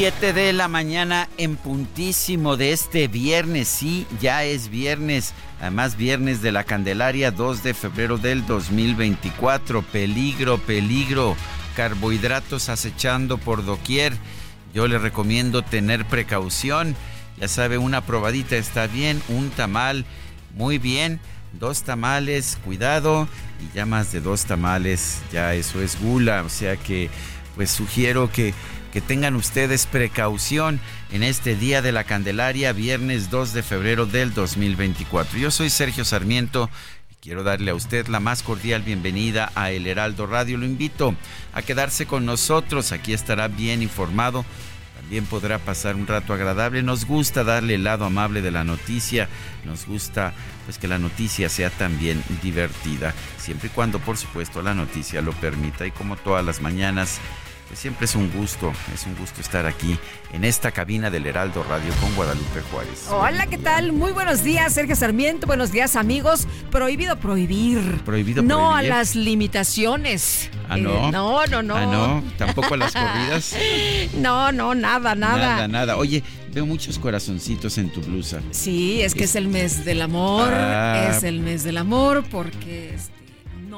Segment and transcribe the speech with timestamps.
[0.00, 6.40] Siete de la mañana en puntísimo de este viernes, sí, ya es viernes, además viernes
[6.40, 11.36] de la Candelaria, 2 de febrero del 2024, peligro, peligro,
[11.76, 14.14] carbohidratos acechando por doquier,
[14.72, 16.96] yo le recomiendo tener precaución,
[17.38, 20.06] ya sabe, una probadita está bien, un tamal,
[20.56, 21.20] muy bien,
[21.52, 23.28] dos tamales, cuidado,
[23.60, 27.10] y ya más de dos tamales, ya eso es gula, o sea que
[27.54, 28.54] pues sugiero que
[28.92, 30.80] que tengan ustedes precaución
[31.12, 35.38] en este Día de la Candelaria, viernes 2 de febrero del 2024.
[35.38, 36.68] Yo soy Sergio Sarmiento
[37.10, 40.58] y quiero darle a usted la más cordial bienvenida a El Heraldo Radio.
[40.58, 41.14] Lo invito
[41.52, 44.44] a quedarse con nosotros, aquí estará bien informado.
[44.96, 46.82] También podrá pasar un rato agradable.
[46.82, 49.28] Nos gusta darle el lado amable de la noticia.
[49.64, 50.34] Nos gusta
[50.66, 55.32] pues que la noticia sea también divertida, siempre y cuando por supuesto la noticia lo
[55.32, 55.86] permita.
[55.86, 57.18] Y como todas las mañanas
[57.74, 59.98] siempre es un gusto, es un gusto estar aquí
[60.32, 63.06] en esta cabina del Heraldo Radio con Guadalupe Juárez.
[63.10, 63.92] Hola, ¿qué tal?
[63.92, 65.46] Muy buenos días, Sergio Sarmiento.
[65.46, 66.46] Buenos días, amigos.
[66.70, 68.02] Prohibido prohibir.
[68.04, 68.92] Prohibido No prohibir.
[68.92, 70.50] a las limitaciones.
[70.68, 71.08] Ah, no.
[71.08, 71.76] Eh, no, no, no.
[71.76, 73.54] Ah, no, tampoco a las corridas.
[74.16, 75.36] no, no, nada, nada.
[75.36, 75.96] Nada, nada.
[75.96, 76.22] Oye,
[76.52, 78.40] veo muchos corazoncitos en tu blusa.
[78.50, 80.48] Sí, es que es, el mes del amor.
[80.52, 81.08] Ah.
[81.10, 83.19] Es el mes del amor porque este,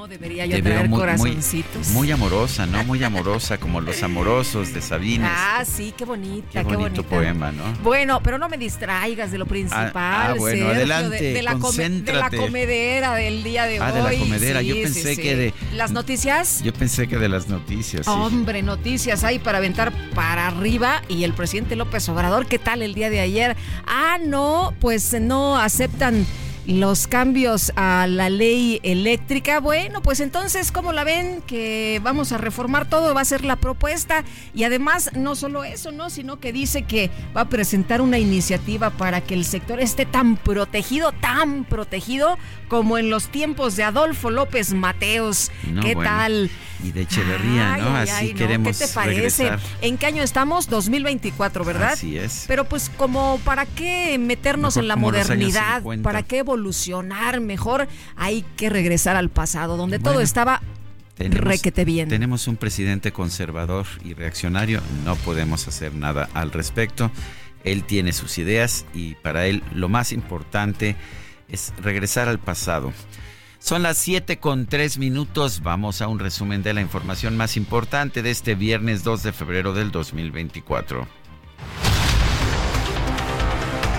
[0.03, 1.87] no debería yo Te traer muy, corazoncitos.
[1.91, 2.83] muy amorosa, ¿no?
[2.83, 5.31] Muy amorosa, como los amorosos de Sabines.
[5.33, 7.09] Ah, sí, qué bonita, qué qué, bonito bonita.
[7.09, 7.63] poema, ¿no?
[7.85, 9.93] Bueno, pero no me distraigas de lo principal.
[9.95, 13.95] ah, bueno, Sergio, adelante, de, de la de comedera del día de Ah, hoy.
[13.95, 14.63] de la comedera.
[14.63, 15.23] Yo Sí, sí, pensé sí.
[15.23, 16.63] que de- ¿Las noticias?
[16.65, 18.05] Yo pensé que de las noticias.
[18.05, 18.11] sí.
[18.13, 21.03] Hombre, noticias hay para aventar para arriba.
[21.09, 23.57] Y el presidente López Obrador, ¿qué tal el día de ayer?
[23.87, 26.27] Ah, no, pues no aceptan
[26.67, 29.61] los cambios a la ley eléctrica.
[29.61, 31.43] Bueno, pues entonces, ¿cómo la ven?
[31.47, 34.25] Que vamos a reformar todo, va a ser la propuesta.
[34.55, 36.11] Y además, no solo eso, ¿no?
[36.11, 40.37] Sino que dice que va a presentar una iniciativa para que el sector esté tan
[40.37, 45.51] protegido, tan protegido como en los tiempos de Adolfo López Mateos.
[45.71, 46.11] No, ¿Qué bueno.
[46.11, 46.51] tal?
[46.83, 47.97] Y de Echeverría, Ay, ¿no?
[47.97, 49.45] ay, Así ay, queremos ¿Qué te parece?
[49.45, 49.61] regresar.
[49.81, 50.69] ¿En qué año estamos?
[50.69, 51.93] 2024, ¿verdad?
[51.93, 52.45] Así es.
[52.49, 56.03] Pero pues como para qué meternos Mejor en la modernidad, 50.
[56.03, 60.61] para qué evolucionar, mejor hay que regresar al pasado, donde Bueno, todo estaba
[61.17, 62.09] Tenemos- requete bien.
[62.09, 67.11] Tenemos un presidente conservador y reaccionario, no podemos hacer nada al respecto.
[67.65, 70.97] Él tiene sus ideas y para él lo más importante
[71.49, 72.93] es regresar al pasado.
[73.63, 75.63] Son las 7 con 3 minutos.
[75.63, 79.73] Vamos a un resumen de la información más importante de este viernes 2 de febrero
[79.73, 81.07] del 2024.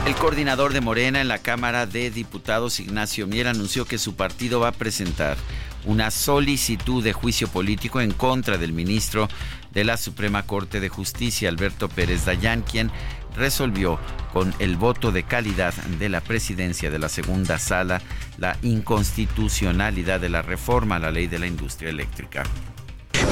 [0.06, 4.59] El coordinador de Morena en la Cámara de Diputados, Ignacio Mier, anunció que su partido
[4.59, 5.38] va a presentar
[5.85, 9.29] una solicitud de juicio político en contra del ministro
[9.73, 12.91] de la Suprema Corte de Justicia, Alberto Pérez Dayán, quien
[13.35, 14.00] resolvió
[14.31, 18.02] con el voto de calidad de la presidencia de la segunda sala
[18.37, 22.43] la inconstitucionalidad de la reforma a la ley de la industria eléctrica.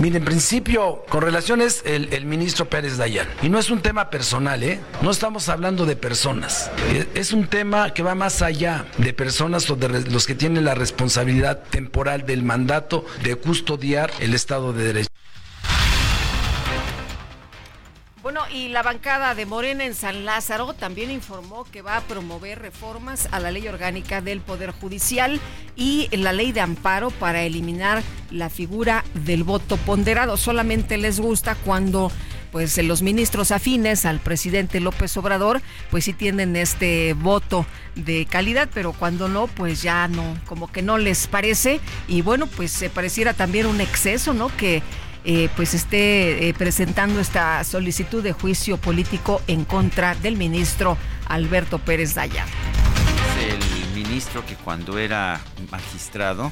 [0.01, 3.27] Mire, en principio, con relaciones el, el ministro Pérez Dayan.
[3.43, 4.79] Y no es un tema personal, ¿eh?
[5.01, 6.71] No estamos hablando de personas.
[6.91, 10.65] Eh, Es un tema que va más allá de personas o de los que tienen
[10.65, 15.10] la responsabilidad temporal del mandato de custodiar el Estado de Derecho.
[18.23, 22.59] Bueno, y la bancada de Morena en San Lázaro también informó que va a promover
[22.59, 25.39] reformas a la ley orgánica del Poder Judicial
[25.75, 30.37] y la ley de amparo para eliminar la figura del voto ponderado.
[30.37, 32.11] Solamente les gusta cuando
[32.51, 37.65] pues los ministros afines al presidente López Obrador, pues sí tienen este voto
[37.95, 41.79] de calidad, pero cuando no, pues ya no, como que no les parece.
[42.07, 44.55] Y bueno, pues se pareciera también un exceso, ¿no?
[44.57, 44.83] Que
[45.23, 50.97] eh, pues esté eh, presentando esta solicitud de juicio político en contra del ministro
[51.27, 52.47] Alberto Pérez Dayan.
[53.39, 55.39] El ministro que cuando era
[55.71, 56.51] magistrado,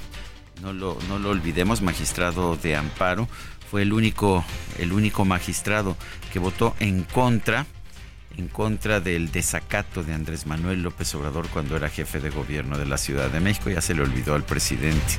[0.62, 3.28] no lo, no lo olvidemos, magistrado de amparo,
[3.70, 4.44] fue el único,
[4.78, 5.96] el único magistrado
[6.34, 7.66] que votó en contra,
[8.38, 12.86] en contra del desacato de Andrés Manuel López Obrador cuando era jefe de gobierno de
[12.88, 13.70] la Ciudad de México.
[13.70, 15.18] Ya se le olvidó al presidente.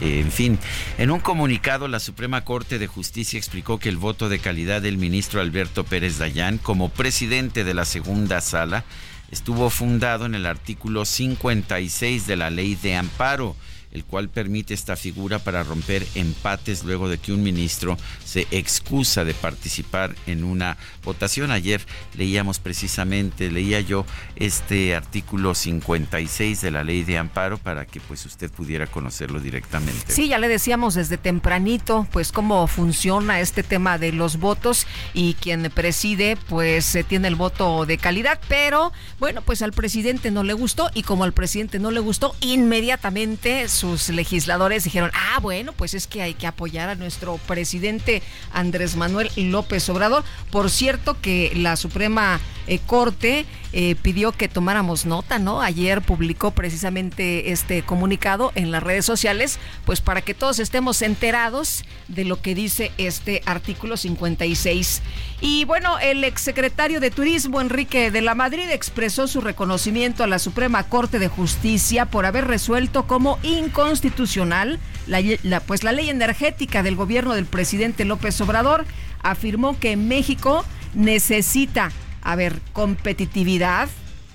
[0.00, 0.58] En fin,
[0.96, 4.96] en un comunicado la Suprema Corte de Justicia explicó que el voto de calidad del
[4.96, 8.84] ministro Alberto Pérez Dayán como presidente de la segunda sala
[9.30, 13.56] estuvo fundado en el artículo 56 de la ley de amparo
[13.92, 19.24] el cual permite esta figura para romper empates luego de que un ministro se excusa
[19.24, 21.50] de participar en una votación.
[21.50, 21.80] Ayer
[22.16, 24.06] leíamos precisamente, leía yo
[24.36, 30.12] este artículo 56 de la ley de amparo para que pues usted pudiera conocerlo directamente.
[30.12, 35.34] Sí, ya le decíamos desde tempranito pues cómo funciona este tema de los votos y
[35.34, 40.42] quien preside pues eh, tiene el voto de calidad, pero bueno, pues al presidente no
[40.42, 45.72] le gustó y como al presidente no le gustó, inmediatamente sus legisladores dijeron, ah, bueno,
[45.72, 48.22] pues es que hay que apoyar a nuestro presidente
[48.52, 50.22] Andrés Manuel López Obrador.
[50.50, 55.60] Por cierto que la Suprema eh, Corte eh, pidió que tomáramos nota, ¿no?
[55.60, 61.84] Ayer publicó precisamente este comunicado en las redes sociales, pues para que todos estemos enterados
[62.08, 65.02] de lo que dice este artículo 56.
[65.40, 70.38] Y bueno, el exsecretario de Turismo, Enrique de la Madrid, expresó su reconocimiento a la
[70.38, 76.96] Suprema Corte de Justicia por haber resuelto como inconstitucional la, pues la ley energética del
[76.96, 78.84] gobierno del presidente López Obrador.
[79.22, 80.64] Afirmó que México
[80.94, 81.90] necesita,
[82.22, 83.88] a ver, competitividad,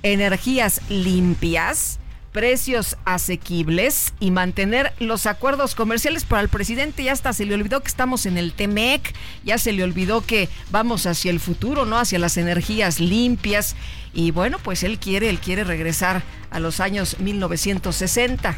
[0.03, 1.99] energías limpias,
[2.35, 6.25] precios asequibles y mantener los acuerdos comerciales.
[6.25, 9.13] Para el presidente ya hasta se le olvidó que estamos en el TEMEC,
[9.45, 11.97] ya se le olvidó que vamos hacia el futuro, ¿no?
[11.97, 13.77] Hacia las energías limpias.
[14.13, 18.57] Y bueno, pues él quiere, él quiere regresar a los años 1960.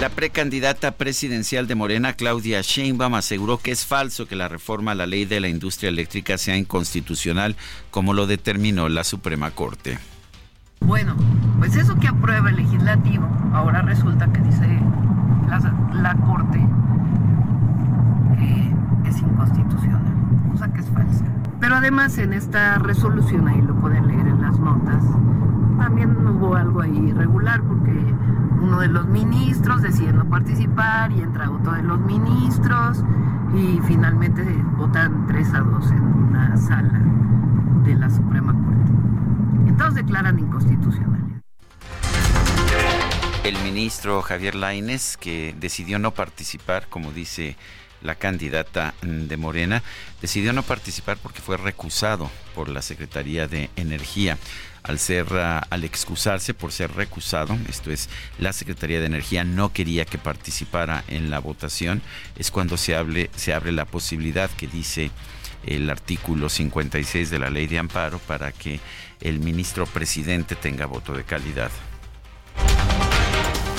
[0.00, 4.94] La precandidata presidencial de Morena, Claudia Sheinbaum, aseguró que es falso que la reforma a
[4.94, 7.54] la ley de la industria eléctrica sea inconstitucional,
[7.90, 9.98] como lo determinó la Suprema Corte.
[10.80, 11.14] Bueno,
[11.58, 14.66] pues eso que aprueba el legislativo, ahora resulta que dice
[15.92, 16.58] la, Corte
[18.38, 20.14] que es inconstitucional,
[20.50, 21.39] cosa que es falsa.
[21.60, 25.04] Pero además en esta resolución, ahí lo pueden leer en las notas,
[25.78, 27.92] también hubo algo ahí irregular porque
[28.60, 33.02] uno de los ministros decide no participar y entra otro de los ministros
[33.54, 34.42] y finalmente
[34.76, 37.00] votan 3 a 2 en una sala
[37.84, 38.92] de la Suprema Corte.
[39.66, 41.42] Entonces declaran inconstitucional.
[43.42, 47.56] El ministro Javier Laines, que decidió no participar, como dice
[48.02, 49.82] la candidata de Morena,
[50.20, 54.38] decidió no participar porque fue recusado por la Secretaría de Energía.
[54.82, 58.08] Al ser, ah, al excusarse por ser recusado, esto es,
[58.38, 62.00] la Secretaría de Energía no quería que participara en la votación,
[62.36, 62.94] es cuando se,
[63.36, 65.10] se abre la posibilidad que dice
[65.66, 68.80] el artículo 56 de la ley de amparo para que
[69.20, 71.70] el ministro presidente tenga voto de calidad.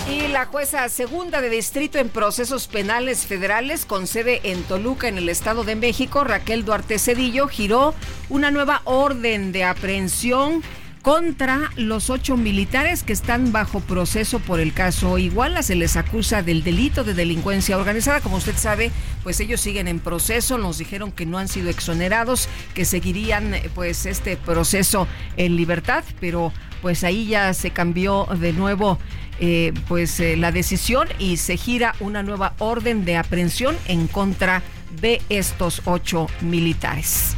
[0.09, 5.17] Y la jueza segunda de distrito en procesos penales federales con sede en Toluca, en
[5.17, 7.93] el Estado de México, Raquel Duarte Cedillo, giró
[8.29, 10.63] una nueva orden de aprehensión
[11.01, 15.63] contra los ocho militares que están bajo proceso por el caso Iguala.
[15.63, 18.21] Se les acusa del delito de delincuencia organizada.
[18.21, 18.91] Como usted sabe,
[19.23, 20.57] pues ellos siguen en proceso.
[20.57, 26.53] Nos dijeron que no han sido exonerados, que seguirían pues este proceso en libertad, pero
[26.81, 28.97] pues ahí ya se cambió de nuevo
[29.41, 34.61] eh, pues eh, la decisión y se gira una nueva orden de aprehensión en contra
[35.01, 37.35] de estos ocho militares.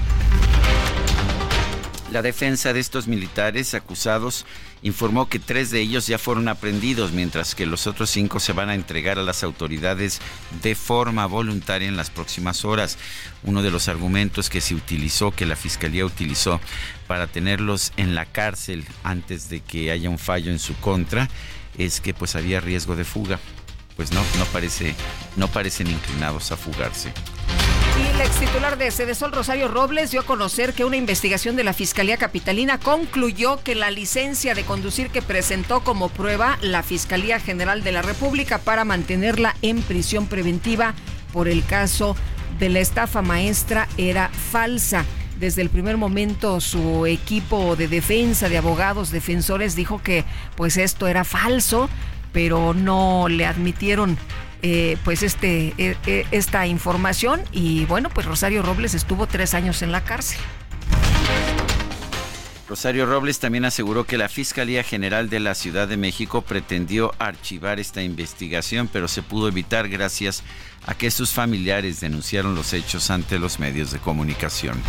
[2.11, 4.45] La defensa de estos militares acusados
[4.83, 8.69] informó que tres de ellos ya fueron aprendidos, mientras que los otros cinco se van
[8.69, 10.19] a entregar a las autoridades
[10.61, 12.97] de forma voluntaria en las próximas horas.
[13.43, 16.59] Uno de los argumentos que se utilizó, que la fiscalía utilizó
[17.07, 21.29] para tenerlos en la cárcel antes de que haya un fallo en su contra,
[21.77, 23.39] es que pues había riesgo de fuga.
[23.95, 24.95] Pues no, no parece,
[25.35, 27.13] no parecen inclinados a fugarse.
[27.99, 31.63] Y el ex titular de Cedesol, Rosario Robles, dio a conocer que una investigación de
[31.63, 37.39] la Fiscalía Capitalina concluyó que la licencia de conducir que presentó como prueba la Fiscalía
[37.39, 40.95] General de la República para mantenerla en prisión preventiva
[41.31, 42.15] por el caso
[42.57, 45.05] de la estafa maestra era falsa.
[45.43, 50.23] Desde el primer momento su equipo de defensa, de abogados, defensores, dijo que
[50.55, 51.89] pues esto era falso,
[52.31, 54.17] pero no le admitieron
[54.61, 59.81] eh, pues este, eh, eh, esta información y bueno, pues Rosario Robles estuvo tres años
[59.81, 60.39] en la cárcel.
[62.67, 67.79] Rosario Robles también aseguró que la Fiscalía General de la Ciudad de México pretendió archivar
[67.79, 70.43] esta investigación, pero se pudo evitar gracias
[70.85, 74.81] a que sus familiares denunciaron los hechos ante los medios de comunicación.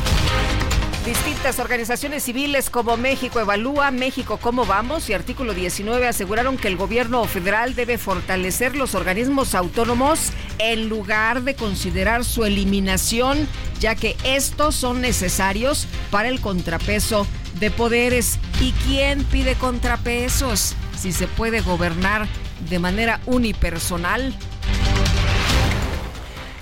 [1.05, 6.79] Distintas organizaciones civiles como México Evalúa, México Cómo Vamos y Artículo 19 aseguraron que el
[6.79, 13.47] gobierno federal debe fortalecer los organismos autónomos en lugar de considerar su eliminación,
[13.81, 17.27] ya que estos son necesarios para el contrapeso
[17.61, 18.39] de poderes.
[18.63, 20.75] ¿Y quién pide contrapesos?
[20.97, 22.27] Si se puede gobernar
[22.71, 24.35] de manera unipersonal.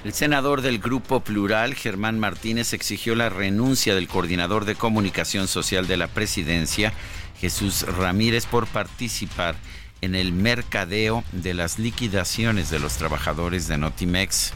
[0.05, 5.87] El senador del Grupo Plural, Germán Martínez, exigió la renuncia del coordinador de comunicación social
[5.87, 6.93] de la presidencia,
[7.41, 9.55] Jesús Ramírez, por participar
[10.01, 14.55] en el mercadeo de las liquidaciones de los trabajadores de Notimex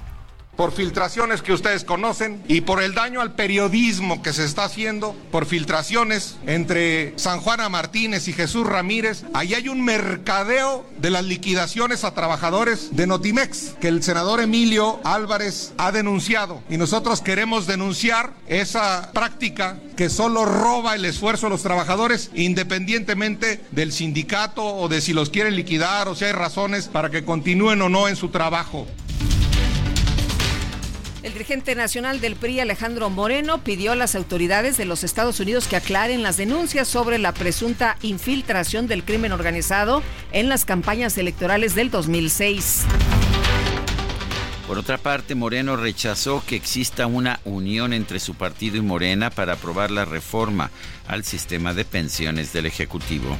[0.56, 5.14] por filtraciones que ustedes conocen y por el daño al periodismo que se está haciendo,
[5.30, 9.24] por filtraciones entre San Juana Martínez y Jesús Ramírez.
[9.34, 15.00] Ahí hay un mercadeo de las liquidaciones a trabajadores de Notimex que el senador Emilio
[15.04, 16.62] Álvarez ha denunciado.
[16.70, 23.60] Y nosotros queremos denunciar esa práctica que solo roba el esfuerzo de los trabajadores independientemente
[23.72, 27.82] del sindicato o de si los quieren liquidar o si hay razones para que continúen
[27.82, 28.86] o no en su trabajo.
[31.26, 35.66] El dirigente nacional del PRI, Alejandro Moreno, pidió a las autoridades de los Estados Unidos
[35.66, 41.74] que aclaren las denuncias sobre la presunta infiltración del crimen organizado en las campañas electorales
[41.74, 42.84] del 2006.
[44.68, 49.54] Por otra parte, Moreno rechazó que exista una unión entre su partido y Morena para
[49.54, 50.70] aprobar la reforma
[51.08, 53.36] al sistema de pensiones del Ejecutivo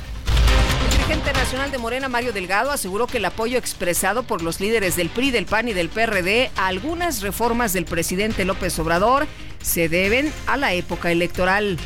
[1.07, 5.09] dirigente nacional de Morena, Mario Delgado, aseguró que el apoyo expresado por los líderes del
[5.09, 9.29] PRI, del PAN y del PRD a algunas reformas del presidente López Obrador
[9.63, 11.79] se deben a la época electoral.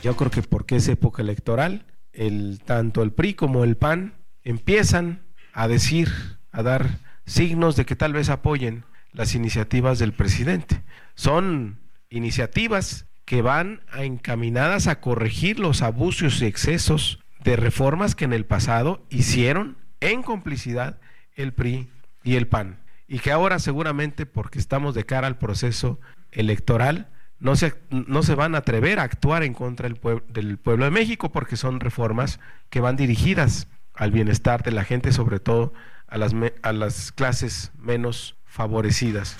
[0.00, 5.24] Yo creo que porque es época electoral, el, tanto el PRI como el PAN empiezan
[5.52, 6.08] a decir,
[6.52, 10.84] a dar signos de que tal vez apoyen las iniciativas del presidente.
[11.16, 18.32] Son iniciativas que van encaminadas a corregir los abusos y excesos de reformas que en
[18.32, 21.00] el pasado hicieron en complicidad
[21.34, 21.90] el PRI
[22.22, 22.80] y el PAN.
[23.08, 28.34] Y que ahora seguramente porque estamos de cara al proceso electoral, no se, no se
[28.34, 32.38] van a atrever a actuar en contra del, del pueblo de México porque son reformas
[32.68, 35.72] que van dirigidas al bienestar de la gente, sobre todo
[36.06, 39.36] a las, a las clases menos favorecidas.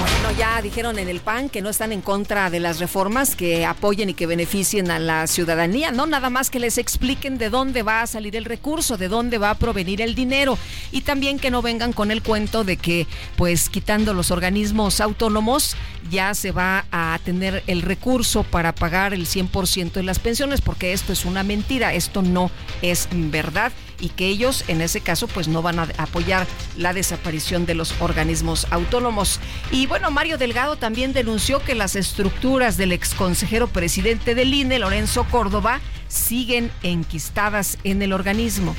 [0.00, 3.66] Bueno, ya dijeron en el PAN que no están en contra de las reformas que
[3.66, 7.82] apoyen y que beneficien a la ciudadanía, no nada más que les expliquen de dónde
[7.82, 10.56] va a salir el recurso, de dónde va a provenir el dinero.
[10.92, 15.76] Y también que no vengan con el cuento de que pues quitando los organismos autónomos
[16.10, 20.92] ya se va a tener el recurso para pagar el 100% de las pensiones porque
[20.92, 22.50] esto es una mentira, esto no
[22.82, 27.66] es verdad y que ellos en ese caso pues no van a apoyar la desaparición
[27.66, 29.40] de los organismos autónomos.
[29.70, 35.24] Y bueno, Mario Delgado también denunció que las estructuras del exconsejero presidente del INE, Lorenzo
[35.24, 38.74] Córdoba, siguen enquistadas en el organismo.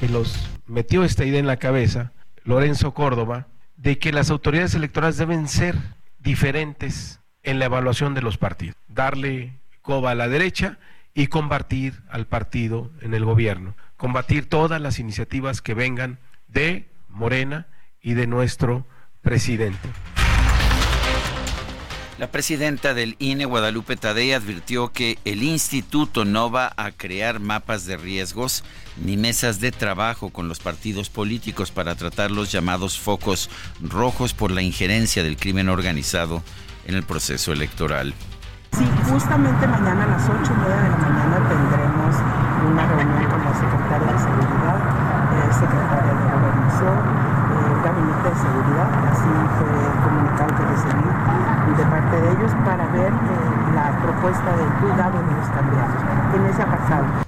[0.00, 2.12] Que los metió esta idea en la cabeza,
[2.44, 5.76] Lorenzo Córdoba, de que las autoridades electorales deben ser
[6.18, 8.76] diferentes en la evaluación de los partidos.
[8.88, 10.78] Darle coba a la derecha
[11.14, 17.66] y combatir al partido en el gobierno combatir todas las iniciativas que vengan de Morena
[18.00, 18.86] y de nuestro
[19.20, 19.90] presidente.
[22.18, 27.86] La presidenta del INE, Guadalupe Tadei, advirtió que el instituto no va a crear mapas
[27.86, 28.64] de riesgos
[28.96, 33.50] ni mesas de trabajo con los partidos políticos para tratar los llamados focos
[33.80, 36.42] rojos por la injerencia del crimen organizado
[36.86, 38.14] en el proceso electoral.
[38.72, 42.14] Sí, justamente mañana a las ocho y media de la mañana tendremos
[42.66, 44.78] una reunión con la secretaria de Seguridad,
[45.46, 46.98] el secretaria de Gobernación,
[47.58, 51.38] el Gabinete de Seguridad, así fue el comunicado que recibí
[51.78, 56.02] de parte de ellos para ver eh, la de cuidado de los candidatos.
[56.32, 57.24] ¿Qué les ha?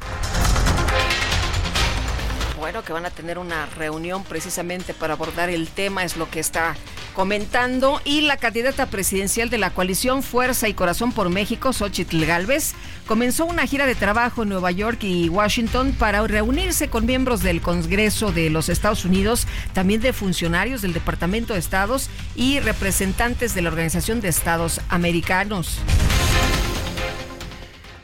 [2.58, 6.40] Bueno, que van a tener una reunión precisamente para abordar el tema, es lo que
[6.40, 6.74] está
[7.14, 12.74] comentando y la candidata presidencial de la coalición Fuerza y Corazón por México, Xochitl Galvez,
[13.06, 17.60] comenzó una gira de trabajo en Nueva York y Washington para reunirse con miembros del
[17.60, 23.62] Congreso de los Estados Unidos, también de funcionarios del Departamento de Estados y representantes de
[23.62, 25.78] la Organización de Estados Americanos.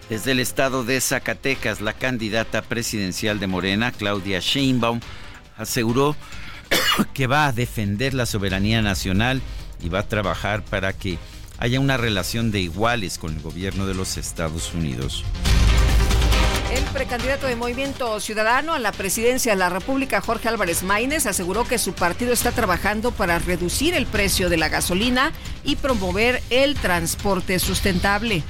[0.09, 5.01] Desde el estado de Zacatecas, la candidata presidencial de Morena, Claudia Sheinbaum,
[5.57, 6.15] aseguró
[7.15, 9.43] que va a defender la soberanía nacional
[9.83, 11.19] y va a trabajar para que
[11.59, 15.25] haya una relación de iguales con el gobierno de los Estados Unidos.
[16.73, 21.65] El precandidato de Movimiento Ciudadano a la presidencia de la República, Jorge Álvarez Maínez, aseguró
[21.65, 25.33] que su partido está trabajando para reducir el precio de la gasolina
[25.65, 28.45] y promover el transporte sustentable.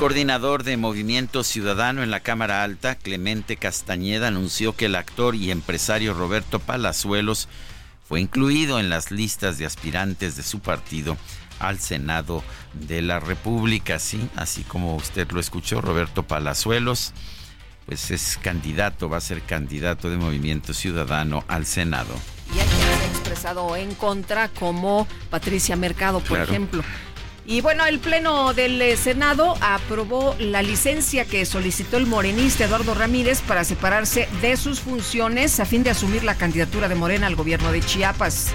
[0.00, 5.50] Coordinador de Movimiento Ciudadano en la Cámara Alta, Clemente Castañeda, anunció que el actor y
[5.50, 7.48] empresario Roberto Palazuelos
[8.08, 11.18] fue incluido en las listas de aspirantes de su partido
[11.58, 12.42] al Senado
[12.72, 13.98] de la República.
[13.98, 17.12] Sí, así como usted lo escuchó, Roberto Palazuelos,
[17.84, 22.14] pues es candidato, va a ser candidato de Movimiento Ciudadano al Senado.
[22.54, 26.82] Y hay quien se ha expresado en contra, como Patricia Mercado, por ejemplo.
[27.50, 32.94] Y bueno, el Pleno del eh, Senado aprobó la licencia que solicitó el morenista Eduardo
[32.94, 37.34] Ramírez para separarse de sus funciones a fin de asumir la candidatura de Morena al
[37.34, 38.52] gobierno de Chiapas.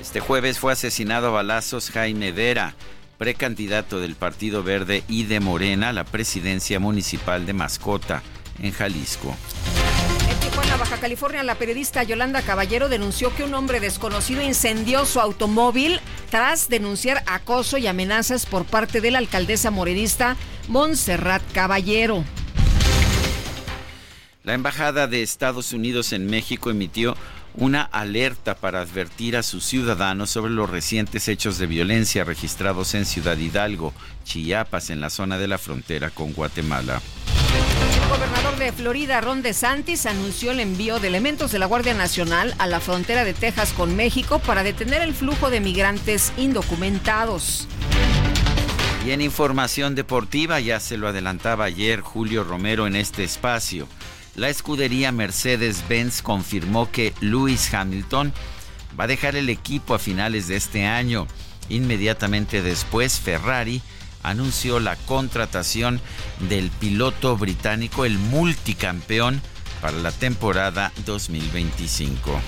[0.00, 2.76] Este jueves fue asesinado a balazos Jaime Vera,
[3.18, 8.22] precandidato del Partido Verde y de Morena a la presidencia municipal de Mascota,
[8.62, 9.34] en Jalisco.
[10.72, 16.00] En Baja California, la periodista Yolanda Caballero denunció que un hombre desconocido incendió su automóvil
[16.32, 20.34] tras denunciar acoso y amenazas por parte de la alcaldesa morenista
[20.66, 22.24] Montserrat Caballero.
[24.42, 27.18] La Embajada de Estados Unidos en México emitió
[27.54, 33.04] una alerta para advertir a sus ciudadanos sobre los recientes hechos de violencia registrados en
[33.04, 33.92] Ciudad Hidalgo,
[34.24, 37.02] Chiapas, en la zona de la frontera con Guatemala.
[38.02, 42.54] El gobernador de Florida, Ron DeSantis, anunció el envío de elementos de la Guardia Nacional
[42.58, 47.68] a la frontera de Texas con México para detener el flujo de migrantes indocumentados.
[49.06, 53.88] Y en información deportiva, ya se lo adelantaba ayer Julio Romero en este espacio,
[54.34, 58.32] la escudería Mercedes-Benz confirmó que Lewis Hamilton
[58.98, 61.26] va a dejar el equipo a finales de este año.
[61.68, 63.82] Inmediatamente después, Ferrari
[64.22, 66.00] anunció la contratación
[66.48, 69.40] del piloto británico, el multicampeón,
[69.80, 72.40] para la temporada 2025.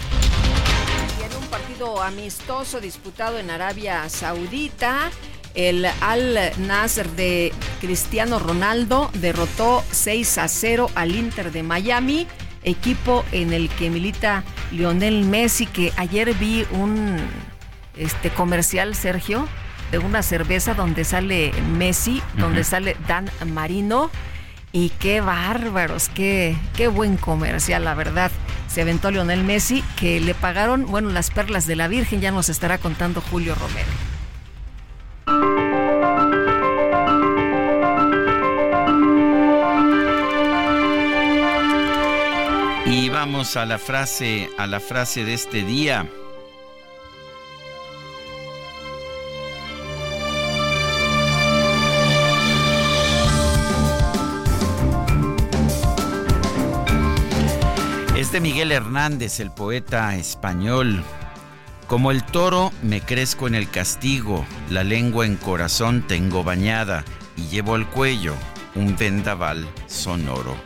[1.19, 5.11] Y en un partido amistoso disputado en Arabia Saudita,
[5.55, 12.27] el Al Nasr de Cristiano Ronaldo derrotó 6 a 0 al Inter de Miami,
[12.63, 17.17] equipo en el que milita Lionel Messi, que ayer vi un
[17.97, 19.47] este comercial, Sergio,
[19.99, 24.11] una cerveza donde sale Messi, donde sale Dan Marino.
[24.73, 28.33] Y qué bárbaros, qué, qué buen comercial, la verdad.
[28.67, 32.49] Se aventó Lionel Messi, que le pagaron, bueno, las perlas de la Virgen, ya nos
[32.49, 33.89] estará contando Julio Romero.
[42.87, 46.09] Y vamos a la frase, a la frase de este día.
[58.35, 61.05] Es de Miguel Hernández, el poeta español.
[61.87, 67.05] Como el toro me crezco en el castigo, la lengua en corazón tengo bañada
[67.37, 68.35] y llevo al cuello
[68.75, 70.57] un vendaval sonoro.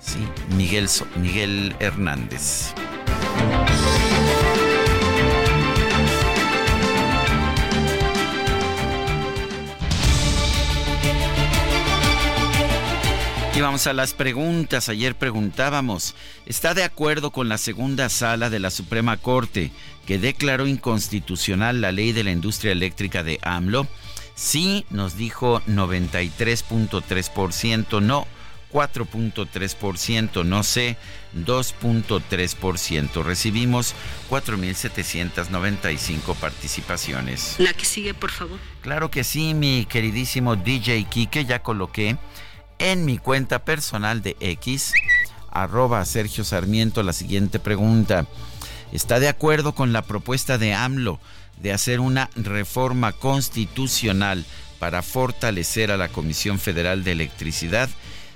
[0.00, 2.74] Sí, Miguel, Miguel Hernández.
[13.56, 14.88] Y vamos a las preguntas.
[14.88, 19.70] Ayer preguntábamos, ¿está de acuerdo con la segunda sala de la Suprema Corte
[20.06, 23.86] que declaró inconstitucional la ley de la industria eléctrica de AMLO?
[24.34, 28.26] Sí, nos dijo 93.3%, no
[28.72, 30.96] 4.3%, no sé
[31.36, 33.22] 2.3%.
[33.22, 33.94] Recibimos
[34.30, 37.54] 4.795 participaciones.
[37.58, 38.58] La que sigue, por favor.
[38.80, 42.16] Claro que sí, mi queridísimo DJ Kike, ya coloqué
[42.78, 44.92] en mi cuenta personal de X,
[45.50, 48.26] arroba Sergio Sarmiento, la siguiente pregunta.
[48.92, 51.18] ¿Está de acuerdo con la propuesta de AMLO
[51.60, 54.44] de hacer una reforma constitucional
[54.78, 57.88] para fortalecer a la Comisión Federal de Electricidad?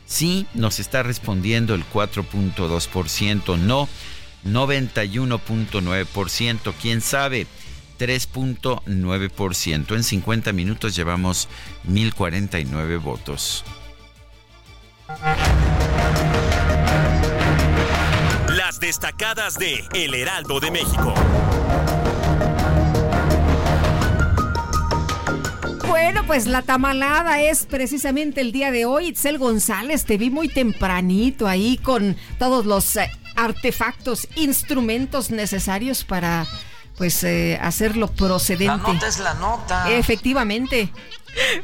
[0.06, 3.88] Sí, nos está respondiendo el 4.2%, no
[4.44, 6.74] 91.9%.
[6.80, 7.46] ¿Quién sabe?
[7.98, 9.94] 3.9%.
[9.94, 11.48] En 50 minutos llevamos
[11.84, 13.64] 1049 votos.
[18.56, 21.14] Las destacadas de El Heraldo de México.
[25.88, 29.08] Bueno, pues la tamalada es precisamente el día de hoy.
[29.08, 36.46] Itzel González, te vi muy tempranito ahí con todos los eh, artefactos, instrumentos necesarios para
[36.98, 38.66] pues eh, hacerlo procedente.
[38.66, 39.90] La nota es la nota.
[39.92, 40.92] Efectivamente.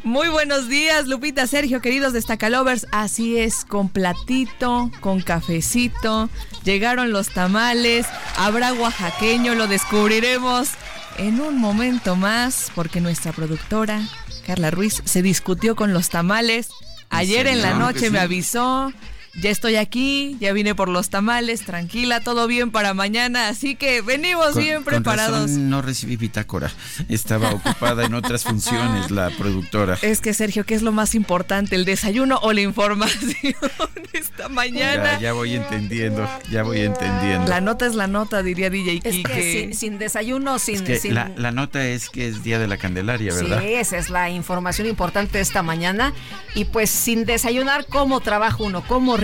[0.04, 2.86] Muy buenos días, Lupita, Sergio, queridos destacalovers.
[2.92, 6.30] Así es, con platito, con cafecito.
[6.62, 10.70] Llegaron los tamales, habrá oaxaqueño, lo descubriremos
[11.18, 14.00] en un momento más, porque nuestra productora,
[14.46, 16.68] Carla Ruiz, se discutió con los tamales.
[17.10, 18.92] Ayer en la noche me avisó
[19.40, 24.00] ya estoy aquí, ya vine por los tamales, tranquila, todo bien para mañana, así que
[24.00, 25.50] venimos bien preparados.
[25.50, 26.70] no recibí bitácora,
[27.08, 29.98] estaba ocupada en otras funciones la productora.
[30.02, 33.54] Es que Sergio, ¿qué es lo más importante, el desayuno o la información
[34.12, 35.18] esta mañana?
[35.18, 37.48] Ya, voy entendiendo, ya voy entendiendo.
[37.48, 39.08] La nota es la nota, diría DJ Kike.
[39.08, 40.84] Es que sin, desayuno, sin...
[41.14, 43.60] La, nota es que es Día de la Candelaria, ¿verdad?
[43.60, 46.12] Sí, esa es la información importante esta mañana.
[46.54, 48.84] Y pues sin desayunar, ¿cómo trabaja uno?
[48.86, 49.16] ¿Cómo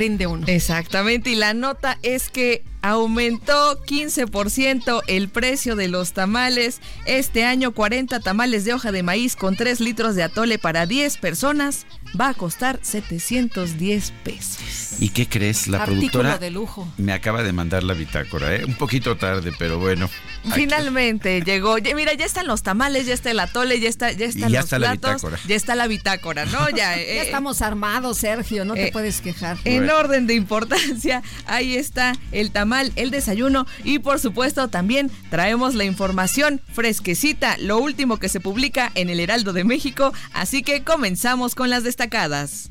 [0.51, 6.81] Exactamente, y la nota es que aumentó 15% el precio de los tamales.
[7.07, 11.19] Este año 40 tamales de hoja de maíz con 3 litros de atole para 10
[11.19, 11.87] personas
[12.19, 14.95] va a costar 710 pesos.
[14.99, 15.69] ¿Y qué crees?
[15.69, 16.89] La Artículo productora de lujo.
[16.97, 18.65] me acaba de mandar la bitácora, ¿eh?
[18.65, 20.09] un poquito tarde, pero bueno.
[20.55, 21.77] Finalmente llegó.
[21.95, 24.65] Mira, ya están los tamales, ya está el atole, ya está, ya están ya los
[24.65, 25.39] está platos, la bitácora.
[25.47, 26.71] ya está la bitácora, ¿no?
[26.71, 29.59] Ya, eh, estamos armados, Sergio, no te eh, puedes quejar.
[29.65, 35.75] En orden de importancia, ahí está el tamal, el desayuno y por supuesto también traemos
[35.75, 40.85] la información fresquecita, lo último que se publica en el Heraldo de México, así que
[40.85, 42.71] comenzamos con las destacadas.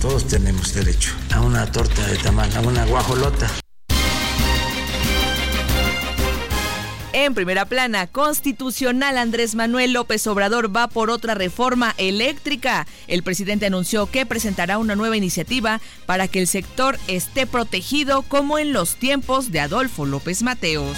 [0.00, 3.50] Todos tenemos derecho a una torta de tamal, a una guajolota.
[7.16, 12.88] En primera plana, constitucional Andrés Manuel López Obrador va por otra reforma eléctrica.
[13.06, 18.58] El presidente anunció que presentará una nueva iniciativa para que el sector esté protegido como
[18.58, 20.96] en los tiempos de Adolfo López Mateos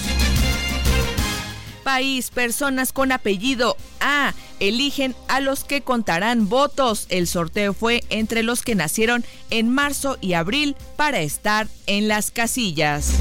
[1.85, 7.07] país, personas con apellido A eligen a los que contarán votos.
[7.11, 12.33] El sorteo fue entre los que nacieron en marzo y abril para estar en las
[12.33, 13.13] casillas.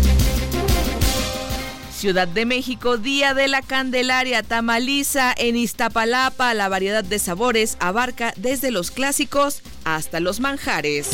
[2.05, 6.53] Ciudad de México, Día de la Candelaria, Tamaliza en Iztapalapa.
[6.53, 11.09] La variedad de sabores abarca desde los clásicos hasta los manjares.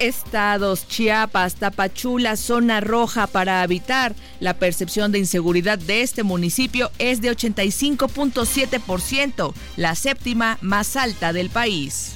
[0.00, 4.16] Estados, Chiapas, Tapachula, zona roja para habitar.
[4.40, 11.48] La percepción de inseguridad de este municipio es de 85.7%, la séptima más alta del
[11.48, 12.14] país.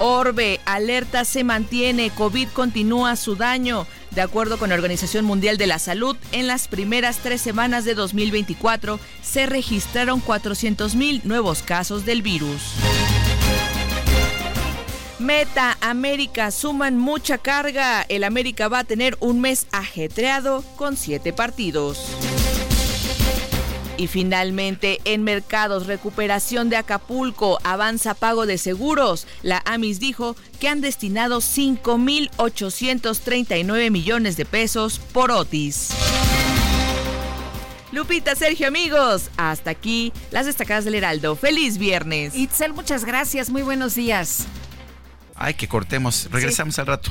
[0.00, 3.86] Orbe, alerta se mantiene, COVID continúa su daño.
[4.18, 7.94] De acuerdo con la Organización Mundial de la Salud, en las primeras tres semanas de
[7.94, 12.60] 2024 se registraron 400.000 nuevos casos del virus.
[15.20, 18.04] Meta América suman mucha carga.
[18.08, 22.10] El América va a tener un mes ajetreado con siete partidos.
[23.98, 29.26] Y finalmente, en mercados, recuperación de Acapulco, avanza pago de seguros.
[29.42, 35.88] La AMIS dijo que han destinado 5.839 millones de pesos por Otis.
[37.90, 41.34] Lupita, Sergio, amigos, hasta aquí las destacadas del Heraldo.
[41.34, 42.36] ¡Feliz viernes!
[42.36, 44.46] Itzel, muchas gracias, muy buenos días.
[45.34, 47.10] Ay, que cortemos, regresamos al rato.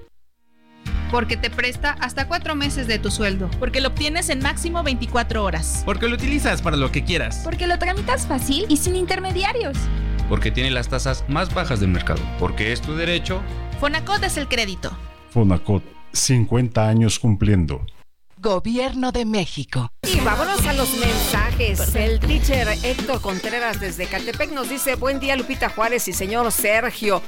[1.11, 3.51] porque te presta hasta cuatro meses de tu sueldo.
[3.59, 5.83] Porque lo obtienes en máximo 24 horas.
[5.85, 7.41] Porque lo utilizas para lo que quieras.
[7.43, 9.77] Porque lo tramitas fácil y sin intermediarios.
[10.29, 12.21] Porque tiene las tasas más bajas del mercado.
[12.39, 13.41] Porque es tu derecho.
[13.79, 14.97] Fonacot es el crédito.
[15.31, 17.85] Fonacot, 50 años cumpliendo.
[18.37, 19.91] Gobierno de México.
[20.03, 21.93] Y vámonos a los mensajes.
[21.93, 27.21] El teacher Héctor Contreras desde Catepec nos dice, buen día Lupita Juárez y señor Sergio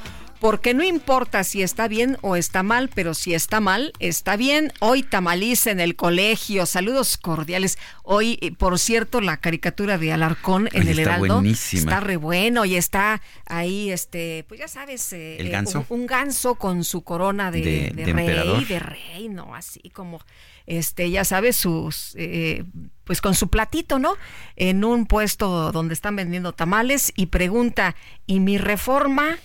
[0.44, 4.74] porque no importa si está bien o está mal, pero si está mal, está bien.
[4.82, 6.66] Hoy tamaliza en el colegio.
[6.66, 7.78] Saludos cordiales.
[8.04, 12.76] Hoy, eh, por cierto, la caricatura de Alarcón en el Heraldo está re bueno y
[12.76, 15.86] está ahí, este, pues ya sabes, eh, ¿El ganso?
[15.88, 20.20] Un, ganso con su corona de, rey, de rey, no, así como,
[20.66, 22.66] este, ya sabes, sus, eh,
[23.06, 24.18] pues con su platito, ¿no?
[24.58, 27.96] En un puesto donde están vendiendo tamales y pregunta,
[28.28, 29.38] ¿y mi reforma?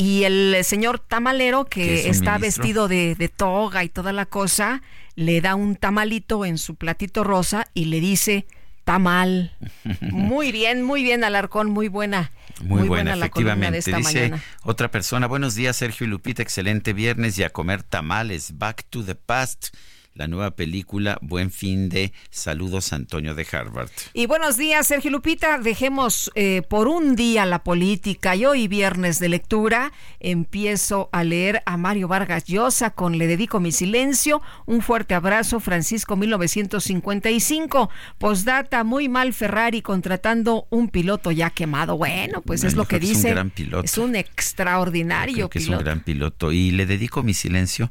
[0.00, 4.80] Y el señor tamalero, que está vestido de, toga y toda la cosa,
[5.14, 8.46] le da un tamalito en su platito rosa y le dice,
[8.84, 9.54] tamal.
[10.00, 12.32] muy bien, muy bien, Alarcón, muy buena.
[12.62, 13.94] Muy, buena, efectivamente.
[13.94, 14.32] dice
[14.62, 19.04] otra persona, buenos días, Sergio y Lupita, excelente viernes y a comer tamales, back to
[19.04, 19.68] the past
[20.14, 23.90] la nueva película Buen Fin de Saludos Antonio de Harvard.
[24.12, 25.58] Y buenos días, Sergio Lupita.
[25.58, 31.62] Dejemos eh, por un día la política y hoy viernes de lectura empiezo a leer
[31.66, 34.42] a Mario Vargas Llosa con Le dedico mi silencio.
[34.66, 37.90] Un fuerte abrazo, Francisco 1955.
[38.18, 41.96] Postdata, muy mal Ferrari contratando un piloto ya quemado.
[41.96, 43.12] Bueno, pues es lo que dice.
[43.12, 43.84] Es un gran piloto.
[43.84, 47.90] Es un extraordinario que Es un gran piloto y le dedico mi silencio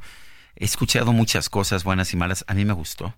[0.60, 2.44] He escuchado muchas cosas buenas y malas.
[2.48, 3.14] A mí me gustó.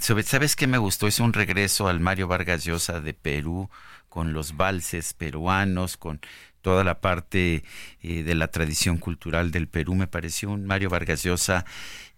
[0.00, 1.06] ¿Sabes qué me gustó?
[1.06, 3.70] Es un regreso al Mario Vargas Llosa de Perú,
[4.08, 6.20] con los valses peruanos, con
[6.62, 7.62] toda la parte
[8.02, 9.94] eh, de la tradición cultural del Perú.
[9.94, 11.64] Me pareció un Mario Vargas Llosa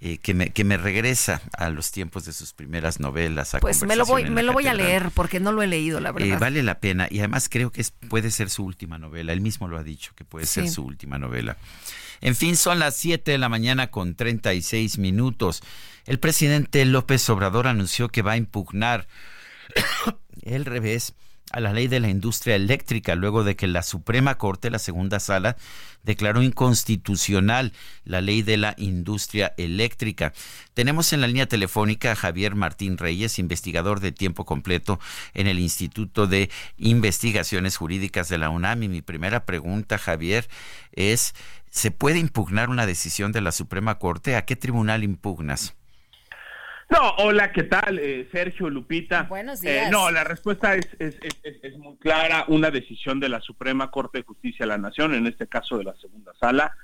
[0.01, 3.55] eh, que, me, que me regresa a los tiempos de sus primeras novelas.
[3.61, 6.09] pues me lo voy, me lo voy a leer porque no lo he leído, la
[6.09, 6.41] eh, verdad.
[6.41, 9.35] vale la pena y además creo que puede ser su última novela.
[9.35, 11.59] Él mismo lo ha dicho que puede ser su última novela.
[12.21, 15.63] En fin, son las 7 de la mañana con 36 minutos.
[16.07, 19.07] El presidente López Obrador anunció que va a impugnar
[20.43, 21.15] el revés
[21.51, 25.19] a la ley de la industria eléctrica luego de que la Suprema Corte, la segunda
[25.19, 25.57] sala,
[26.03, 27.73] declaró inconstitucional
[28.05, 30.33] la ley de la industria eléctrica.
[30.75, 35.01] Tenemos en la línea telefónica a Javier Martín Reyes, investigador de tiempo completo
[35.35, 38.83] en el Instituto de Investigaciones Jurídicas de la UNAM.
[38.83, 40.49] Y mi primera pregunta, Javier,
[40.93, 41.35] es
[41.71, 44.37] ¿Se puede impugnar una decisión de la Suprema Corte?
[44.37, 45.77] ¿A qué tribunal impugnas?
[46.91, 47.99] No, hola, ¿qué tal?
[47.99, 49.25] Eh, Sergio Lupita.
[49.25, 49.91] Buenos eh, días.
[49.91, 52.47] no, la respuesta es, es, es, muy clara.
[52.49, 55.85] Una decisión de la Suprema Corte de Justicia de la Nación, en este caso de
[55.85, 56.75] la segunda sala,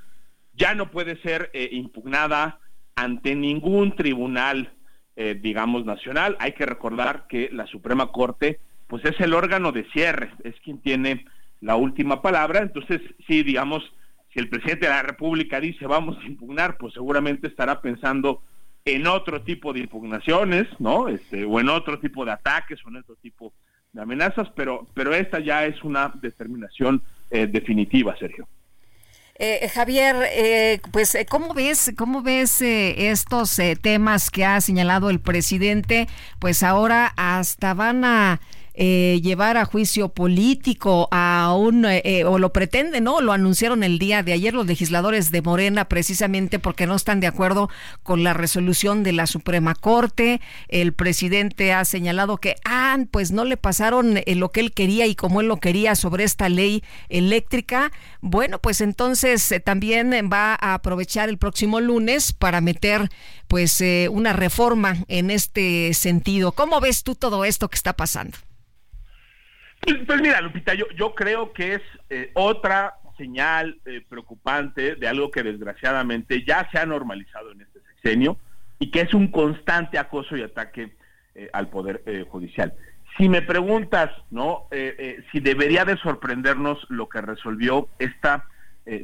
[0.52, 2.60] ya no puede ser eh, impugnada
[2.96, 4.72] ante ningún tribunal,
[5.16, 6.36] digamos, nacional.
[6.40, 10.80] Hay que recordar que la Suprema Corte, pues es el órgano de cierre, es quien
[10.80, 11.24] tiene
[11.60, 12.60] la última palabra.
[12.60, 13.82] Entonces, sí, digamos,
[14.34, 18.42] si el presidente de la República dice vamos a impugnar, pues seguramente estará pensando
[18.84, 21.08] en otro tipo de impugnaciones, ¿no?
[21.08, 23.54] Este, o en otro tipo de ataques o en otro tipo
[23.92, 28.46] de amenazas, pero, pero esta ya es una determinación eh, definitiva, Sergio.
[29.36, 36.08] Eh, Javier, eh, pues cómo ves, cómo ves estos temas que ha señalado el presidente,
[36.38, 38.40] pues ahora hasta van a
[38.76, 43.20] eh, llevar a juicio político a un, eh, eh, o lo pretende, ¿no?
[43.20, 47.28] Lo anunciaron el día de ayer los legisladores de Morena precisamente porque no están de
[47.28, 47.70] acuerdo
[48.02, 50.40] con la resolución de la Suprema Corte.
[50.66, 55.14] El presidente ha señalado que, ah, pues no le pasaron lo que él quería y
[55.14, 57.92] como él lo quería sobre esta ley eléctrica.
[58.22, 63.08] Bueno, pues entonces también va a aprovechar el próximo lunes para meter
[63.46, 66.50] pues una reforma en este sentido.
[66.52, 68.36] ¿Cómo ves tú todo esto que está pasando?
[69.84, 75.08] Pues, pues, mira, Lupita, yo, yo creo que es eh, otra señal eh, preocupante de
[75.08, 78.38] algo que desgraciadamente ya se ha normalizado en este sexenio
[78.78, 80.94] y que es un constante acoso y ataque
[81.34, 82.74] eh, al Poder Judicial.
[83.16, 84.66] Si me preguntas, ¿no?
[85.30, 88.48] si debería de sorprendernos lo que resolvió esta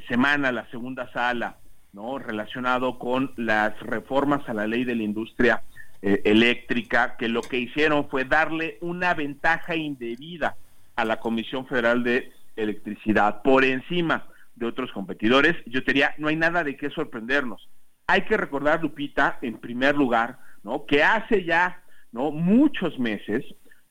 [0.09, 1.59] semana la segunda sala,
[1.93, 2.19] ¿no?
[2.19, 5.63] Relacionado con las reformas a la ley de la industria
[6.03, 10.57] eléctrica, que lo que hicieron fue darle una ventaja indebida
[10.97, 16.37] a la Comisión Federal de Electricidad por encima de otros competidores, yo diría, no hay
[16.37, 17.69] nada de qué sorprendernos.
[18.07, 20.85] Hay que recordar, Lupita, en primer lugar, ¿no?
[20.85, 22.31] que hace ya ¿no?
[22.31, 23.45] muchos meses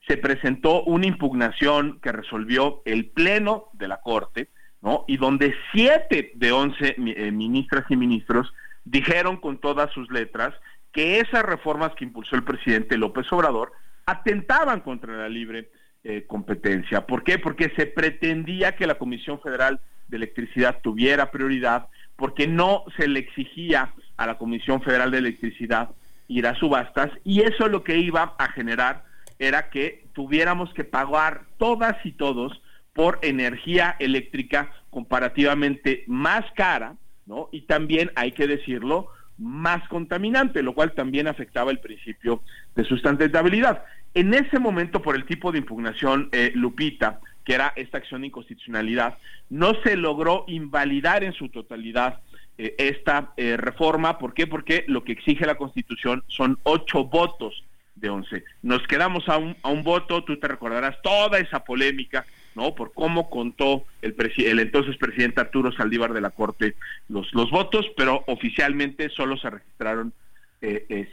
[0.06, 4.48] se presentó una impugnación que resolvió el Pleno de la Corte,
[4.80, 5.04] ¿no?
[5.08, 8.52] y donde siete de once eh, ministras y ministros
[8.84, 10.54] dijeron con todas sus letras
[10.92, 13.72] que esas reformas que impulsó el presidente López Obrador
[14.06, 15.70] atentaban contra la libre
[16.04, 17.06] eh, competencia.
[17.06, 17.38] ¿Por qué?
[17.38, 23.20] Porque se pretendía que la Comisión Federal de Electricidad tuviera prioridad, porque no se le
[23.20, 25.90] exigía a la Comisión Federal de Electricidad
[26.28, 29.04] ir a subastas y eso lo que iba a generar
[29.38, 37.48] era que tuviéramos que pagar todas y todos por energía eléctrica comparativamente más cara, ¿no?
[37.52, 39.08] Y también hay que decirlo,
[39.40, 42.42] más contaminante, lo cual también afectaba el principio
[42.74, 43.84] de sustentabilidad.
[44.14, 48.28] En ese momento, por el tipo de impugnación, eh, Lupita, que era esta acción de
[48.28, 49.18] inconstitucionalidad,
[49.48, 52.20] no se logró invalidar en su totalidad
[52.58, 54.18] eh, esta eh, reforma.
[54.18, 54.46] ¿Por qué?
[54.46, 58.44] Porque lo que exige la Constitución son ocho votos de once.
[58.62, 62.24] Nos quedamos a un, a un voto, tú te recordarás toda esa polémica
[62.56, 62.74] ¿no?
[62.74, 64.12] Por cómo contó el,
[64.58, 66.74] entonces presidente Arturo Saldívar de la Corte
[67.08, 70.12] los, los votos, pero oficialmente solo se registraron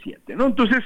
[0.02, 0.46] siete, ¿no?
[0.46, 0.82] Entonces,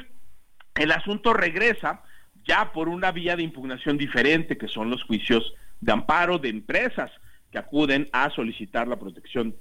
[0.74, 2.02] el asunto regresa
[2.44, 7.10] ya por una vía de impugnación diferente, que son los juicios de amparo de empresas
[7.50, 9.54] que acuden a solicitar la protección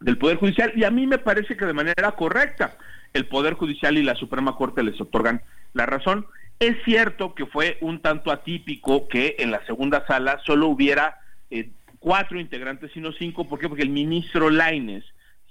[0.00, 2.76] del Poder Judicial, y a mí me parece que de manera correcta
[3.12, 6.26] el Poder Judicial y la Suprema Corte les otorgan la razón.
[6.60, 11.18] Es cierto que fue un tanto atípico que en la segunda sala solo hubiera
[11.50, 13.48] eh, cuatro integrantes y no cinco.
[13.48, 13.68] ¿Por qué?
[13.68, 15.04] Porque el ministro Laines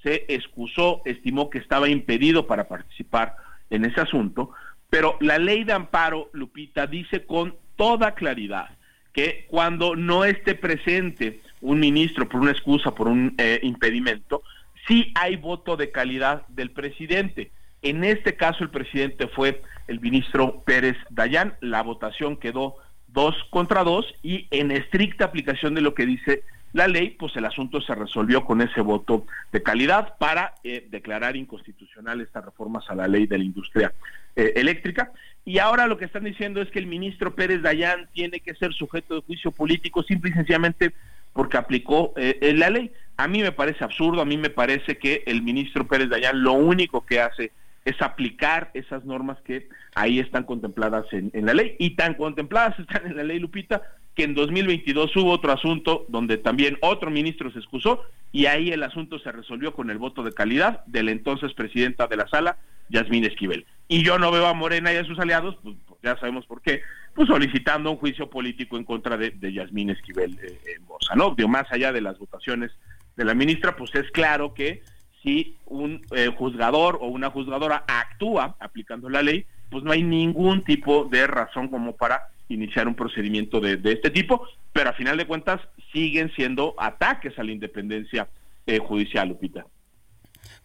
[0.03, 3.36] se excusó, estimó que estaba impedido para participar
[3.69, 4.51] en ese asunto.
[4.95, 8.69] Pero la ley de amparo, Lupita, dice con toda claridad
[9.12, 14.41] que cuando no esté presente un ministro por una excusa, por un eh, impedimento,
[14.88, 17.51] sí hay voto de calidad del presidente.
[17.81, 21.55] En este caso el presidente fue el ministro Pérez Dayán.
[21.60, 22.77] La votación quedó
[23.08, 26.43] dos contra dos y en estricta aplicación de lo que dice
[26.75, 31.38] la ley, pues el asunto se resolvió con ese voto de calidad para eh, declarar
[31.38, 33.93] inconstitucional estas reformas a la ley de la industria
[34.35, 35.13] eh, eléctrica.
[35.45, 38.73] Y ahora lo que están diciendo es que el ministro Pérez Dayán tiene que ser
[38.73, 40.93] sujeto de juicio político simple y sencillamente
[41.31, 42.91] porque aplicó eh, la ley.
[43.15, 46.51] A mí me parece absurdo, a mí me parece que el ministro Pérez Dayán lo
[46.53, 47.53] único que hace
[47.85, 53.05] es aplicar esas normas que ahí están contempladas en, la ley y tan contempladas están
[53.05, 53.81] en la ley Lupita
[54.15, 58.01] que en 2022 hubo otro asunto donde también otro ministro se excusó
[58.32, 62.08] y ahí el asunto se resolvió con el voto de calidad de la entonces presidenta
[62.08, 62.58] de la sala,
[62.89, 63.65] Yasmín Esquivel.
[63.88, 66.82] Y yo no veo a Morena y a sus aliados, pues, ya sabemos por qué,
[67.13, 71.36] pues solicitando un juicio político en contra de, Yasmín Esquivel eh, en Bosa, ¿no?
[71.47, 72.71] más allá de las votaciones
[73.15, 74.84] de la ministra, pues es claro que
[75.23, 80.63] si un eh, juzgador o una juzgadora actúa aplicando la ley, pues no hay ningún
[80.63, 85.25] tipo de razón como para iniciar un procedimiento de, este tipo, pero a final de
[85.25, 88.27] cuentas siguen siendo ataques a la independencia
[88.65, 89.65] eh, judicial, Lupita.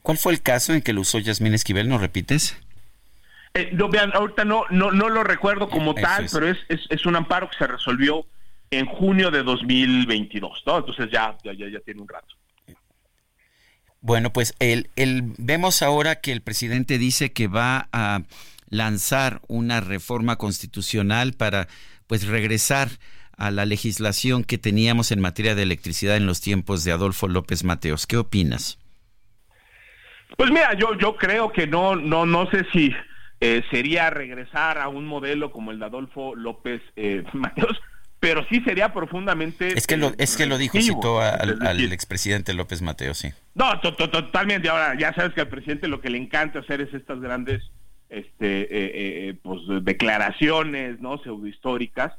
[0.02, 1.88] ¿Cuál fue el caso en que lo usó Yasmín Esquivel?
[1.88, 2.56] ¿No repites?
[3.54, 7.16] Eh, no, vean, ahorita no, no, no lo recuerdo como tal, pero es, es, un
[7.16, 8.24] amparo que se resolvió
[8.70, 10.78] en junio de 2022, ¿no?
[10.78, 12.36] Entonces ya, ya, ya tiene un rato.
[14.00, 18.22] Bueno, pues el, el, vemos ahora que el presidente dice que va a
[18.70, 21.68] lanzar una reforma constitucional para
[22.06, 22.88] pues regresar
[23.36, 27.64] a la legislación que teníamos en materia de electricidad en los tiempos de Adolfo López
[27.64, 28.06] Mateos.
[28.06, 28.78] ¿Qué opinas?
[30.36, 32.94] Pues mira, yo yo creo que no no no sé si
[33.40, 37.80] eh, sería regresar a un modelo como el de Adolfo López eh, Mateos,
[38.20, 39.68] pero sí sería profundamente...
[39.68, 43.32] Es que lo, es que lo dijo, citó al, expresidente López Mateo, sí.
[43.54, 44.68] No, totalmente.
[44.68, 47.62] Ahora, ya sabes que al presidente lo que le encanta hacer es estas grandes
[48.10, 52.12] este, eh, eh, eh, pues, declaraciones no pseudohistóricas.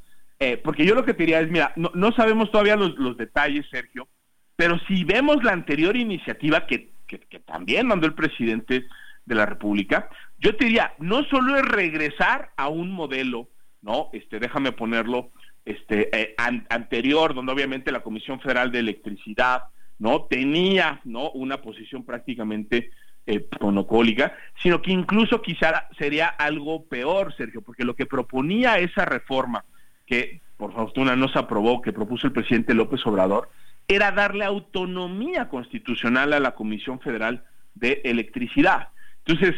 [0.64, 4.08] porque yo lo que te diría es, mira, no, sabemos todavía los, los, detalles, Sergio,
[4.56, 8.86] pero si vemos la anterior iniciativa que, que, también mandó el presidente
[9.24, 10.08] de la República,
[10.40, 13.48] yo te diría, no solo es regresar a un modelo,
[13.82, 14.08] ¿no?
[14.12, 15.30] Este, déjame ponerlo,
[15.64, 16.34] este, eh,
[16.70, 19.64] anterior, donde obviamente la Comisión Federal de Electricidad
[19.98, 22.90] no tenía no una posición prácticamente
[23.26, 29.04] eh, monopólica, sino que incluso quizá sería algo peor, Sergio, porque lo que proponía esa
[29.04, 29.64] reforma,
[30.06, 33.48] que por fortuna no se aprobó, que propuso el presidente López Obrador,
[33.88, 37.44] era darle autonomía constitucional a la Comisión Federal
[37.74, 38.88] de Electricidad.
[39.24, 39.54] Entonces,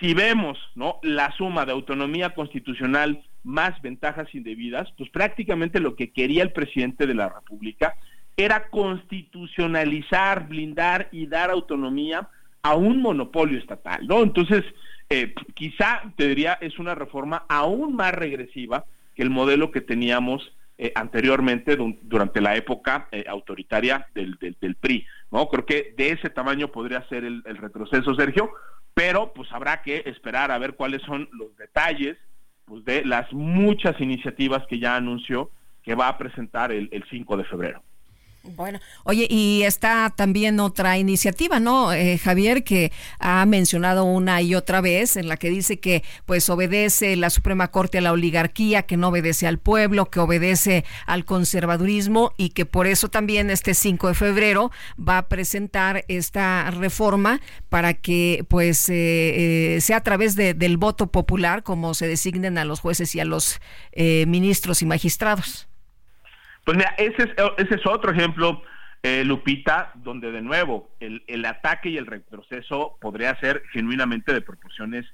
[0.00, 0.98] si vemos ¿no?
[1.02, 7.06] la suma de autonomía constitucional más ventajas indebidas, pues prácticamente lo que quería el presidente
[7.06, 7.94] de la República
[8.36, 12.28] era constitucionalizar, blindar y dar autonomía
[12.66, 14.24] a un monopolio estatal, ¿no?
[14.24, 14.64] Entonces,
[15.08, 20.52] eh, quizá, te diría, es una reforma aún más regresiva que el modelo que teníamos
[20.78, 24.36] eh, anteriormente durante la época eh, autoritaria del,
[24.80, 25.48] PRI, ¿no?
[25.48, 28.50] Creo que de ese tamaño podría ser el, retroceso, Sergio,
[28.94, 32.16] pero pues habrá que esperar a ver cuáles son los detalles
[32.64, 35.52] pues, de las muchas iniciativas que ya anunció
[35.84, 37.82] que va a presentar el 5 de febrero.
[38.54, 44.54] Bueno, oye, y está también otra iniciativa, ¿no, eh, Javier, que ha mencionado una y
[44.54, 48.82] otra vez, en la que dice que pues obedece la Suprema Corte a la oligarquía,
[48.82, 53.74] que no obedece al pueblo, que obedece al conservadurismo y que por eso también este
[53.74, 60.02] 5 de febrero va a presentar esta reforma para que pues eh, eh, sea a
[60.02, 63.60] través del voto popular como se designen a los jueces y a los
[64.26, 65.68] ministros y magistrados.
[66.66, 67.32] Pues mira, ese
[67.76, 68.60] es, otro ejemplo,
[69.00, 74.40] eh, Lupita, donde de nuevo el, el, ataque y el retroceso podría ser genuinamente de
[74.40, 75.06] proporciones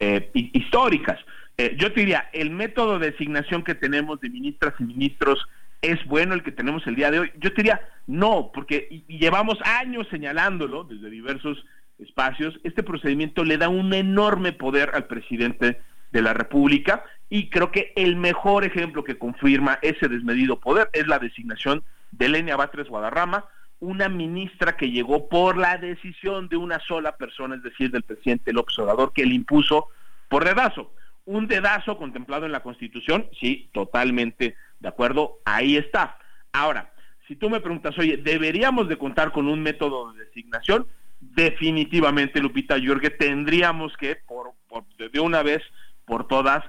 [0.00, 1.20] eh, históricas.
[1.58, 5.46] Eh, yo te diría, el método de designación que tenemos de ministras y ministros
[5.82, 7.32] es bueno el que tenemos el día de hoy.
[7.34, 11.66] Yo te diría, no, porque llevamos años señalándolo desde diversos
[11.98, 12.58] espacios.
[12.64, 15.82] Este procedimiento le da un enorme poder al presidente
[16.12, 21.06] de la República y creo que el mejor ejemplo que confirma ese desmedido poder es
[21.06, 23.46] la designación de Lenia Batres Guadarrama,
[23.80, 28.52] una ministra que llegó por la decisión de una sola persona, es decir, del presidente
[28.52, 29.88] López Obrador, que le impuso
[30.28, 30.92] por dedazo.
[31.26, 36.18] Un dedazo contemplado en la Constitución, sí, totalmente de acuerdo, ahí está.
[36.52, 36.92] Ahora,
[37.26, 40.86] si tú me preguntas, oye, ¿deberíamos de contar con un método de designación?
[41.20, 45.62] Definitivamente, Lupita Jorge, tendríamos que, por, por de una vez
[46.04, 46.62] por todas,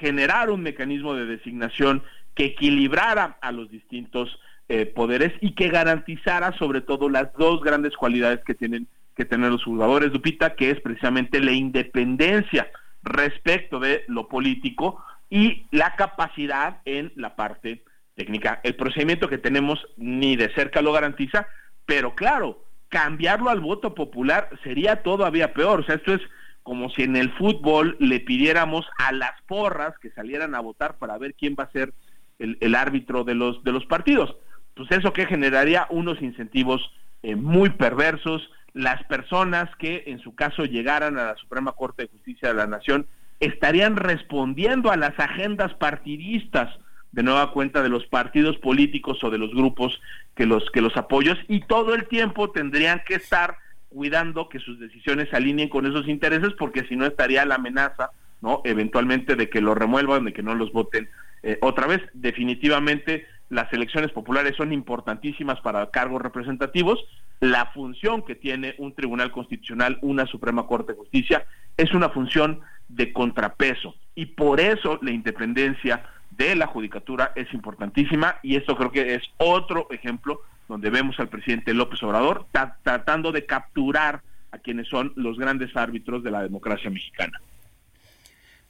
[0.00, 2.02] generar un mecanismo de designación
[2.34, 4.38] que equilibrara a los distintos
[4.68, 9.50] eh, poderes y que garantizara sobre todo las dos grandes cualidades que tienen que tener
[9.50, 12.70] los jugadores, Lupita, que es precisamente la independencia
[13.02, 17.82] respecto de lo político y la capacidad en la parte
[18.14, 18.60] técnica.
[18.62, 21.46] El procedimiento que tenemos ni de cerca lo garantiza,
[21.86, 25.80] pero claro, cambiarlo al voto popular sería todavía peor.
[25.80, 26.22] O sea, esto es
[26.66, 31.16] como si en el fútbol le pidiéramos a las porras que salieran a votar para
[31.16, 31.94] ver quién va a ser
[32.40, 34.34] el, árbitro de los, de los partidos.
[34.74, 36.82] Pues eso que generaría unos incentivos
[37.22, 38.50] eh, muy perversos.
[38.72, 42.66] Las personas que en su caso llegaran a la Suprema Corte de Justicia de la
[42.66, 43.06] Nación
[43.38, 46.76] estarían respondiendo a las agendas partidistas
[47.12, 50.00] de nueva cuenta de los partidos políticos o de los grupos
[50.34, 53.56] que los que los apoyos y todo el tiempo tendrían que estar
[53.96, 58.10] cuidando que sus decisiones se alineen con esos intereses, porque si no estaría la amenaza,
[58.42, 58.60] ¿no?
[58.64, 61.08] Eventualmente de que lo remuelvan, de que no los voten
[61.42, 62.02] eh, otra vez.
[62.12, 67.02] Definitivamente las elecciones populares son importantísimas para cargos representativos.
[67.40, 71.46] La función que tiene un tribunal constitucional, una Suprema Corte de Justicia,
[71.78, 73.94] es una función de contrapeso.
[74.14, 79.22] Y por eso la independencia de la judicatura es importantísima y esto creo que es
[79.38, 82.46] otro ejemplo donde vemos al presidente López Obrador
[82.82, 87.40] tratando de capturar a quienes son los grandes árbitros de la democracia mexicana.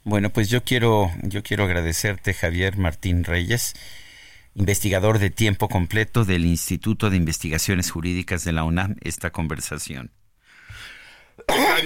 [0.03, 3.73] Bueno, pues yo quiero, yo quiero agradecerte, Javier Martín Reyes,
[4.55, 10.11] investigador de tiempo completo del Instituto de Investigaciones Jurídicas de la UNAM, esta conversación.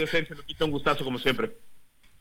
[0.09, 1.51] Sergio, un gustazo como siempre.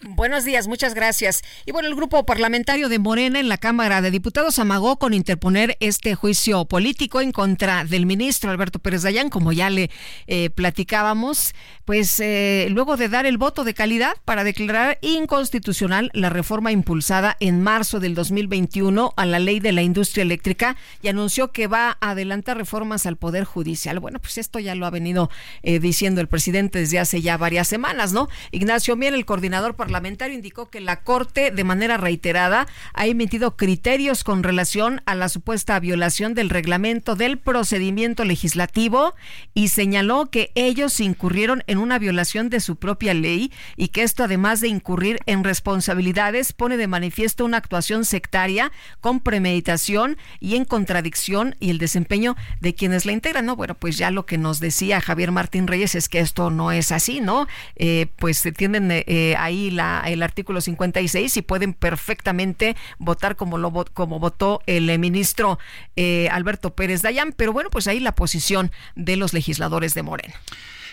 [0.02, 1.42] Buenos días, muchas gracias.
[1.66, 5.76] Y bueno, el grupo parlamentario de Morena en la Cámara de Diputados amagó con interponer
[5.78, 9.90] este juicio político en contra del ministro Alberto Pérez Dayán, como ya le
[10.26, 16.30] eh, platicábamos, pues eh, luego de dar el voto de calidad para declarar inconstitucional la
[16.30, 21.52] reforma impulsada en marzo del 2021 a la ley de la industria eléctrica y anunció
[21.52, 24.00] que va a adelantar reformas al Poder Judicial.
[24.00, 25.28] Bueno, pues esto ya lo ha venido
[25.62, 28.30] eh, diciendo el presidente desde hace ya varias semanas, ¿no?
[28.50, 33.56] Ignacio Mier, el coordinador parlamentario parlamentario indicó que la Corte de manera reiterada ha emitido
[33.56, 39.14] criterios con relación a la supuesta violación del reglamento del procedimiento legislativo
[39.52, 44.22] y señaló que ellos incurrieron en una violación de su propia ley y que esto
[44.22, 48.70] además de incurrir en responsabilidades pone de manifiesto una actuación sectaria
[49.00, 53.46] con premeditación y en contradicción y el desempeño de quienes la integran.
[53.46, 56.70] No, bueno, pues ya lo que nos decía Javier Martín Reyes es que esto no
[56.70, 57.48] es así, ¿no?
[57.74, 63.58] Eh, pues se tienden eh, ahí la el artículo 56 y pueden perfectamente votar como,
[63.58, 65.58] lo, como votó el eh, ministro
[65.96, 67.32] eh, Alberto Pérez Dayán.
[67.36, 70.34] Pero bueno, pues ahí la posición de los legisladores de Morena.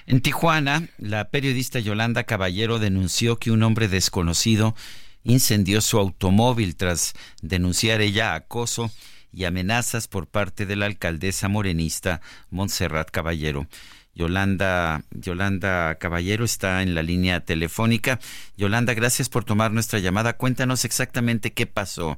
[0.06, 4.74] En Tijuana, la periodista Yolanda Caballero denunció que un hombre desconocido
[5.24, 8.90] incendió su automóvil tras denunciar ella acoso
[9.34, 13.68] y amenazas por parte de la alcaldesa morenista Montserrat Caballero.
[14.18, 18.18] Yolanda, Yolanda Caballero está en la línea telefónica.
[18.58, 20.34] Yolanda, gracias por tomar nuestra llamada.
[20.38, 22.18] Cuéntanos exactamente qué pasó.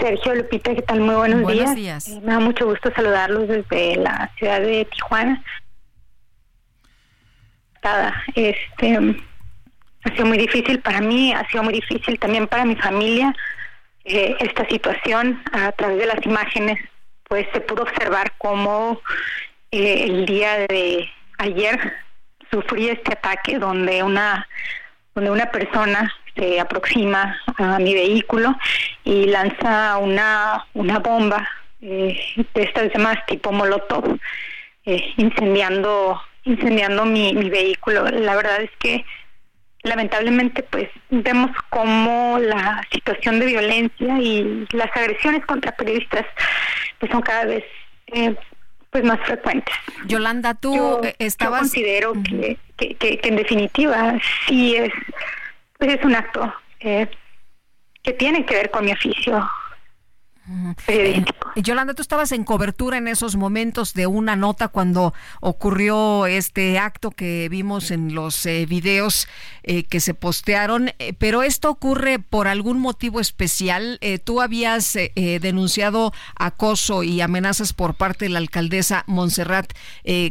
[0.00, 1.00] Sergio Lupita, ¿qué tal?
[1.00, 2.08] Muy buenos, buenos días.
[2.08, 5.44] Eh, me da mucho gusto saludarlos desde la ciudad de Tijuana.
[8.34, 8.96] Este,
[10.04, 13.32] ha sido muy difícil para mí, ha sido muy difícil también para mi familia.
[14.04, 16.78] Eh, esta situación a través de las imágenes,
[17.28, 19.00] pues se pudo observar cómo
[19.70, 21.08] eh, el día de
[21.38, 21.94] ayer
[22.50, 24.46] sufrí este ataque donde una
[25.14, 28.56] donde una persona se aproxima a mi vehículo
[29.04, 31.48] y lanza una una bomba
[31.80, 32.20] eh,
[32.54, 34.18] de estas demás tipo molotov
[34.86, 38.04] eh, incendiando incendiando mi, vehículo.
[38.06, 39.04] La verdad es que
[39.82, 46.26] lamentablemente pues vemos cómo la situación de violencia y las agresiones contra periodistas
[46.98, 47.64] pues son cada vez
[48.08, 48.34] eh,
[48.90, 49.74] pues más frecuentes.
[50.06, 51.60] Yolanda, tú yo, estabas...
[51.60, 54.92] considero que, que, que, en definitiva sí es,
[55.78, 57.08] pues es un acto eh,
[58.02, 59.48] que tiene que ver con mi oficio,
[60.88, 61.24] eh,
[61.56, 67.10] Yolanda, tú estabas en cobertura en esos momentos de una nota cuando ocurrió este acto
[67.10, 69.28] que vimos en los eh, videos
[69.62, 74.00] eh, que se postearon, pero esto ocurre por algún motivo especial.
[74.24, 79.72] tú habías denunciado acoso y amenazas por parte de la alcaldesa Montserrat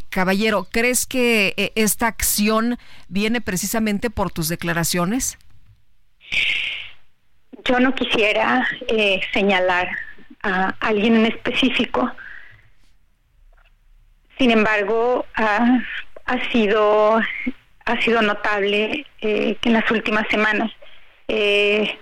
[0.10, 0.68] Caballero.
[0.72, 5.38] ¿Crees que esta acción viene precisamente por tus declaraciones?
[7.66, 8.68] Yo no quisiera
[9.34, 9.90] señalar
[10.44, 12.12] a alguien en específico.
[14.38, 15.80] Sin embargo, ha,
[16.26, 17.20] ha sido
[17.90, 20.72] ha sido notable eh, que en las últimas semanas
[21.28, 21.98] eh,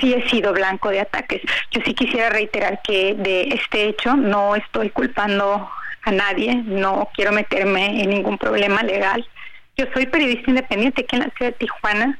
[0.00, 1.42] sí he sido blanco de ataques.
[1.70, 5.68] Yo sí quisiera reiterar que de este hecho no estoy culpando
[6.02, 9.28] a nadie, no quiero meterme en ningún problema legal.
[9.76, 12.18] Yo soy periodista independiente aquí en la ciudad de Tijuana.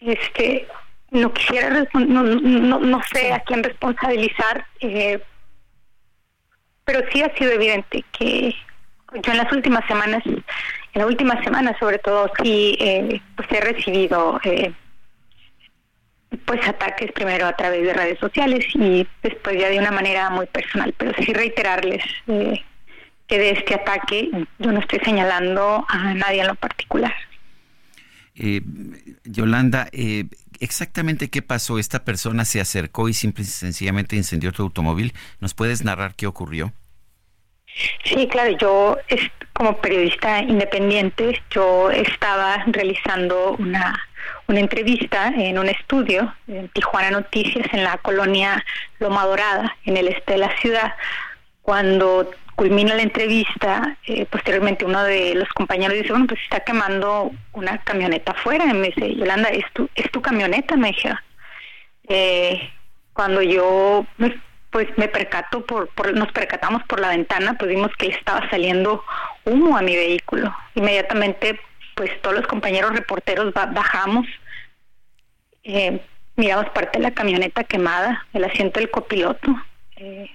[0.00, 0.68] Este,
[1.10, 5.20] no quisiera, no, no, no sé a quién responsabilizar, eh,
[6.84, 8.54] pero sí ha sido evidente que
[9.24, 10.42] yo en las últimas semanas, en
[10.94, 14.72] la última semana sobre todo, sí eh, pues he recibido eh,
[16.44, 20.46] pues ataques primero a través de redes sociales y después ya de una manera muy
[20.46, 22.62] personal, pero sí reiterarles eh,
[23.26, 27.14] que de este ataque yo no estoy señalando a nadie en lo particular.
[28.36, 28.62] Eh,
[29.24, 30.24] Yolanda, eh,
[30.60, 31.78] exactamente qué pasó.
[31.78, 35.12] Esta persona se acercó y simple y sencillamente incendió tu automóvil.
[35.40, 36.72] ¿Nos puedes narrar qué ocurrió?
[38.04, 38.98] Sí, claro, yo
[39.52, 44.08] como periodista independiente, yo estaba realizando una,
[44.48, 48.64] una entrevista en un estudio en Tijuana Noticias en la colonia
[48.98, 50.94] Loma Dorada, en el este de la ciudad,
[51.62, 52.30] cuando
[52.60, 57.78] culmina la entrevista, eh, posteriormente uno de los compañeros dice, bueno, pues está quemando una
[57.78, 58.66] camioneta afuera.
[58.66, 60.76] Y me dice, Yolanda, ¿es tu, es tu camioneta?
[60.76, 61.14] Me dije.
[62.06, 62.70] Eh,
[63.14, 64.04] cuando yo
[64.68, 69.02] pues me percato, por, por, nos percatamos por la ventana, pues vimos que estaba saliendo
[69.46, 70.54] humo a mi vehículo.
[70.74, 71.58] Inmediatamente,
[71.94, 74.26] pues todos los compañeros reporteros bajamos,
[75.64, 75.98] eh,
[76.36, 79.50] miramos parte de la camioneta quemada, el asiento del copiloto.
[79.96, 80.30] Eh,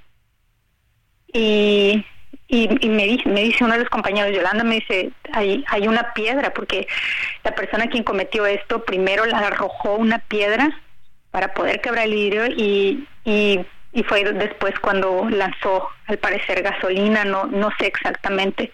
[2.48, 5.88] y y, me, dice, me dice uno de los compañeros, Yolanda, me dice, hay, hay
[5.88, 6.88] una piedra, porque
[7.44, 10.82] la persona quien cometió esto primero la arrojó una piedra
[11.32, 13.60] para poder quebrar el vidrio y, y,
[13.92, 18.72] y fue después cuando lanzó, al parecer, gasolina, no, no sé exactamente.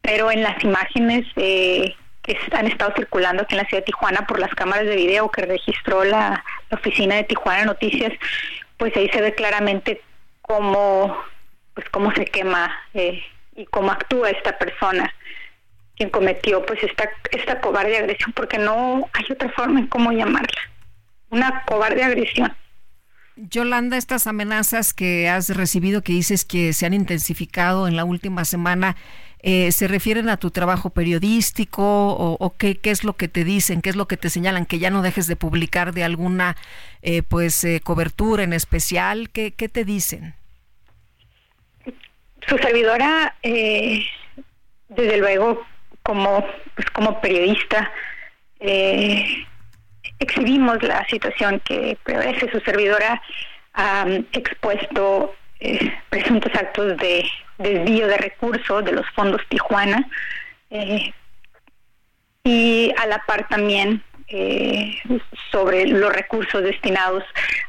[0.00, 4.26] Pero en las imágenes eh, que han estado circulando aquí en la ciudad de Tijuana
[4.26, 8.12] por las cámaras de video que registró la, la oficina de Tijuana Noticias,
[8.76, 10.00] pues ahí se ve claramente
[10.40, 11.16] cómo
[11.74, 13.22] pues cómo se quema eh,
[13.56, 15.12] y cómo actúa esta persona
[15.96, 20.60] quien cometió pues esta esta cobarde agresión porque no hay otra forma en cómo llamarla.
[21.30, 22.54] Una cobarde agresión.
[23.36, 28.44] Yolanda, estas amenazas que has recibido, que dices que se han intensificado en la última
[28.44, 28.96] semana,
[29.38, 33.80] eh, ¿se refieren a tu trabajo periodístico o, qué, qué, es lo que te dicen,
[33.80, 36.56] qué es lo que te señalan, que ya no dejes de publicar de alguna
[37.00, 39.30] eh, pues cobertura en especial?
[39.30, 40.34] ¿Qué, ¿Qué te dicen?
[42.48, 44.04] Su servidora, eh,
[44.88, 45.64] desde luego,
[46.02, 47.90] como, pues como periodista,
[48.60, 49.46] eh,
[50.18, 52.50] exhibimos la situación que prevalece.
[52.50, 53.20] Su servidora
[53.74, 57.24] ha expuesto eh, presuntos actos de
[57.58, 60.08] desvío de recursos de los fondos Tijuana
[62.44, 64.02] y a la par también
[65.50, 67.22] sobre los recursos destinados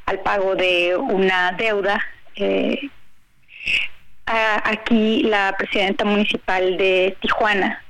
[0.05, 2.03] al pago de una deuda.
[4.35, 7.83] Aquí la presidenta municipal de Tijuana.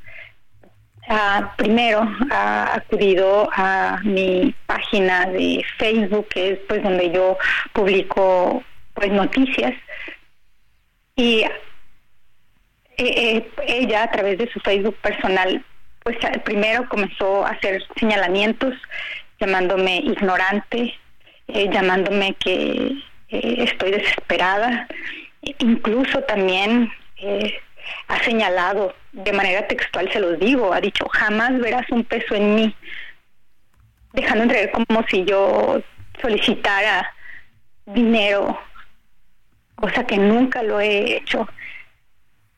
[1.56, 7.38] Primero ha acudido a mi página de Facebook, que es pues donde yo
[7.72, 8.62] publico
[8.94, 9.74] pues noticias.
[11.16, 11.52] Y eh,
[12.98, 15.64] eh, ella a través de su Facebook personal
[16.04, 18.74] pues primero comenzó a hacer señalamientos
[19.40, 20.94] llamándome ignorante,
[21.48, 22.92] eh, llamándome que
[23.30, 24.88] estoy desesperada,
[25.60, 26.92] incluso también
[28.08, 32.56] ha señalado de manera textual, se los digo, ha dicho, jamás verás un peso en
[32.56, 32.76] mí,
[34.14, 35.82] dejando entrever como si yo
[36.22, 37.12] solicitara
[37.86, 38.60] dinero,
[39.76, 41.48] cosa que nunca lo he hecho.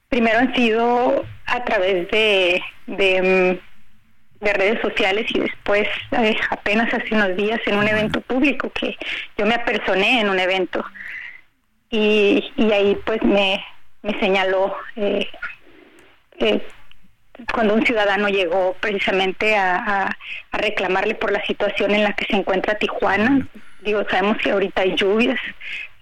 [0.10, 3.62] Primero han sido a través de, de,
[4.42, 8.96] redes sociales y después eh, apenas hace unos días en un evento público que
[9.38, 10.86] yo me apersoné en un evento
[11.90, 13.64] y, y ahí pues me,
[14.02, 15.28] me señaló eh,
[16.40, 16.62] eh,
[17.54, 20.16] cuando un ciudadano llegó precisamente a,
[20.52, 23.48] reclamarle por la situación en la que se encuentra Tijuana.
[23.82, 25.38] Digo, sabemos que ahorita hay lluvias.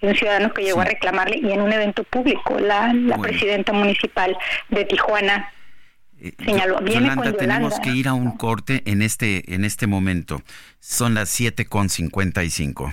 [0.00, 3.72] Es un ciudadano que llegó a reclamarle y en un evento público, la, la presidenta
[3.72, 4.36] municipal
[4.68, 5.52] de Tijuana
[6.20, 6.80] eh, señaló.
[6.84, 10.42] Yolanda, tenemos que ir a un corte en este, en este momento.
[10.78, 12.92] Son las 7.55.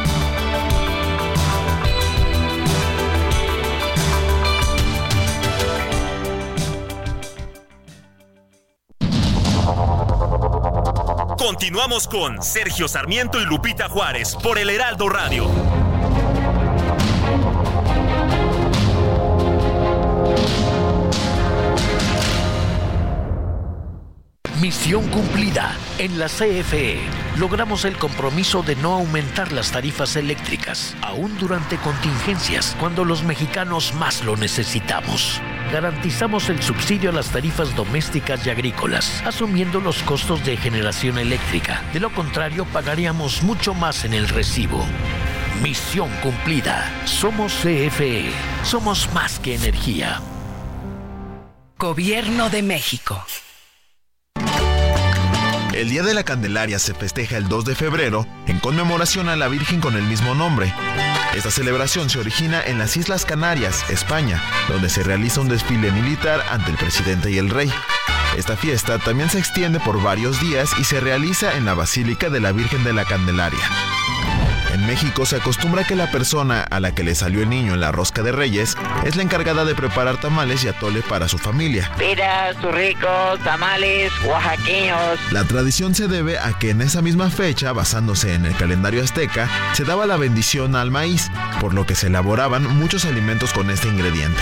[11.41, 15.49] Continuamos con Sergio Sarmiento y Lupita Juárez por el Heraldo Radio.
[24.61, 25.75] Misión cumplida.
[25.97, 26.99] En la CFE
[27.39, 33.95] logramos el compromiso de no aumentar las tarifas eléctricas, aún durante contingencias, cuando los mexicanos
[33.95, 40.43] más lo necesitamos garantizamos el subsidio a las tarifas domésticas y agrícolas, asumiendo los costos
[40.45, 41.81] de generación eléctrica.
[41.93, 44.85] De lo contrario, pagaríamos mucho más en el recibo.
[45.63, 46.91] Misión cumplida.
[47.05, 48.31] Somos CFE.
[48.63, 50.21] Somos más que energía.
[51.77, 53.23] Gobierno de México.
[55.73, 59.47] El Día de la Candelaria se festeja el 2 de febrero en conmemoración a la
[59.47, 60.73] Virgen con el mismo nombre.
[61.33, 66.43] Esta celebración se origina en las Islas Canarias, España, donde se realiza un desfile militar
[66.51, 67.71] ante el presidente y el rey.
[68.37, 72.41] Esta fiesta también se extiende por varios días y se realiza en la Basílica de
[72.41, 73.59] la Virgen de la Candelaria.
[74.91, 77.93] México se acostumbra que la persona a la que le salió el niño en la
[77.93, 78.75] rosca de reyes
[79.05, 81.89] es la encargada de preparar tamales y atole para su familia.
[81.97, 85.17] Piras, ricos, tamales, oaxaqueños.
[85.31, 89.47] La tradición se debe a que en esa misma fecha, basándose en el calendario azteca,
[89.71, 91.31] se daba la bendición al maíz,
[91.61, 94.41] por lo que se elaboraban muchos alimentos con este ingrediente.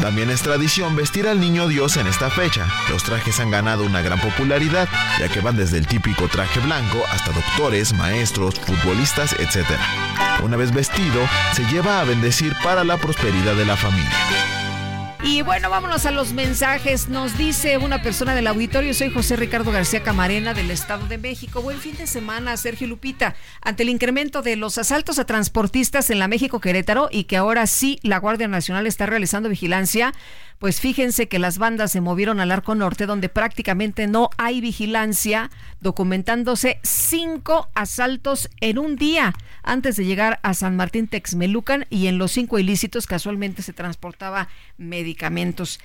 [0.00, 2.66] También es tradición vestir al niño Dios en esta fecha.
[2.88, 4.88] Los trajes han ganado una gran popularidad,
[5.18, 9.66] ya que van desde el típico traje blanco hasta doctores, maestros, futbolistas, etc.
[10.42, 14.57] Una vez vestido, se lleva a bendecir para la prosperidad de la familia.
[15.22, 17.08] Y bueno, vámonos a los mensajes.
[17.08, 21.60] Nos dice una persona del auditorio, soy José Ricardo García Camarena del Estado de México.
[21.60, 23.34] Buen fin de semana, Sergio Lupita.
[23.60, 27.66] Ante el incremento de los asaltos a transportistas en la México Querétaro y que ahora
[27.66, 30.14] sí la Guardia Nacional está realizando vigilancia,
[30.58, 35.50] pues fíjense que las bandas se movieron al Arco Norte, donde prácticamente no hay vigilancia,
[35.80, 42.18] documentándose cinco asaltos en un día antes de llegar a San Martín Texmelucan y en
[42.18, 45.78] los cinco ilícitos casualmente se transportaba medicamentos.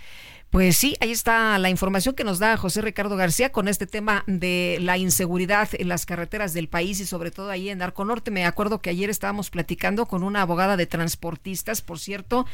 [0.49, 4.23] Pues sí, ahí está la información que nos da José Ricardo García con este tema
[4.27, 8.29] de la inseguridad en las carreteras del país y sobre todo ahí en Arco Norte.
[8.29, 12.45] Me acuerdo que ayer estábamos platicando con una abogada de transportistas, por cierto,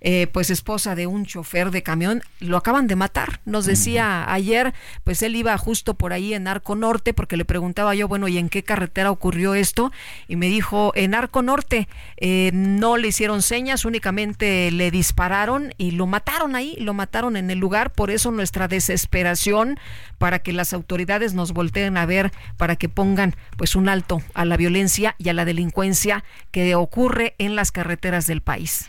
[0.00, 3.40] eh, pues esposa de un chofer de camión, lo acaban de matar.
[3.44, 4.74] Nos decía ayer,
[5.04, 8.38] pues él iba justo por ahí en Arco Norte, porque le preguntaba yo, bueno, ¿y
[8.38, 9.92] en qué carretera ocurrió esto?
[10.28, 15.92] Y me dijo, en Arco Norte, eh, no le hicieron señas, únicamente le dispararon y
[15.92, 19.78] lo mataron ahí, lo mataron en el lugar, por eso nuestra desesperación
[20.18, 24.44] para que las autoridades nos volteen a ver, para que pongan pues un alto a
[24.44, 28.88] la violencia y a la delincuencia que ocurre en las carreteras del país.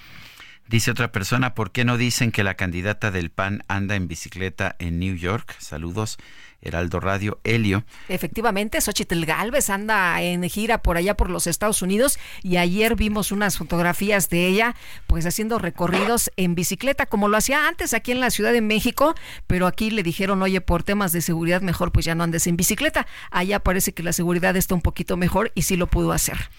[0.69, 4.75] Dice otra persona, ¿por qué no dicen que la candidata del PAN anda en bicicleta
[4.79, 5.55] en New York?
[5.59, 6.17] Saludos.
[6.61, 7.85] Heraldo Radio, Helio.
[8.09, 13.31] Efectivamente, Xochitl Galvez anda en gira por allá por los Estados Unidos y ayer vimos
[13.31, 18.19] unas fotografías de ella pues haciendo recorridos en bicicleta como lo hacía antes aquí en
[18.19, 19.15] la Ciudad de México,
[19.45, 22.57] pero aquí le dijeron, oye, por temas de seguridad mejor pues ya no andes en
[22.57, 23.07] bicicleta.
[23.29, 26.49] Allá parece que la seguridad está un poquito mejor y sí lo pudo hacer.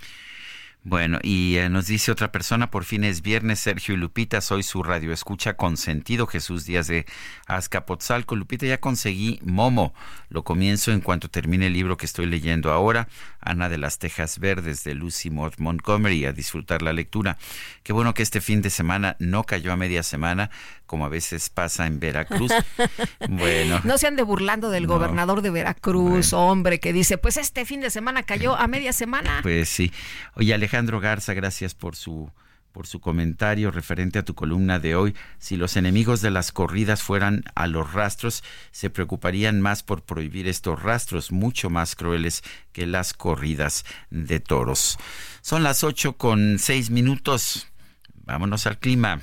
[0.84, 4.62] Bueno, y eh, nos dice otra persona, por fin es viernes, Sergio y Lupita, soy
[4.62, 7.04] su radio escucha consentido, Jesús Díaz de
[7.46, 8.36] Azcapotzalco.
[8.36, 9.92] Lupita, ya conseguí Momo,
[10.30, 13.08] lo comienzo en cuanto termine el libro que estoy leyendo ahora,
[13.40, 17.38] Ana de las Tejas Verdes, de Lucy Maud Montgomery, a disfrutar la lectura.
[17.82, 20.50] Qué bueno que este fin de semana no cayó a media semana,
[20.88, 22.50] como a veces pasa en Veracruz.
[23.28, 23.80] bueno.
[23.84, 27.90] No se ande burlando del gobernador de Veracruz, hombre, que dice, pues este fin de
[27.90, 29.38] semana cayó a media semana.
[29.42, 29.92] Pues sí.
[30.34, 32.32] Oye, Alejandro Garza, gracias por su
[32.72, 35.16] por su comentario referente a tu columna de hoy.
[35.38, 40.46] Si los enemigos de las corridas fueran a los rastros, se preocuparían más por prohibir
[40.46, 44.96] estos rastros, mucho más crueles que las corridas de toros.
[45.40, 47.66] Son las ocho con seis minutos.
[48.14, 49.22] Vámonos al clima.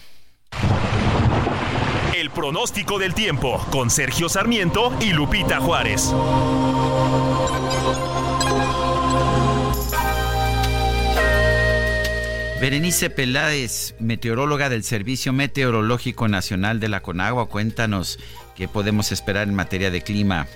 [2.16, 6.14] El pronóstico del tiempo con Sergio Sarmiento y Lupita Juárez.
[12.62, 18.18] Berenice Peláez, meteoróloga del Servicio Meteorológico Nacional de la Conagua, cuéntanos
[18.56, 20.48] qué podemos esperar en materia de clima.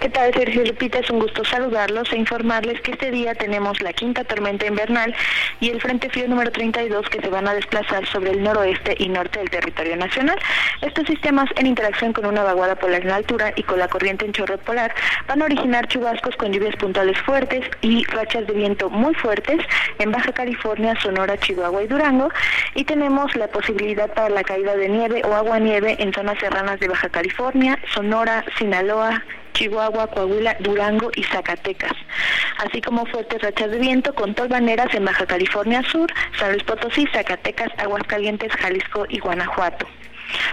[0.00, 0.98] ¿Qué tal, Sergio Lupita?
[0.98, 5.14] Es un gusto saludarlos e informarles que este día tenemos la quinta tormenta invernal
[5.60, 9.08] y el Frente Frío número 32 que se van a desplazar sobre el noroeste y
[9.08, 10.38] norte del territorio nacional.
[10.82, 14.32] Estos sistemas, en interacción con una vaguada polar en altura y con la corriente en
[14.32, 14.94] chorro polar,
[15.26, 19.58] van a originar chubascos con lluvias puntuales fuertes y rachas de viento muy fuertes
[19.98, 22.28] en Baja California, Sonora, Chihuahua y Durango.
[22.74, 26.78] Y tenemos la posibilidad para la caída de nieve o agua nieve en zonas serranas
[26.80, 29.22] de Baja California, Sonora, Sinaloa,
[29.54, 31.92] Chihuahua, Coahuila, Durango y Zacatecas,
[32.58, 37.06] así como fuertes rachas de viento con tolvaneras en Baja California Sur, San Luis Potosí,
[37.12, 39.86] Zacatecas, Aguascalientes, Jalisco y Guanajuato.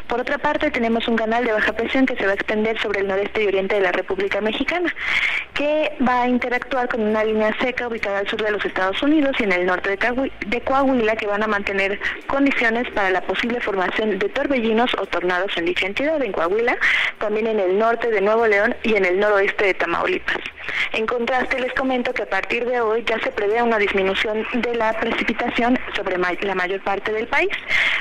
[0.07, 3.01] Por otra parte, tenemos un canal de baja presión que se va a extender sobre
[3.01, 4.93] el noreste y oriente de la República Mexicana,
[5.53, 9.35] que va a interactuar con una línea seca ubicada al sur de los Estados Unidos
[9.39, 9.97] y en el norte
[10.45, 15.55] de Coahuila, que van a mantener condiciones para la posible formación de torbellinos o tornados
[15.57, 16.77] en dicha entidad, en Coahuila,
[17.19, 20.37] también en el norte de Nuevo León y en el noroeste de Tamaulipas.
[20.93, 24.75] En contraste, les comento que a partir de hoy ya se prevé una disminución de
[24.75, 27.49] la precipitación sobre la mayor parte del país.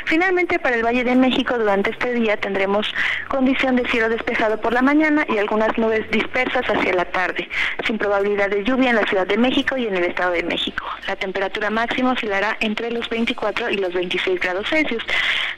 [0.07, 2.93] Finalmente, para el Valle de México, durante este día tendremos
[3.29, 7.49] condición de cielo despejado por la mañana y algunas nubes dispersas hacia la tarde,
[7.87, 10.85] sin probabilidad de lluvia en la Ciudad de México y en el Estado de México.
[11.07, 15.05] La temperatura máxima oscilará entre los 24 y los 26 grados Celsius,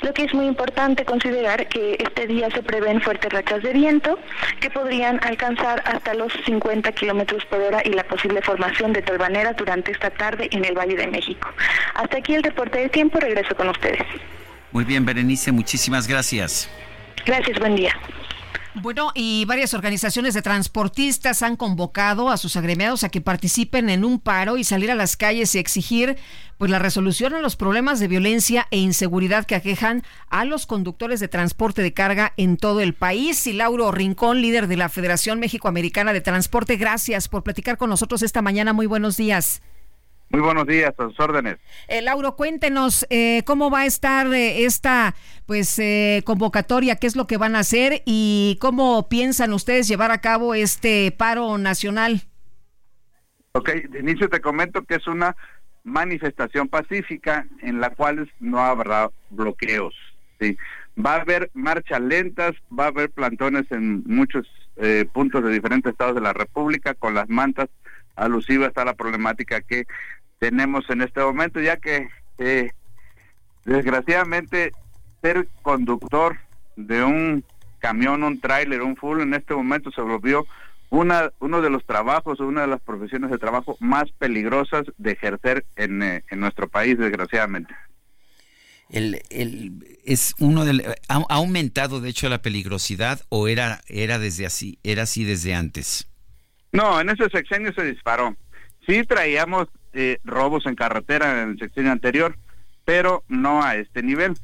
[0.02, 4.18] lo que es muy importante considerar que este día se prevén fuertes rachas de viento
[4.60, 9.56] que podrían alcanzar hasta los 50 kilómetros por hora y la posible formación de tolvaneras
[9.56, 11.48] durante esta tarde en el Valle de México.
[11.94, 14.06] Hasta aquí el reporte del tiempo, regreso con ustedes.
[14.72, 16.68] Muy bien, Berenice, muchísimas gracias.
[17.24, 17.92] Gracias, buen día.
[18.74, 24.02] Bueno, y varias organizaciones de transportistas han convocado a sus agremiados a que participen en
[24.02, 26.16] un paro y salir a las calles y exigir
[26.56, 31.20] pues la resolución a los problemas de violencia e inseguridad que aquejan a los conductores
[31.20, 33.46] de transporte de carga en todo el país.
[33.46, 38.22] Y Lauro Rincón, líder de la Federación México-Americana de Transporte, gracias por platicar con nosotros
[38.22, 38.72] esta mañana.
[38.72, 39.60] Muy buenos días.
[40.32, 41.58] Muy buenos días, a sus órdenes.
[41.88, 45.14] Eh, Lauro, cuéntenos eh, cómo va a estar eh, esta
[45.44, 50.10] pues eh, convocatoria, qué es lo que van a hacer y cómo piensan ustedes llevar
[50.10, 52.22] a cabo este paro nacional.
[53.52, 55.36] Ok, de inicio te comento que es una
[55.84, 59.94] manifestación pacífica en la cual no habrá bloqueos.
[60.40, 60.56] ¿sí?
[60.98, 64.46] Va a haber marchas lentas, va a haber plantones en muchos
[65.12, 67.68] puntos de diferentes estados de la República con las mantas
[68.16, 69.86] alusivas a la problemática que
[70.42, 72.72] tenemos en este momento, ya que eh,
[73.64, 74.72] desgraciadamente
[75.20, 76.36] ser conductor
[76.74, 77.44] de un
[77.78, 80.44] camión, un tráiler, un full en este momento se volvió
[80.90, 85.64] una, uno de los trabajos, una de las profesiones de trabajo más peligrosas de ejercer
[85.76, 87.72] en, eh, en nuestro país, desgraciadamente.
[88.90, 89.72] El, el,
[90.04, 95.04] es uno del ha, aumentado de hecho la peligrosidad o era era desde así era
[95.04, 96.06] así desde antes
[96.72, 98.36] no en ese sexenio se disparó
[98.86, 102.36] sí traíamos eh, robos en carretera en el sexenio anterior,
[102.84, 104.34] pero no a este nivel.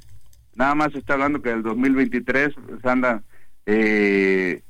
[0.54, 3.22] Nada más está hablando que el 2023 se anda
[3.66, 4.62] eh,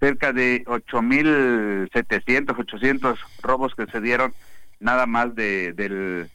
[0.00, 4.34] cerca de 8.700, 800 robos que se dieron
[4.80, 6.28] nada más de, del,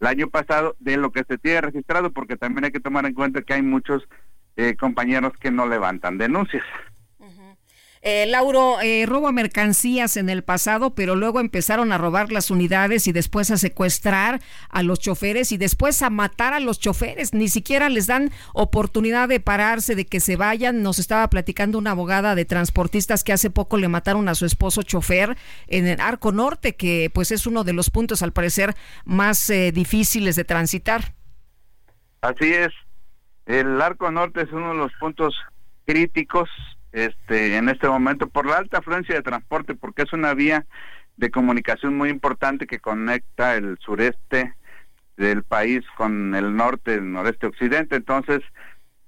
[0.00, 3.14] el año pasado de lo que se tiene registrado, porque también hay que tomar en
[3.14, 4.02] cuenta que hay muchos
[4.56, 6.64] eh, compañeros que no levantan denuncias.
[8.04, 13.12] Eh, Lauro, eh, mercancías en el pasado, pero luego empezaron a robar las unidades y
[13.12, 14.40] después a secuestrar
[14.70, 17.32] a los choferes y después a matar a los choferes.
[17.32, 20.82] Ni siquiera les dan oportunidad de pararse, de que se vayan.
[20.82, 24.82] Nos estaba platicando una abogada de transportistas que hace poco le mataron a su esposo
[24.82, 25.36] chofer
[25.68, 28.74] en el Arco Norte, que pues es uno de los puntos al parecer
[29.04, 31.14] más eh, difíciles de transitar.
[32.20, 32.72] Así es.
[33.46, 35.36] El Arco Norte es uno de los puntos
[35.86, 36.48] críticos
[36.92, 40.66] este, en este momento por la alta afluencia de transporte, porque es una vía
[41.16, 44.54] de comunicación muy importante que conecta el sureste
[45.16, 47.96] del país con el norte, el noreste, occidente.
[47.96, 48.40] Entonces,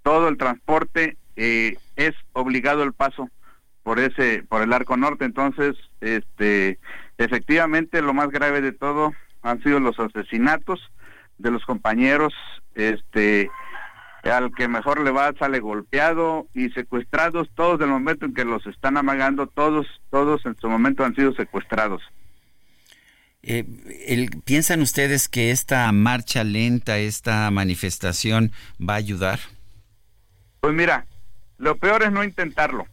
[0.02, 3.30] todo el transporte eh, es obligado el paso
[3.82, 5.24] por ese, por el arco norte.
[5.24, 6.78] Entonces, este,
[7.18, 9.12] efectivamente, lo más grave de todo
[9.42, 10.80] han sido los asesinatos
[11.38, 12.32] de los compañeros,
[12.74, 13.50] este,
[14.30, 18.66] al que mejor le va sale golpeado y secuestrados todos del momento en que los
[18.66, 22.02] están amagando todos todos en su momento han sido secuestrados
[23.46, 23.64] eh,
[24.46, 29.38] ¿Piensan ustedes que esta marcha lenta, esta manifestación va a ayudar?
[30.60, 31.04] Pues mira,
[31.58, 32.86] lo peor es no intentarlo.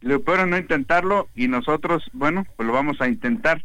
[0.00, 3.64] Lo peor es no intentarlo y nosotros, bueno, pues lo vamos a intentar.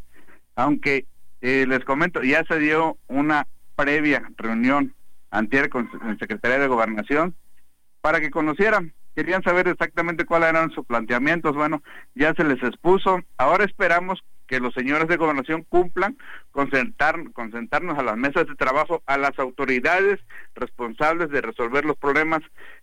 [0.55, 1.05] Aunque
[1.41, 4.93] eh, les comento, ya se dio una previa reunión
[5.31, 7.35] antier con el Secretaría de Gobernación
[8.01, 8.93] para que conocieran.
[9.15, 11.55] Querían saber exactamente cuáles eran sus planteamientos.
[11.55, 11.83] Bueno,
[12.15, 13.19] ya se les expuso.
[13.37, 16.17] Ahora esperamos que los señores de gobernación cumplan
[16.51, 20.19] con, sentarnos a las mesas de trabajo a las autoridades
[20.55, 22.41] responsables de resolver los problemas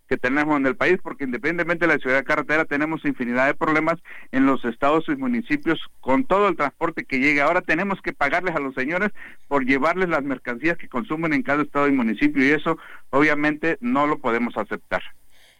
[0.09, 3.55] que tenemos en el país, porque independientemente de la ciudad de carretera tenemos infinidad de
[3.55, 3.97] problemas
[4.31, 7.45] en los estados y municipios con todo el transporte que llega.
[7.45, 9.11] Ahora tenemos que pagarles a los señores
[9.49, 12.79] por llevarles las mercancías que consumen en cada estado y municipio y eso
[13.11, 15.03] obviamente no lo podemos aceptar.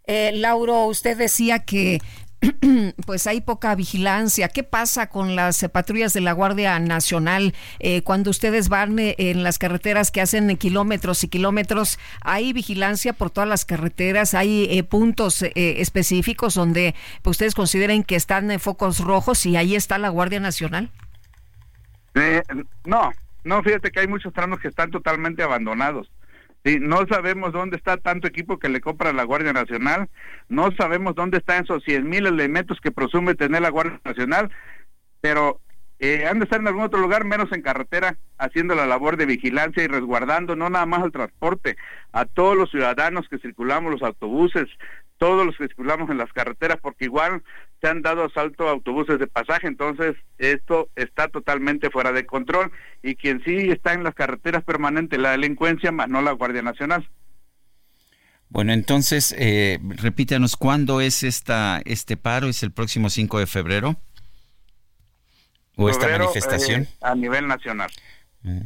[0.07, 1.99] Eh, Lauro, usted decía que
[3.07, 4.49] pues hay poca vigilancia.
[4.49, 9.15] ¿Qué pasa con las eh, patrullas de la Guardia Nacional eh, cuando ustedes van eh,
[9.19, 11.99] en las carreteras que hacen kilómetros y kilómetros?
[12.21, 14.35] ¿Hay vigilancia por todas las carreteras?
[14.35, 19.99] ¿Hay puntos específicos donde pues, ustedes consideren que están en focos rojos y ahí está
[19.99, 20.91] la Guardia Nacional?
[22.85, 23.13] no,
[23.45, 26.11] no, fíjate que hay muchos tramos que están totalmente abandonados.
[26.67, 30.09] Sí, no sabemos dónde está tanto equipo que le compra la Guardia Nacional,
[30.49, 34.51] no sabemos dónde están esos 100 mil elementos que presume tener la Guardia Nacional,
[35.21, 35.61] pero
[36.01, 39.27] eh, han de estar en algún otro lugar, menos en carretera, haciendo la labor de
[39.27, 41.77] vigilancia y resguardando no nada más al transporte,
[42.11, 44.67] a todos los ciudadanos que circulamos los autobuses,
[45.19, 47.43] todos los que circulamos en las carreteras, porque igual
[47.81, 52.71] se han dado asalto a autobuses de pasaje, entonces esto está totalmente fuera de control
[53.03, 57.09] y quien sí está en las carreteras permanente la delincuencia, más no la Guardia Nacional.
[58.49, 62.47] Bueno, entonces, eh, repítanos, ¿cuándo es esta este paro?
[62.49, 63.97] ¿Es el próximo 5 de febrero?
[65.77, 66.83] ¿O esta manifestación?
[66.83, 67.91] Eh, a nivel nacional.
[68.43, 68.63] Mm.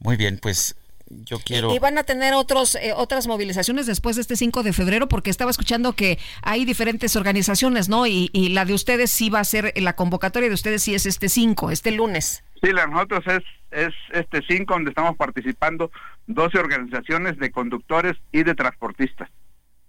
[0.00, 0.76] Muy bien, pues
[1.08, 1.74] yo quiero...
[1.74, 5.30] Y, van a tener otros eh, otras movilizaciones después de este 5 de febrero, porque
[5.30, 8.06] estaba escuchando que hay diferentes organizaciones, ¿no?
[8.06, 11.28] Y, la de ustedes sí va a ser, la convocatoria de ustedes sí es este
[11.28, 12.44] 5, este lunes.
[12.62, 15.90] Sí, la de nosotros es, es este 5, donde estamos participando
[16.26, 19.28] 12 organizaciones de conductores y de transportistas.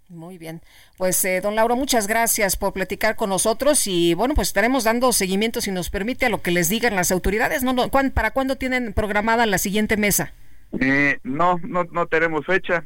[0.08, 0.62] Muy bien.
[0.96, 5.12] Pues, eh, don Lauro, muchas gracias por platicar con nosotros y bueno, pues estaremos dando
[5.12, 7.64] seguimiento, si nos permite, a lo que les digan las autoridades.
[7.64, 10.32] No, no, ¿Para cuándo tienen programada la siguiente mesa?
[10.80, 12.84] Eh, no, no, no tenemos fecha.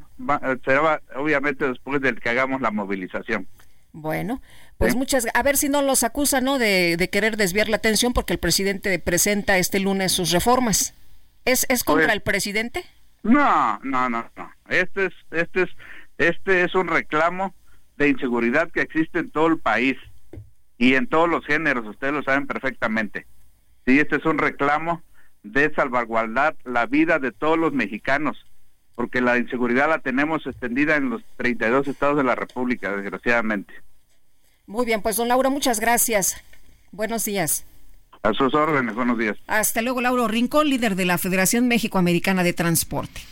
[0.65, 3.47] será obviamente después del que hagamos la movilización.
[3.93, 4.41] Bueno,
[4.79, 6.59] pues muchas, a ver si no los acusan, ¿no?
[6.59, 10.95] De, de, querer desviar la atención porque el presidente presenta este lunes sus reformas.
[11.45, 12.85] ¿Es, es contra pues el presidente?
[13.23, 14.53] No, no, no, no.
[14.69, 15.71] Este es, este es,
[16.19, 17.55] este es un reclamo
[17.97, 19.97] de inseguridad que existe en todo el país
[20.79, 21.87] y en todos los géneros.
[21.87, 23.27] Ustedes lo saben perfectamente.
[23.87, 25.03] Sí, este es un reclamo
[25.43, 28.45] de salvaguardar la vida de todos los mexicanos,
[28.95, 33.73] porque la inseguridad la tenemos extendida en los 32 estados de la República, desgraciadamente.
[34.67, 36.43] Muy bien, pues don Laura, muchas gracias.
[36.93, 37.65] Buenos días.
[38.23, 39.39] A sus órdenes, buenos días.
[39.47, 43.23] Hasta luego, Lauro Rincón, líder de la Federación México-Americana de Transporte.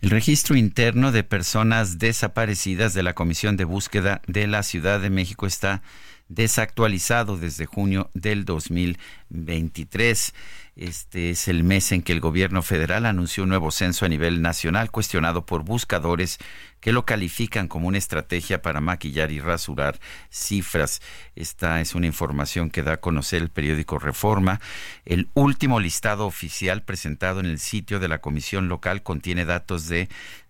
[0.00, 5.10] El registro interno de personas desaparecidas de la Comisión de Búsqueda de la Ciudad de
[5.10, 5.82] México está
[6.28, 10.34] desactualizado desde junio del 2023.
[10.76, 14.42] Este es el mes en que el gobierno federal anunció un nuevo censo a nivel
[14.42, 16.38] nacional cuestionado por buscadores
[16.80, 19.98] que lo califican como una estrategia para maquillar y rasurar
[20.30, 21.02] cifras.
[21.34, 24.60] Esta es una información que da a conocer el periódico Reforma.
[25.04, 30.08] El último listado oficial presentado en el sitio de la Comisión Local contiene datos de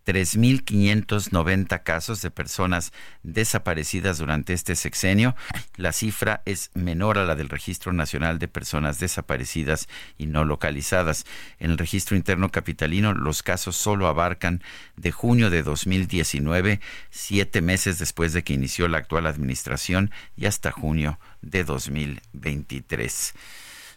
[0.08, 5.36] 3.590 casos de personas desaparecidas durante este sexenio.
[5.76, 9.86] La cifra es menor a la del Registro Nacional de Personas Desaparecidas
[10.16, 11.26] y No Localizadas.
[11.58, 14.62] En el registro interno capitalino, los casos solo abarcan
[14.96, 16.80] de junio de 2019,
[17.10, 23.34] siete meses después de que inició la actual administración, y hasta junio de 2023.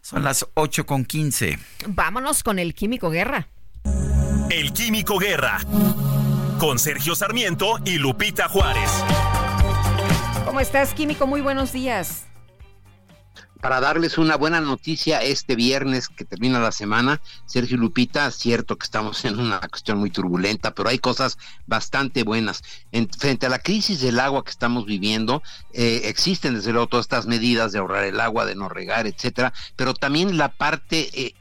[0.01, 1.57] Son las 8 con 15.
[1.87, 3.47] Vámonos con el Químico Guerra.
[3.83, 5.59] El Químico Guerra.
[6.59, 8.91] Con Sergio Sarmiento y Lupita Juárez.
[10.45, 11.25] ¿Cómo estás, Químico?
[11.25, 12.25] Muy buenos días.
[13.61, 18.85] Para darles una buena noticia este viernes que termina la semana, Sergio Lupita, cierto que
[18.85, 22.63] estamos en una cuestión muy turbulenta, pero hay cosas bastante buenas.
[22.91, 27.05] En, frente a la crisis del agua que estamos viviendo, eh, existen desde luego todas
[27.05, 31.35] estas medidas de ahorrar el agua, de no regar, etcétera, pero también la parte eh,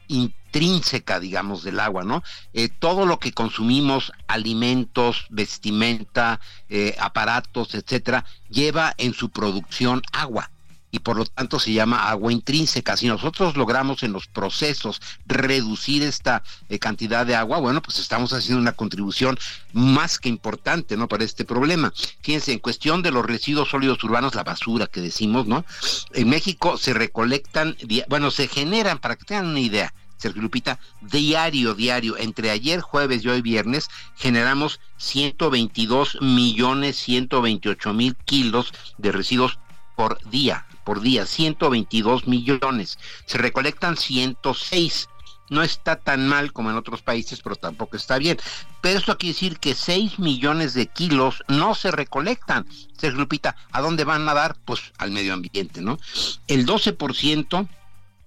[0.51, 2.23] intrínseca, digamos, del agua, ¿no?
[2.53, 10.51] Eh, todo lo que consumimos, alimentos, vestimenta, eh, aparatos, etcétera, lleva en su producción agua
[10.91, 12.97] y por lo tanto se llama agua intrínseca.
[12.97, 18.33] Si nosotros logramos en los procesos reducir esta eh, cantidad de agua, bueno, pues estamos
[18.33, 19.39] haciendo una contribución
[19.71, 21.07] más que importante, ¿no?
[21.07, 21.93] Para este problema.
[22.21, 25.65] Fíjense, en cuestión de los residuos sólidos urbanos, la basura que decimos, ¿no?
[26.13, 27.77] En México se recolectan,
[28.09, 33.25] bueno, se generan, para que tengan una idea, Sergio Lupita, diario, diario, entre ayer jueves
[33.25, 39.57] y hoy viernes, generamos 122 millones 128 mil kilos de residuos
[39.95, 42.99] por día, por día, 122 millones.
[43.25, 45.07] Se recolectan 106.
[45.49, 48.37] No está tan mal como en otros países, pero tampoco está bien.
[48.79, 52.65] Pero esto quiere decir que 6 millones de kilos no se recolectan.
[52.97, 54.55] Sergio Lupita, ¿a dónde van a dar?
[54.63, 55.99] Pues al medio ambiente, ¿no?
[56.47, 57.67] El 12%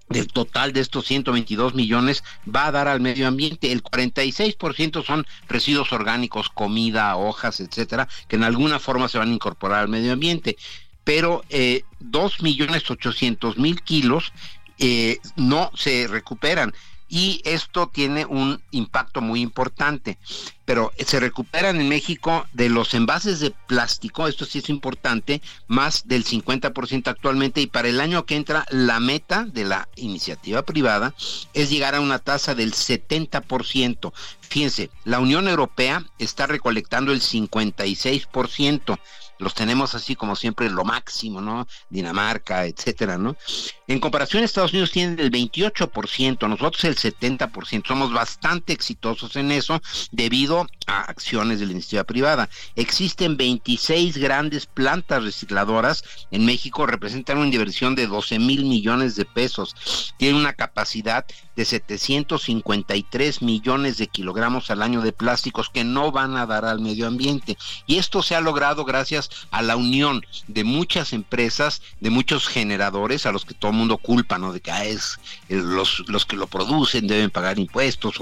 [0.09, 3.73] del total de estos 122 millones va a dar al medio ambiente.
[3.73, 9.35] El 46% son residuos orgánicos, comida, hojas, etcétera, que en alguna forma se van a
[9.35, 10.57] incorporar al medio ambiente.
[11.05, 14.33] Pero eh, 2 millones 800 mil kilos
[14.79, 16.73] eh, no se recuperan
[17.15, 20.19] y esto tiene un impacto muy importante.
[20.65, 26.09] Pero se recuperan en México de los envases de plástico, esto sí es importante, más
[26.09, 31.15] del 50% actualmente y para el año que entra la meta de la iniciativa privada
[31.53, 34.13] es llegar a una tasa del 70%.
[34.41, 38.99] Fíjense, la Unión Europea está recolectando el 56%
[39.39, 41.67] los tenemos así como siempre lo máximo, ¿no?
[41.91, 43.37] Dinamarca, etcétera, ¿no?
[43.87, 47.87] En comparación, Estados Unidos tiene el 28%, nosotros el 70%.
[47.87, 49.81] Somos bastante exitosos en eso
[50.11, 52.49] debido a acciones de la iniciativa privada.
[52.77, 59.25] Existen 26 grandes plantas recicladoras en México, representan una inversión de 12 mil millones de
[59.25, 59.75] pesos.
[60.19, 61.25] Tienen una capacidad
[61.57, 66.81] de 753 millones de kilogramos al año de plásticos que no van a dar al
[66.81, 67.57] medio ambiente.
[67.87, 73.27] Y esto se ha logrado gracias a la unión de muchas empresas, de muchos generadores,
[73.27, 74.53] a los que todo el mundo culpa, ¿no?
[74.53, 74.85] De que ah,
[75.49, 78.17] los, los que lo producen deben pagar impuestos,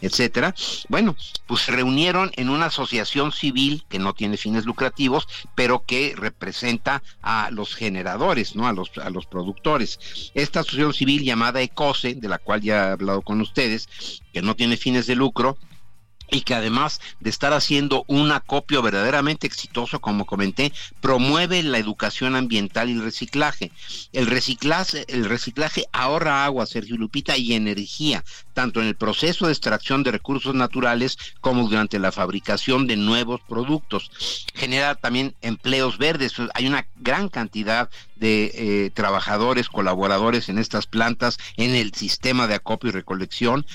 [0.00, 0.54] etcétera.
[0.88, 6.14] Bueno, pues se reunieron en una asociación civil que no tiene fines lucrativos, pero que
[6.16, 8.66] representa a los generadores, ¿no?
[8.66, 10.32] A los, a los productores.
[10.34, 14.56] Esta asociación civil llamada ECOSE, de la cual ya he hablado con ustedes, que no
[14.56, 15.56] tiene fines de lucro,
[16.32, 22.34] y que además de estar haciendo un acopio verdaderamente exitoso, como comenté, promueve la educación
[22.34, 23.70] ambiental y el reciclaje.
[24.12, 28.24] El reciclaje, el reciclaje ahorra agua, Sergio Lupita, y energía,
[28.54, 33.40] tanto en el proceso de extracción de recursos naturales como durante la fabricación de nuevos
[33.46, 34.10] productos.
[34.54, 36.34] Genera también empleos verdes.
[36.54, 42.54] Hay una gran cantidad de eh, trabajadores, colaboradores en estas plantas, en el sistema de
[42.54, 43.66] acopio y recolección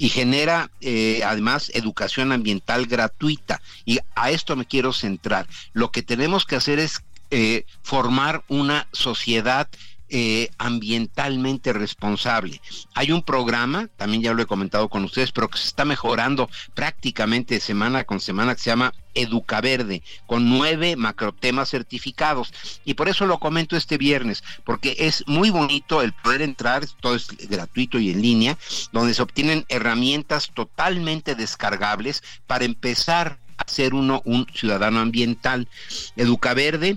[0.00, 3.60] y genera eh, además educación ambiental gratuita.
[3.84, 5.46] Y a esto me quiero centrar.
[5.74, 9.68] Lo que tenemos que hacer es eh, formar una sociedad
[10.12, 12.60] eh, ambientalmente responsable.
[12.94, 16.50] Hay un programa, también ya lo he comentado con ustedes, pero que se está mejorando
[16.74, 22.52] prácticamente semana con semana, que se llama Educaverde, con nueve macrotemas certificados.
[22.84, 27.14] Y por eso lo comento este viernes, porque es muy bonito el poder entrar, todo
[27.14, 28.58] es gratuito y en línea,
[28.92, 35.68] donde se obtienen herramientas totalmente descargables para empezar a ser uno un ciudadano ambiental.
[36.16, 36.96] Educaverde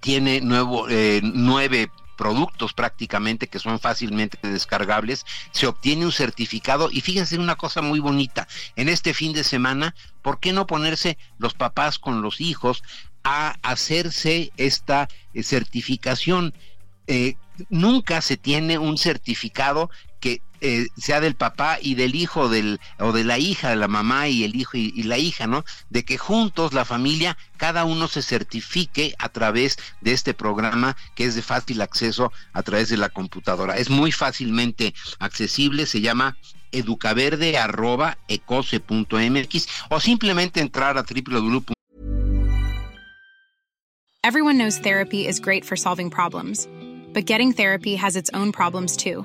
[0.00, 7.00] tiene nuevo, eh, nueve productos prácticamente que son fácilmente descargables, se obtiene un certificado y
[7.00, 11.54] fíjense una cosa muy bonita, en este fin de semana, ¿por qué no ponerse los
[11.54, 12.82] papás con los hijos
[13.22, 16.54] a hacerse esta eh, certificación?
[17.06, 17.36] Eh,
[17.68, 19.90] nunca se tiene un certificado
[20.20, 23.88] que eh, sea del papá y del hijo del o de la hija de la
[23.88, 25.64] mamá y el hijo y, y, la hija, ¿no?
[25.90, 31.24] De que juntos la familia cada uno se certifique a través de este programa que
[31.24, 33.76] es de fácil acceso a través de la computadora.
[33.76, 36.36] Es muy fácilmente accesible, se llama
[36.72, 41.72] educaverde@ecose.mx o simplemente entrar a www.
[44.22, 46.66] Everyone knows therapy is great for solving problems,
[47.14, 49.24] but getting therapy has its own problems too.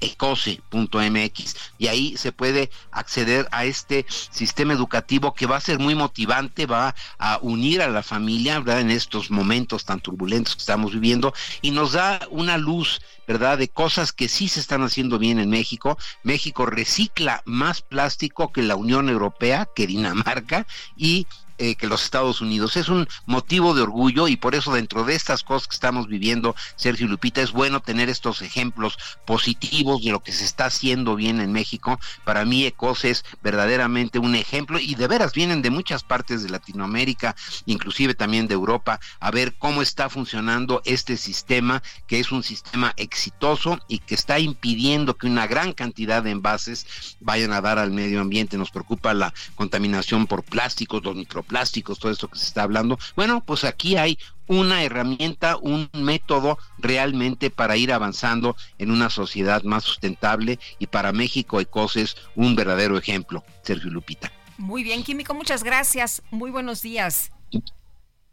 [0.00, 5.94] ecose.mx y ahí se puede acceder a este sistema educativo que va a ser muy
[5.94, 8.80] motivante, va a unir a la familia ¿verdad?
[8.80, 13.00] en estos momentos tan turbulentos que estamos viviendo y nos da una luz
[13.30, 13.58] ¿verdad?
[13.58, 15.96] De cosas que sí se están haciendo bien en México.
[16.24, 20.66] México recicla más plástico que la Unión Europea, que Dinamarca,
[20.96, 21.28] y
[21.62, 22.78] eh, que los Estados Unidos.
[22.78, 26.56] Es un motivo de orgullo y por eso dentro de estas cosas que estamos viviendo,
[26.74, 28.96] Sergio Lupita, es bueno tener estos ejemplos
[29.26, 32.00] positivos de lo que se está haciendo bien en México.
[32.24, 36.48] Para mí Ecos es verdaderamente un ejemplo y de veras vienen de muchas partes de
[36.48, 37.36] Latinoamérica,
[37.66, 42.94] inclusive también de Europa, a ver cómo está funcionando este sistema, que es un sistema
[42.96, 47.90] exitoso y que está impidiendo que una gran cantidad de envases vayan a dar al
[47.90, 48.56] medio ambiente.
[48.56, 52.96] Nos preocupa la contaminación por plásticos, los microplásticos, plásticos, todo esto que se está hablando.
[53.16, 59.64] Bueno, pues aquí hay una herramienta, un método realmente para ir avanzando en una sociedad
[59.64, 64.32] más sustentable y para México Ecos es un verdadero ejemplo, Sergio Lupita.
[64.58, 66.22] Muy bien, Químico, muchas gracias.
[66.30, 67.32] Muy buenos días.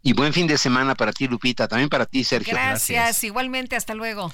[0.02, 2.54] Y buen fin de semana para ti, Lupita, también para ti, Sergio.
[2.54, 3.24] Gracias, gracias.
[3.24, 4.32] igualmente, hasta luego.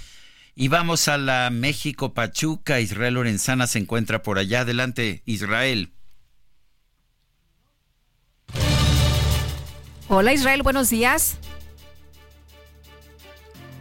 [0.55, 2.81] Y vamos a la México Pachuca.
[2.81, 4.61] Israel Lorenzana se encuentra por allá.
[4.61, 5.95] Adelante, Israel.
[10.09, 11.39] Hola Israel, buenos días.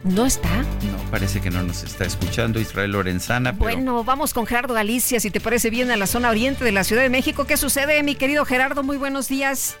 [0.04, 0.48] ¿No está?
[0.48, 3.52] No, parece que no nos está escuchando Israel Lorenzana.
[3.52, 3.64] Pero...
[3.64, 6.84] Bueno, vamos con Gerardo Galicia, si te parece bien, a la zona oriente de la
[6.84, 7.46] Ciudad de México.
[7.46, 8.82] ¿Qué sucede, mi querido Gerardo?
[8.82, 9.78] Muy buenos días.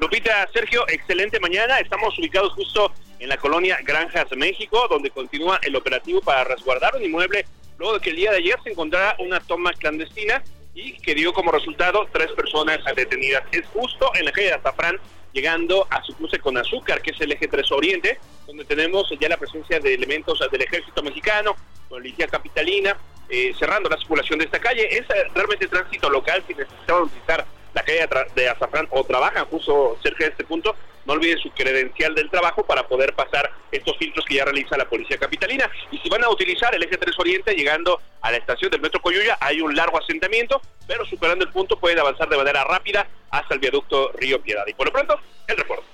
[0.00, 1.78] Lupita, Sergio, excelente mañana.
[1.78, 7.04] Estamos ubicados justo en la colonia Granjas, México, donde continúa el operativo para resguardar un
[7.04, 7.46] inmueble
[7.78, 10.42] luego de que el día de ayer se encontrara una toma clandestina
[10.74, 13.42] y que dio como resultado tres personas detenidas.
[13.50, 14.96] Es justo en la calle de Azafrán,
[15.32, 19.28] llegando a su cruce con Azúcar, que es el eje 3 Oriente, donde tenemos ya
[19.28, 21.56] la presencia de elementos del ejército mexicano,
[21.88, 22.96] policía capitalina,
[23.28, 24.88] eh, cerrando la circulación de esta calle.
[24.90, 30.24] Es realmente tránsito local, si necesitaban utilizar la calle de Azafrán o trabajan justo cerca
[30.24, 30.74] de este punto,
[31.08, 34.88] no olviden su credencial del trabajo para poder pasar estos filtros que ya realiza la
[34.88, 35.68] Policía Capitalina.
[35.90, 39.00] Y si van a utilizar el eje 3 Oriente llegando a la estación del Metro
[39.00, 43.54] Coyuya, hay un largo asentamiento, pero superando el punto pueden avanzar de manera rápida hasta
[43.54, 44.64] el viaducto Río Piedad.
[44.66, 45.86] Y por lo pronto, el reporte.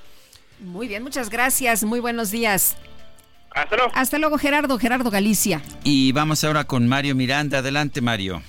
[0.59, 1.85] Muy bien, muchas gracias.
[1.85, 2.77] Muy buenos días.
[3.53, 3.93] Hasta luego.
[3.95, 4.79] Hasta luego, Gerardo.
[4.79, 5.63] Gerardo Galicia.
[5.85, 7.59] Y vamos ahora con Mario Miranda.
[7.59, 8.43] Adelante, Mario.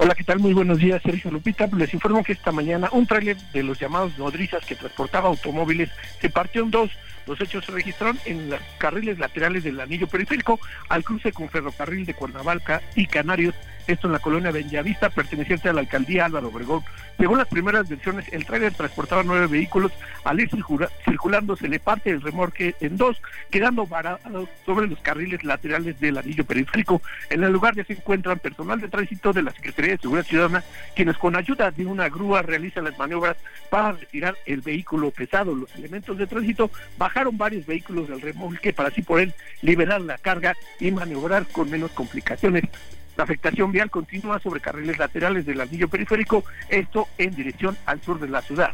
[0.00, 0.38] Hola, ¿qué tal?
[0.38, 1.68] Muy buenos días, Sergio Lupita.
[1.76, 5.90] Les informo que esta mañana un tráiler de los llamados nodrizas que transportaba automóviles
[6.20, 6.92] se partió en dos.
[7.26, 12.06] Los hechos se registraron en los carriles laterales del anillo periférico al cruce con ferrocarril
[12.06, 13.56] de Cuernavaca y Canarios,
[13.88, 16.84] esto en la colonia Bellavista, perteneciente a la alcaldía Álvaro Obregón.
[17.16, 19.92] Según las primeras versiones, el tráiler transportaba nueve vehículos.
[20.24, 20.50] Al ir
[21.04, 23.20] circulando se le parte el remorque en dos,
[23.50, 27.02] quedando varado sobre los carriles laterales del anillo periférico.
[27.30, 30.64] En el lugar ya se encuentran personal de tránsito de la Secretaría de Seguridad Ciudadana,
[30.94, 33.36] quienes con ayuda de una grúa realizan las maniobras
[33.70, 35.54] para retirar el vehículo pesado.
[35.54, 40.54] Los elementos de tránsito bajaron varios vehículos del remolque para así poder liberar la carga
[40.78, 42.64] y maniobrar con menos complicaciones.
[43.18, 48.20] La afectación vial continúa sobre carriles laterales del anillo periférico, esto en dirección al sur
[48.20, 48.70] de la ciudad.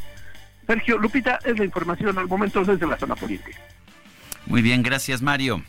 [0.66, 3.52] Sergio Lupita, es la información al momento desde la zona poniente.
[4.44, 5.62] Muy bien, gracias Mario.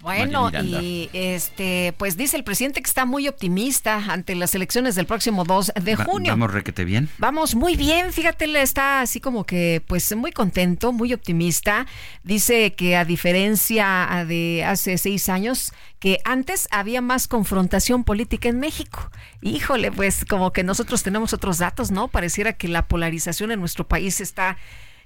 [0.00, 5.06] Bueno, y este, pues dice el presidente que está muy optimista ante las elecciones del
[5.06, 6.32] próximo 2 de junio.
[6.32, 7.08] vamos requete bien.
[7.18, 11.86] Vamos muy bien, fíjate, está así como que pues muy contento, muy optimista.
[12.22, 18.60] Dice que a diferencia de hace seis años, que antes había más confrontación política en
[18.60, 19.10] México.
[19.40, 22.06] Híjole, pues como que nosotros tenemos otros datos, ¿no?
[22.06, 24.56] Pareciera que la polarización en nuestro país está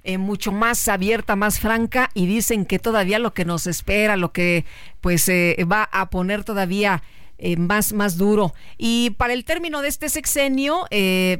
[0.09, 4.31] eh, mucho más abierta, más franca y dicen que todavía lo que nos espera, lo
[4.31, 4.63] que
[5.01, 7.03] pues eh, va a poner todavía
[7.37, 8.53] eh, más, más duro.
[8.77, 10.85] Y para el término de este sexenio,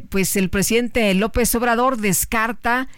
[0.09, 2.89] pues el presidente López Obrador descarta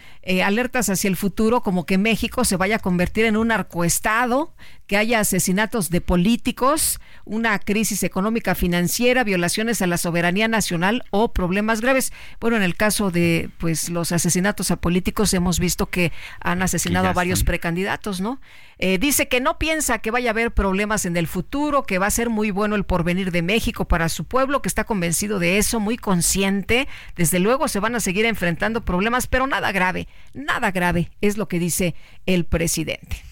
[0.44, 4.54] alertas hacia el futuro como que México se vaya a convertir en un narcoestado,
[4.90, 11.32] que haya asesinatos de políticos, una crisis económica financiera, violaciones a la soberanía nacional o
[11.32, 12.12] problemas graves.
[12.40, 16.10] Bueno, en el caso de pues los asesinatos a políticos hemos visto que
[16.40, 18.40] han asesinado a varios precandidatos, ¿no?
[18.82, 22.06] Eh, dice que no piensa que vaya a haber problemas en el futuro, que va
[22.06, 25.58] a ser muy bueno el porvenir de México para su pueblo, que está convencido de
[25.58, 26.88] eso, muy consciente.
[27.14, 31.48] Desde luego se van a seguir enfrentando problemas, pero nada grave, nada grave es lo
[31.48, 31.94] que dice
[32.26, 33.22] el presidente.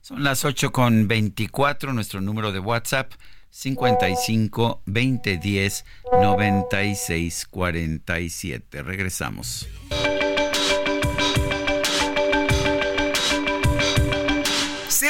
[0.00, 3.12] Son las 8 con 24, nuestro número de WhatsApp
[3.50, 5.84] 55 20 10
[6.20, 8.82] 96 47.
[8.82, 9.68] Regresamos.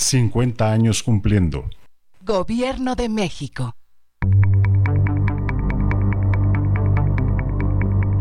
[0.00, 1.68] 50 años cumpliendo.
[2.22, 3.74] Gobierno de México.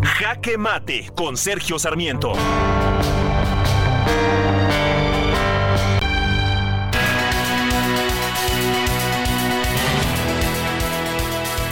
[0.03, 2.33] Jaque Mate con Sergio Sarmiento.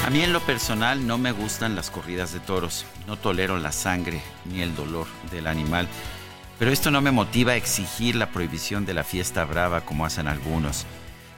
[0.05, 2.85] A mí en lo personal no me gustan las corridas de toros.
[3.07, 5.89] No tolero la sangre ni el dolor del animal.
[6.59, 10.27] Pero esto no me motiva a exigir la prohibición de la fiesta brava como hacen
[10.27, 10.85] algunos.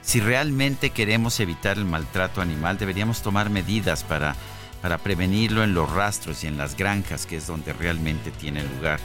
[0.02, 4.36] Si realmente queremos evitar el maltrato animal, deberíamos tomar medidas para,
[4.82, 9.00] para prevenirlo en los rastros y en las granjas, que es donde realmente tiene lugar.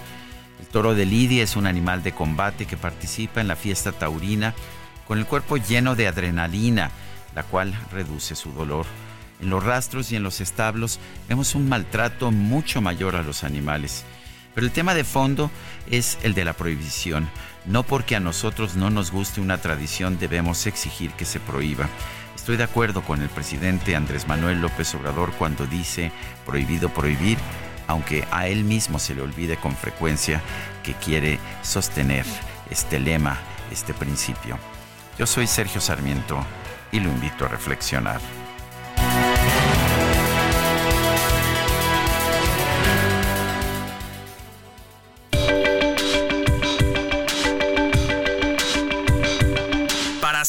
[0.61, 4.55] El toro de Lidia es un animal de combate que participa en la fiesta taurina
[5.07, 6.91] con el cuerpo lleno de adrenalina,
[7.35, 8.87] la cual reduce su dolor.
[9.41, 14.05] En los rastros y en los establos vemos un maltrato mucho mayor a los animales.
[14.55, 15.51] Pero el tema de fondo
[15.91, 17.29] es el de la prohibición.
[17.67, 21.89] No porque a nosotros no nos guste una tradición debemos exigir que se prohíba.
[22.37, 26.13] Estoy de acuerdo con el presidente Andrés Manuel López Obrador cuando dice
[26.45, 27.39] prohibido prohibir,
[27.87, 30.43] aunque a él mismo se le olvide con frecuencia
[30.83, 32.27] que quiere sostener
[32.71, 33.39] este lema,
[33.73, 34.59] este principio.
[35.19, 36.45] Yo soy Sergio Sarmiento
[36.93, 38.21] y lo invito a reflexionar.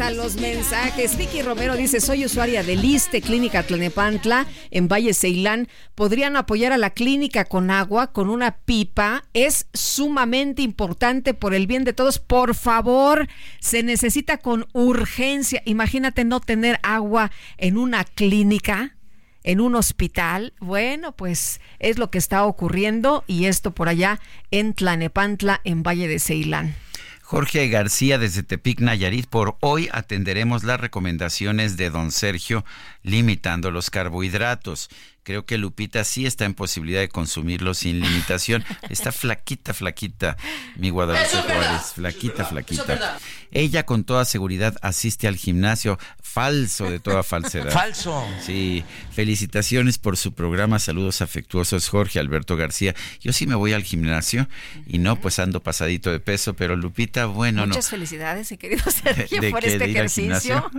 [0.00, 1.16] A los mensajes.
[1.16, 5.68] Vicky Romero dice, soy usuaria de Liste Clínica Tlanepantla en Valle Ceilán.
[5.94, 9.24] ¿Podrían apoyar a la clínica con agua, con una pipa?
[9.34, 12.18] Es sumamente importante por el bien de todos.
[12.18, 13.28] Por favor,
[13.60, 15.62] se necesita con urgencia.
[15.64, 18.96] Imagínate no tener agua en una clínica
[19.44, 20.54] en un hospital.
[20.58, 24.18] Bueno, pues es lo que está ocurriendo y esto por allá
[24.50, 26.83] en Tlanepantla, en Valle de Ceilán.
[27.26, 29.26] Jorge García desde Tepic, Nayarit.
[29.26, 32.66] Por hoy atenderemos las recomendaciones de don Sergio
[33.04, 34.90] limitando los carbohidratos.
[35.24, 38.62] Creo que Lupita sí está en posibilidad de consumirlo sin limitación.
[38.90, 40.36] Está flaquita, flaquita,
[40.76, 41.92] mi Guadalupe Juárez.
[41.94, 43.18] Flaquita, flaquita.
[43.50, 45.98] Ella con toda seguridad asiste al gimnasio.
[46.20, 47.70] Falso de toda falsedad.
[47.72, 48.26] Falso.
[48.44, 48.84] Sí.
[49.12, 50.78] Felicitaciones por su programa.
[50.78, 52.94] Saludos afectuosos, Jorge Alberto García.
[53.20, 54.48] Yo sí me voy al gimnasio
[54.86, 59.40] y no, pues ando pasadito de peso, pero Lupita, bueno, Muchas felicidades, mi querido Sergio,
[59.50, 60.70] por este ejercicio.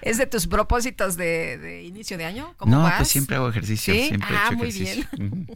[0.00, 1.21] ¿Es de tus propósitos de,
[1.84, 2.54] inicio de año?
[2.56, 3.94] ¿Cómo no, pues siempre hago ejercicio.
[3.94, 5.06] Siempre ah, muy bien.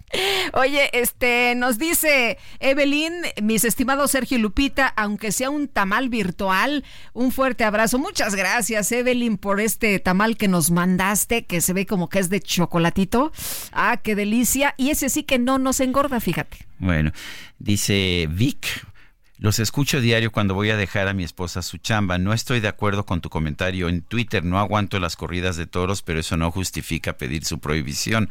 [0.52, 3.12] Oye, este, nos dice Evelyn,
[3.42, 7.98] mis estimados Sergio y Lupita, aunque sea un tamal virtual, un fuerte abrazo.
[7.98, 12.30] Muchas gracias, Evelyn, por este tamal que nos mandaste, que se ve como que es
[12.30, 13.32] de chocolatito.
[13.72, 14.74] Ah, qué delicia.
[14.76, 16.66] Y ese sí que no nos engorda, fíjate.
[16.78, 17.12] Bueno,
[17.58, 18.86] dice Vic.
[19.38, 22.16] Los escucho diario cuando voy a dejar a mi esposa su chamba.
[22.16, 24.42] No estoy de acuerdo con tu comentario en Twitter.
[24.42, 28.30] No aguanto las corridas de toros, pero eso no justifica pedir su prohibición.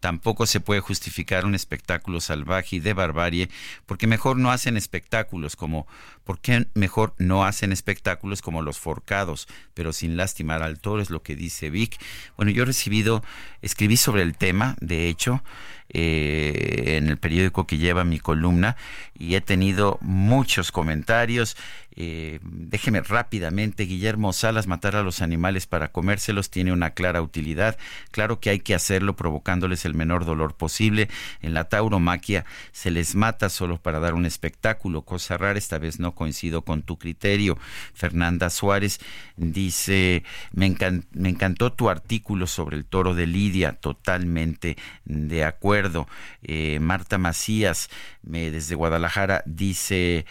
[0.00, 3.50] Tampoco se puede justificar un espectáculo salvaje y de barbarie,
[3.84, 5.86] porque mejor no hacen espectáculos como
[6.24, 11.02] ¿por qué mejor no hacen espectáculos como los forcados, pero sin lastimar al toro?
[11.02, 11.98] Es lo que dice Vic.
[12.36, 13.22] Bueno, yo he recibido,
[13.60, 15.42] escribí sobre el tema, de hecho,
[15.88, 18.76] eh, en el periódico que lleva mi columna
[19.18, 21.56] y he tenido muchos comentarios
[21.98, 27.78] eh, déjeme rápidamente, Guillermo Salas, matar a los animales para comérselos tiene una clara utilidad.
[28.10, 31.08] Claro que hay que hacerlo provocándoles el menor dolor posible.
[31.40, 35.58] En la tauromaquia se les mata solo para dar un espectáculo, cosa rara.
[35.58, 37.58] Esta vez no coincido con tu criterio.
[37.94, 39.00] Fernanda Suárez
[39.36, 46.08] dice, me, encantó tu artículo sobre el toro de Lidia, totalmente de acuerdo.
[46.42, 47.88] Eh, Marta Macías,
[48.22, 50.26] desde Guadalajara, dice,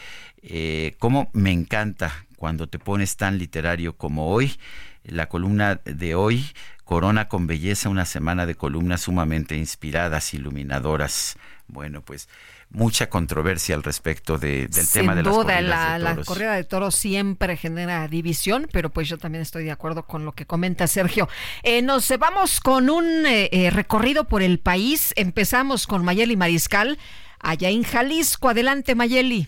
[0.48, 4.56] eh, cómo me encanta cuando te pones tan literario como hoy.
[5.04, 6.46] La columna de hoy
[6.84, 11.38] corona con belleza una semana de columnas sumamente inspiradas, iluminadoras.
[11.68, 12.30] Bueno, pues
[12.70, 17.58] mucha controversia al respecto del tema de las duda, la, la corrida de toros siempre
[17.58, 21.28] genera división, pero pues yo también estoy de acuerdo con lo que comenta Sergio.
[21.64, 25.14] Eh, nos vamos con un eh, eh, recorrido por el país.
[25.16, 27.00] Empezamos con Mayeli Mariscal,
[27.40, 28.50] allá en Jalisco.
[28.50, 29.48] Adelante, Mayeli.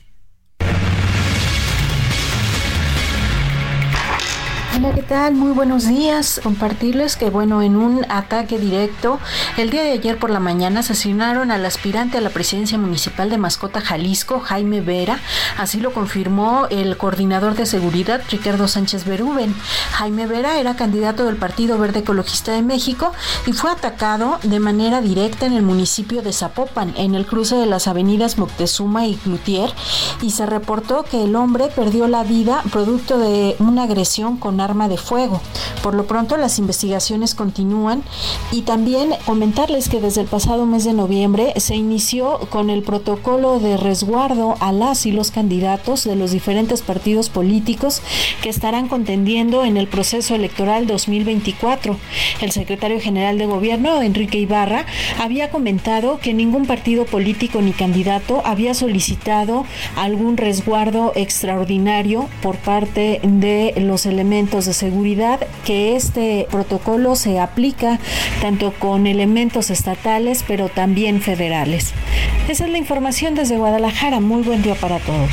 [4.78, 5.34] Hola, ¿qué tal?
[5.34, 6.40] Muy buenos días.
[6.44, 9.20] Compartirles que, bueno, en un ataque directo,
[9.58, 13.40] el día de ayer por la mañana asesinaron al aspirante a la presidencia municipal de
[13.40, 15.20] Mascota, Jalisco, Jaime Vera.
[15.58, 19.56] Así lo confirmó el coordinador de seguridad, Ricardo Sánchez Berúben.
[19.94, 23.14] Jaime Vera era candidato del Partido Verde Ecologista de México
[23.48, 27.66] y fue atacado de manera directa en el municipio de Zapopan, en el cruce de
[27.66, 29.72] las avenidas Moctezuma y Cloutier,
[30.22, 34.88] y se reportó que el hombre perdió la vida producto de una agresión con arma
[34.88, 35.42] de fuego.
[35.82, 38.04] Por lo pronto las investigaciones continúan
[38.52, 43.60] y también comentarles que desde el pasado mes de noviembre se inició con el protocolo
[43.60, 48.02] de resguardo a las y los candidatos de los diferentes partidos políticos
[48.42, 51.96] que estarán contendiendo en el proceso electoral 2024.
[52.42, 54.86] El secretario general de gobierno, Enrique Ibarra,
[55.20, 59.66] había comentado que ningún partido político ni candidato había solicitado
[59.96, 68.00] algún resguardo extraordinario por parte de los elementos de seguridad que este protocolo se aplica
[68.42, 71.94] tanto con elementos estatales pero también federales.
[72.48, 74.20] Esa es la información desde Guadalajara.
[74.20, 75.32] Muy buen día para todos.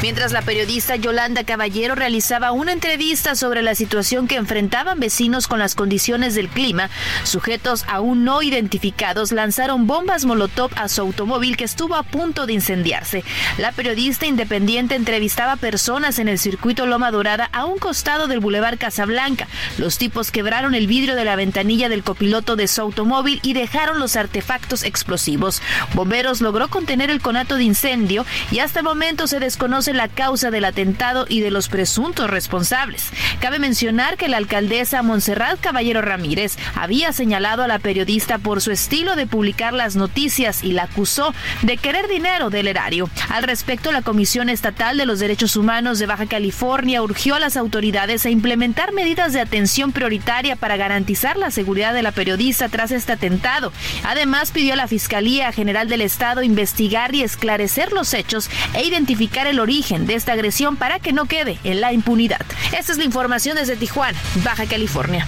[0.00, 5.58] Mientras la periodista Yolanda Caballero realizaba una entrevista sobre la situación que enfrentaban vecinos con
[5.58, 6.88] las condiciones del clima,
[7.24, 12.52] sujetos aún no identificados lanzaron bombas molotov a su automóvil que estuvo a punto de
[12.52, 13.24] incendiarse.
[13.58, 18.78] La periodista independiente entrevistaba personas en el circuito Loma Dorada a un costado del Boulevard
[18.78, 19.48] Casablanca.
[19.78, 23.98] Los tipos quebraron el vidrio de la ventanilla del copiloto de su automóvil y dejaron
[23.98, 25.60] los artefactos explosivos.
[25.94, 30.50] Bomberos logró contener el conato de incendio y hasta el momento se desconoce la causa
[30.50, 33.10] del atentado y de los presuntos responsables.
[33.40, 38.70] Cabe mencionar que la alcaldesa Montserrat Caballero Ramírez había señalado a la periodista por su
[38.70, 43.08] estilo de publicar las noticias y la acusó de querer dinero del erario.
[43.28, 47.56] Al respecto, la Comisión Estatal de los Derechos Humanos de Baja California urgió a las
[47.56, 52.90] autoridades a implementar medidas de atención prioritaria para garantizar la seguridad de la periodista tras
[52.90, 53.72] este atentado.
[54.04, 59.46] Además, pidió a la Fiscalía General del Estado investigar y esclarecer los hechos e identificar
[59.46, 62.44] el origen de esta agresión para que no quede en la impunidad.
[62.76, 65.24] Esta es la información desde Tijuana, Baja California.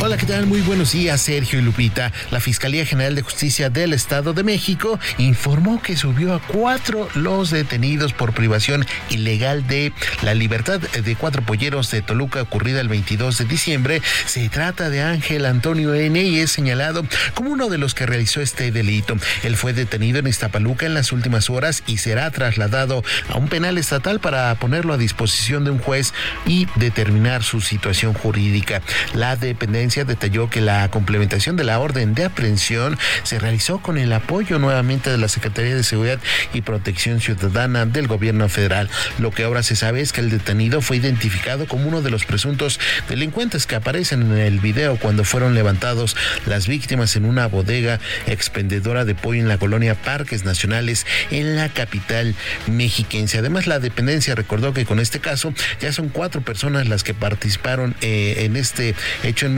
[0.00, 0.46] Hola, ¿qué tal?
[0.46, 2.10] Muy buenos días, Sergio y Lupita.
[2.32, 7.50] La Fiscalía General de Justicia del Estado de México informó que subió a cuatro los
[7.50, 9.92] detenidos por privación ilegal de
[10.22, 14.02] la libertad de cuatro polleros de Toluca ocurrida el 22 de diciembre.
[14.26, 16.20] Se trata de Ángel Antonio N.
[16.20, 17.04] y es señalado
[17.34, 19.16] como uno de los que realizó este delito.
[19.44, 23.78] Él fue detenido en Iztapaluca en las últimas horas y será trasladado a un penal
[23.78, 26.12] estatal para ponerlo a disposición de un juez
[26.44, 28.82] y determinar su situación jurídica.
[29.14, 34.12] La dependencia detalló que la complementación de la orden de aprehensión se realizó con el
[34.12, 36.20] apoyo nuevamente de la Secretaría de Seguridad
[36.54, 38.88] y Protección Ciudadana del gobierno federal.
[39.18, 42.24] Lo que ahora se sabe es que el detenido fue identificado como uno de los
[42.24, 42.78] presuntos
[43.08, 47.98] delincuentes que aparecen en el video cuando fueron levantados las víctimas en una bodega
[48.28, 52.36] expendedora de pollo en la colonia Parques Nacionales en la capital
[52.68, 53.38] mexiquense.
[53.38, 57.96] Además, la dependencia recordó que con este caso ya son cuatro personas las que participaron
[58.00, 58.94] eh, en este
[59.24, 59.56] hecho en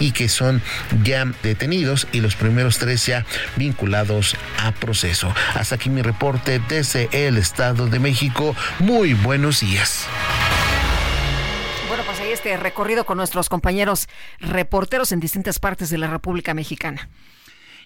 [0.00, 0.62] y que son
[1.02, 3.26] ya detenidos y los primeros tres ya
[3.56, 5.34] vinculados a proceso.
[5.54, 8.54] Hasta aquí mi reporte desde el Estado de México.
[8.78, 10.06] Muy buenos días.
[11.88, 14.08] Bueno, pues ahí este recorrido con nuestros compañeros
[14.38, 17.08] reporteros en distintas partes de la República Mexicana.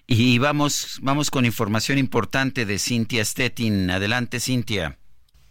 [0.07, 3.91] Y vamos, vamos con información importante de Cintia Stettin.
[3.91, 4.98] Adelante, Cintia.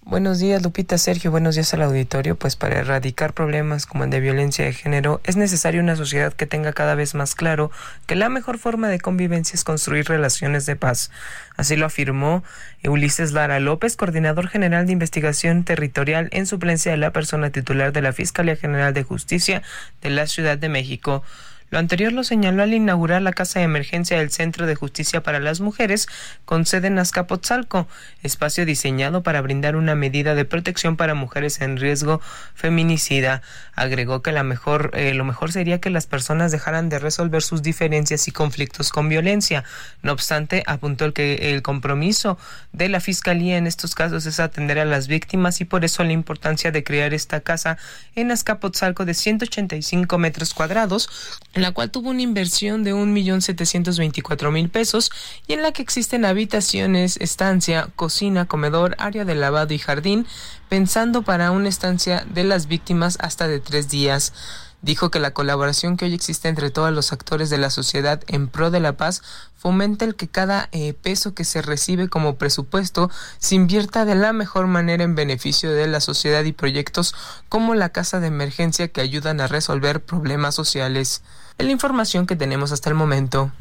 [0.09, 1.31] Buenos días, Lupita Sergio.
[1.31, 2.35] Buenos días al auditorio.
[2.35, 6.47] Pues para erradicar problemas como el de violencia de género es necesario una sociedad que
[6.47, 7.71] tenga cada vez más claro
[8.07, 11.11] que la mejor forma de convivencia es construir relaciones de paz.
[11.59, 12.43] Así lo afirmó
[12.85, 18.01] Ulises Lara López, coordinador general de investigación territorial en suplencia de la persona titular de
[18.01, 19.63] la Fiscalía General de Justicia
[20.01, 21.23] de la Ciudad de México.
[21.71, 25.39] Lo anterior lo señaló al inaugurar la Casa de Emergencia del Centro de Justicia para
[25.39, 26.09] las Mujeres
[26.47, 27.87] con sede en Azcapotzalco,
[28.23, 32.23] espacio diseñado para brindar una medida de protección para mujeres en riesgo
[32.55, 33.43] feminicida.
[33.79, 37.63] Agregó que la mejor, eh, lo mejor sería que las personas dejaran de resolver sus
[37.63, 39.65] diferencias y conflictos con violencia.
[40.03, 42.39] No obstante, apuntó que el compromiso
[42.73, 46.13] de la Fiscalía en estos casos es atender a las víctimas y por eso la
[46.13, 47.79] importancia de crear esta casa
[48.15, 51.09] en Azcapotzalco de 185 metros cuadrados
[51.55, 55.11] en la cual tuvo una inversión de un millón setecientos veinticuatro mil pesos
[55.47, 60.27] y en la que existen habitaciones, estancia, cocina, comedor, área de lavado y jardín,
[60.69, 64.33] pensando para una estancia de las víctimas hasta de tres días.
[64.81, 68.47] Dijo que la colaboración que hoy existe entre todos los actores de la sociedad en
[68.47, 69.23] pro de la paz
[69.57, 74.33] fomenta el que cada eh, peso que se recibe como presupuesto se invierta de la
[74.33, 77.15] mejor manera en beneficio de la sociedad y proyectos
[77.49, 81.23] como la casa de emergencia que ayudan a resolver problemas sociales
[81.59, 83.53] la información que tenemos hasta el momento.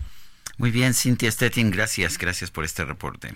[0.57, 3.35] Muy bien, Cintia Stettin, gracias, gracias por este reporte.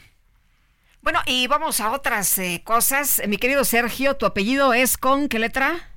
[1.01, 3.23] Bueno, y vamos a otras eh, cosas.
[3.27, 5.90] Mi querido Sergio, ¿tu apellido es con qué letra?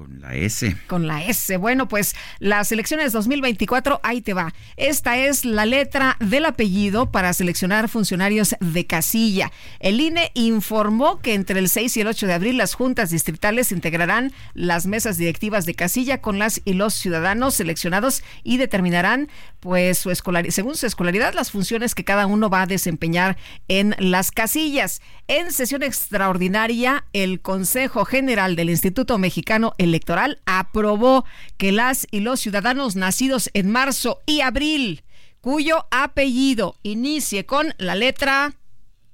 [0.00, 0.74] Con la S.
[0.86, 1.58] Con la S.
[1.58, 4.54] Bueno, pues las elecciones 2024, ahí te va.
[4.78, 9.52] Esta es la letra del apellido para seleccionar funcionarios de casilla.
[9.78, 13.72] El INE informó que entre el 6 y el 8 de abril las juntas distritales
[13.72, 19.28] integrarán las mesas directivas de casilla con las y los ciudadanos seleccionados y determinarán,
[19.60, 20.10] pues, su
[20.48, 23.36] según su escolaridad, las funciones que cada uno va a desempeñar
[23.68, 25.02] en las casillas.
[25.28, 31.24] En sesión extraordinaria, el Consejo General del Instituto Mexicano Electoral aprobó
[31.56, 35.02] que las y los ciudadanos nacidos en marzo y abril,
[35.40, 38.54] cuyo apellido inicie con la letra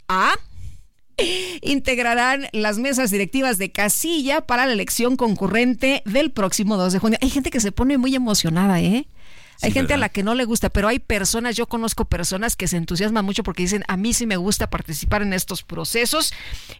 [0.08, 0.34] A,
[1.62, 7.18] integrarán las mesas directivas de casilla para la elección concurrente del próximo 2 de junio.
[7.22, 9.06] Hay gente que se pone muy emocionada, ¿eh?
[9.62, 12.68] Hay gente a la que no le gusta, pero hay personas, yo conozco personas que
[12.68, 16.32] se entusiasman mucho porque dicen, a mí sí me gusta participar en estos procesos.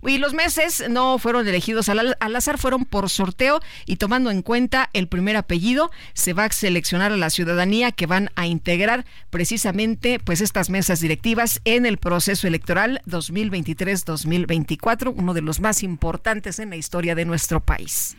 [0.03, 4.43] Y los meses no fueron elegidos al, al azar, fueron por sorteo y tomando en
[4.43, 9.05] cuenta el primer apellido, se va a seleccionar a la ciudadanía que van a integrar
[9.31, 16.59] precisamente pues estas mesas directivas en el proceso electoral 2023-2024, uno de los más importantes
[16.59, 18.17] en la historia de nuestro país.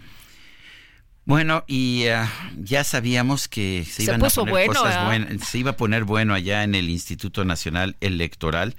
[1.28, 2.26] Bueno, y uh,
[2.56, 5.06] ya sabíamos que se, iban a poner bueno, cosas ¿eh?
[5.06, 8.78] buenas, se iba a poner bueno allá en el Instituto Nacional Electoral.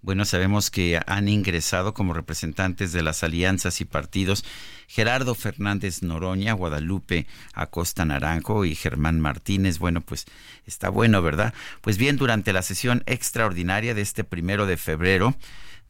[0.00, 4.44] Bueno, sabemos que han ingresado como representantes de las alianzas y partidos
[4.86, 9.80] Gerardo Fernández Noroña, Guadalupe Acosta Naranjo y Germán Martínez.
[9.80, 10.26] Bueno, pues
[10.68, 11.54] está bueno, ¿verdad?
[11.80, 15.34] Pues bien, durante la sesión extraordinaria de este primero de febrero,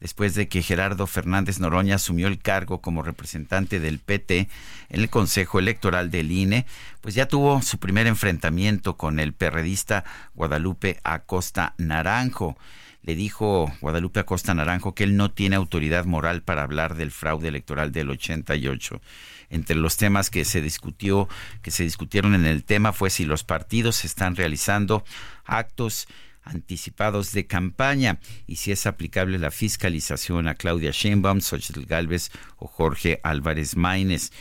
[0.01, 4.49] después de que Gerardo Fernández Noroña asumió el cargo como representante del PT
[4.89, 6.65] en el Consejo Electoral del INE,
[6.99, 10.03] pues ya tuvo su primer enfrentamiento con el perredista
[10.33, 12.57] Guadalupe Acosta Naranjo.
[13.03, 17.47] le dijo Guadalupe Acosta Naranjo que él no tiene autoridad moral para hablar del fraude
[17.47, 19.01] electoral del 88.
[19.49, 21.27] Entre los temas que se discutió,
[21.61, 25.03] que se discutieron en el tema fue si los partidos están realizando
[25.45, 26.07] actos
[26.43, 32.67] anticipados de campaña y si es aplicable la fiscalización a Claudia Sheinbaum, Xochitl Galvez o
[32.67, 34.31] Jorge Álvarez Maínez.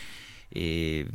[0.50, 1.08] Eh,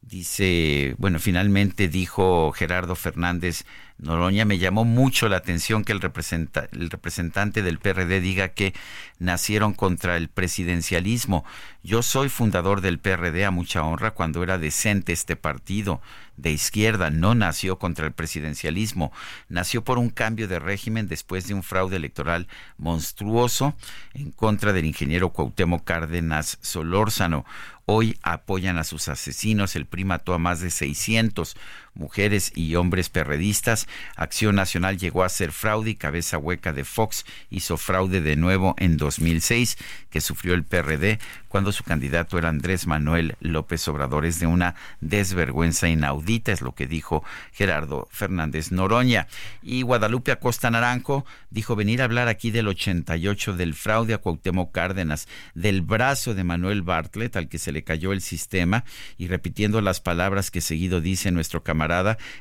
[0.00, 3.64] dice, bueno, finalmente dijo Gerardo Fernández
[4.02, 8.72] Noroña, me llamó mucho la atención que el, representante del PRD diga que
[9.18, 11.44] nacieron contra el presidencialismo.
[11.82, 16.00] Yo soy fundador del PRD a mucha honra cuando era decente este partido
[16.38, 19.12] de izquierda, no nació contra el presidencialismo,
[19.50, 22.48] nació por un cambio de régimen después de un fraude electoral
[22.78, 23.74] monstruoso
[24.14, 27.44] en contra del ingeniero Cuauhtémoc Cárdenas Solórzano.
[27.84, 31.56] Hoy apoyan a sus asesinos, el PRI mató a más de 600
[31.94, 33.86] mujeres y hombres perredistas.
[34.16, 38.74] Acción Nacional llegó a ser fraude y cabeza hueca de Fox hizo fraude de nuevo
[38.78, 39.78] en 2006,
[40.10, 41.18] que sufrió el PRD
[41.48, 44.24] cuando su candidato era Andrés Manuel López Obrador.
[44.24, 49.26] Es de una desvergüenza inaudita, es lo que dijo Gerardo Fernández Noroña.
[49.62, 54.72] Y Guadalupe Acosta Naranjo dijo venir a hablar aquí del 88 del fraude a Cuauhtémoc
[54.72, 58.84] Cárdenas, del brazo de Manuel Bartlett al que se le cayó el sistema
[59.18, 61.79] y repitiendo las palabras que seguido dice nuestro camarada,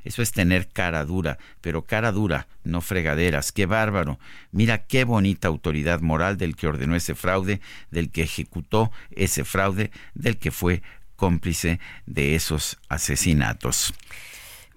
[0.03, 4.19] eso es tener cara dura, pero cara dura, no fregaderas, qué bárbaro.
[4.51, 7.61] Mira qué bonita autoridad moral del que ordenó ese fraude,
[7.91, 10.81] del que ejecutó ese fraude del que fue
[11.15, 13.93] cómplice de esos asesinatos.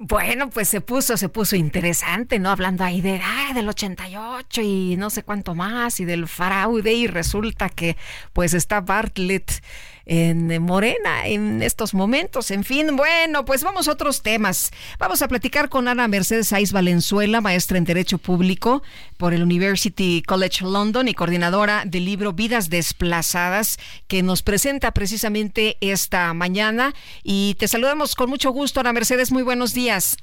[0.05, 2.51] Bueno, pues se puso, se puso interesante, ¿no?
[2.51, 7.07] Hablando ahí de, ah, del 88 y no sé cuánto más y del fraude y
[7.07, 7.97] resulta que
[8.33, 9.63] pues está Bartlett
[10.07, 12.51] en Morena en estos momentos.
[12.51, 14.71] En fin, bueno, pues vamos a otros temas.
[14.99, 18.83] Vamos a platicar con Ana Mercedes Saiz Valenzuela, maestra en Derecho Público
[19.17, 25.77] por el University College London y coordinadora del libro Vidas Desplazadas, que nos presenta precisamente
[25.81, 26.95] esta mañana.
[27.23, 29.33] Y te saludamos con mucho gusto, Ana Mercedes.
[29.33, 30.17] Muy buenos días.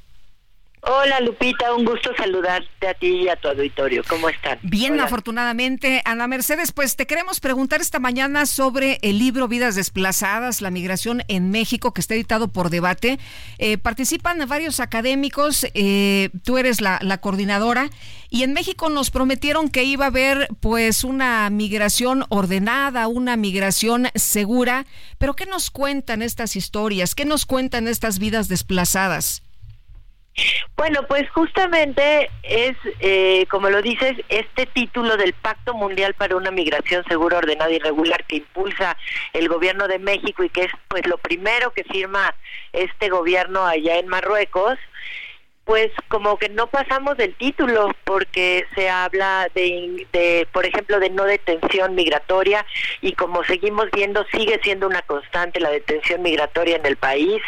[0.81, 4.01] Hola Lupita, un gusto saludarte a ti y a tu auditorio.
[4.07, 4.59] ¿Cómo están?
[4.61, 6.01] Bien, afortunadamente.
[6.05, 11.23] Ana Mercedes, pues te queremos preguntar esta mañana sobre el libro Vidas Desplazadas, la migración
[11.27, 13.19] en México, que está editado por debate.
[13.57, 17.89] Eh, participan varios académicos, eh, tú eres la, la coordinadora,
[18.29, 24.07] y en México nos prometieron que iba a haber pues una migración ordenada, una migración
[24.15, 24.85] segura.
[25.17, 27.15] Pero ¿qué nos cuentan estas historias?
[27.15, 29.43] ¿Qué nos cuentan estas vidas desplazadas?
[30.77, 36.51] Bueno, pues justamente es, eh, como lo dices, este título del Pacto Mundial para una
[36.51, 38.95] Migración Segura, Ordenada y Regular que impulsa
[39.33, 42.33] el gobierno de México y que es pues lo primero que firma
[42.71, 44.77] este gobierno allá en Marruecos
[45.69, 51.25] pues como que no pasamos del título porque se habla de, por ejemplo, de no
[51.25, 52.65] detención migratoria
[53.01, 57.39] y como seguimos viendo sigue siendo una constante la detención migratoria en el país.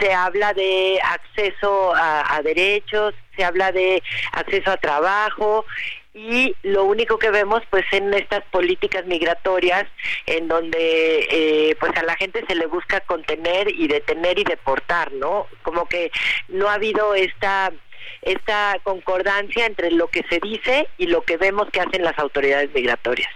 [0.00, 4.02] Se habla de acceso a derechos, se habla de
[4.32, 5.66] acceso a trabajo
[6.14, 9.86] y lo único que vemos pues en estas políticas migratorias
[10.26, 15.12] en donde eh, pues a la gente se le busca contener y detener y deportar
[15.12, 16.10] no como que
[16.48, 17.72] no ha habido esta
[18.20, 22.70] esta concordancia entre lo que se dice y lo que vemos que hacen las autoridades
[22.74, 23.30] migratorias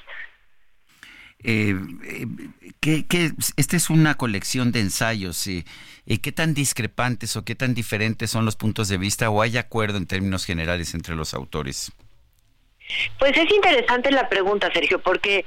[1.42, 1.74] eh,
[2.04, 2.26] eh
[2.80, 5.46] que, esta es una colección de ensayos.
[5.48, 5.64] Eh,
[6.22, 9.98] ¿Qué tan discrepantes o qué tan diferentes son los puntos de vista o hay acuerdo
[9.98, 11.90] en términos generales entre los autores?
[13.18, 15.44] Pues es interesante la pregunta, Sergio, porque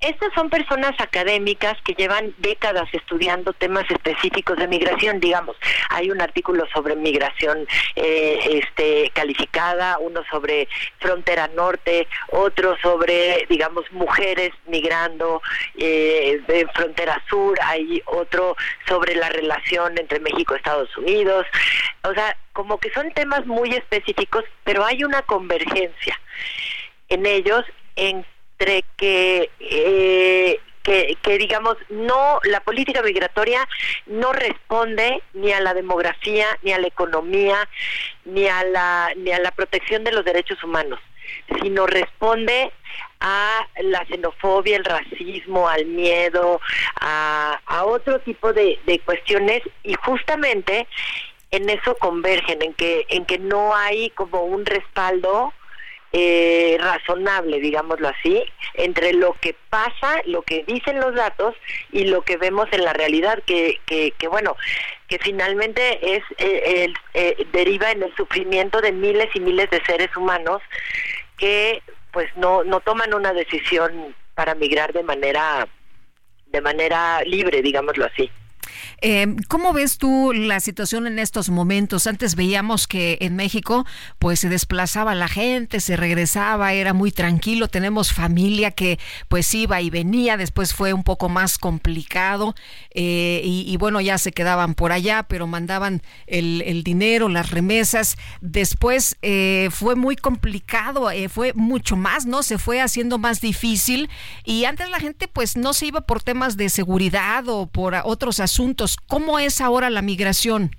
[0.00, 5.56] estas son personas académicas que llevan décadas estudiando temas específicos de migración, digamos.
[5.90, 7.66] Hay un artículo sobre migración
[7.96, 10.68] eh, este, calificada, uno sobre
[11.00, 15.42] frontera norte, otro sobre, digamos, mujeres migrando
[15.76, 18.56] eh, en frontera sur, hay otro
[18.86, 21.44] sobre la relación entre México y Estados Unidos.
[22.04, 26.20] O sea, como que son temas muy específicos, pero hay una convergencia
[27.08, 27.64] en ellos
[28.58, 33.66] entre que, eh, que, que, digamos, no, la política migratoria
[34.06, 37.68] no responde ni a la demografía, ni a la economía,
[38.24, 40.98] ni a la, ni a la protección de los derechos humanos,
[41.62, 42.72] sino responde
[43.20, 46.60] a la xenofobia, el racismo, al miedo,
[47.00, 50.88] a, a otro tipo de, de cuestiones y justamente
[51.50, 55.52] en eso convergen, en que, en que no hay como un respaldo
[56.12, 58.42] eh, razonable, digámoslo así,
[58.74, 61.54] entre lo que pasa, lo que dicen los datos
[61.92, 64.56] y lo que vemos en la realidad, que, que, que bueno,
[65.08, 70.14] que finalmente es eh, eh, deriva en el sufrimiento de miles y miles de seres
[70.16, 70.62] humanos
[71.36, 71.82] que
[72.12, 75.66] pues no no toman una decisión para migrar de manera
[76.46, 78.30] de manera libre, digámoslo así.
[79.00, 82.06] Eh, ¿Cómo ves tú la situación en estos momentos?
[82.06, 83.86] Antes veíamos que en México
[84.18, 89.80] pues se desplazaba la gente, se regresaba, era muy tranquilo, tenemos familia que pues iba
[89.80, 92.54] y venía, después fue un poco más complicado
[92.92, 99.16] eh, y, bueno, ya se quedaban por allá, pero mandaban el, dinero, las remesas, después
[99.22, 102.42] eh, fue muy complicado, fue mucho más, ¿no?
[102.42, 104.10] Se fue haciendo más difícil
[104.44, 108.40] y antes la gente pues no se iba por temas de seguridad o por otros
[108.40, 108.57] asuntos
[109.06, 110.70] ¿Cómo es ahora la migración?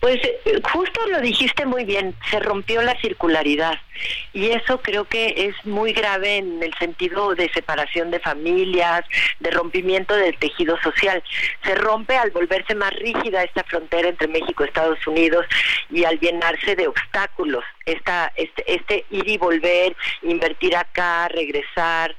[0.00, 3.78] Pues eh, justo lo dijiste muy bien, se rompió la circularidad
[4.32, 9.04] y eso creo que es muy grave en el sentido de separación de familias,
[9.38, 11.22] de rompimiento del tejido social.
[11.64, 15.46] Se rompe al volverse más rígida esta frontera entre México y Estados Unidos
[15.90, 22.16] y al llenarse de obstáculos, esta, este, este ir y volver, invertir acá, regresar.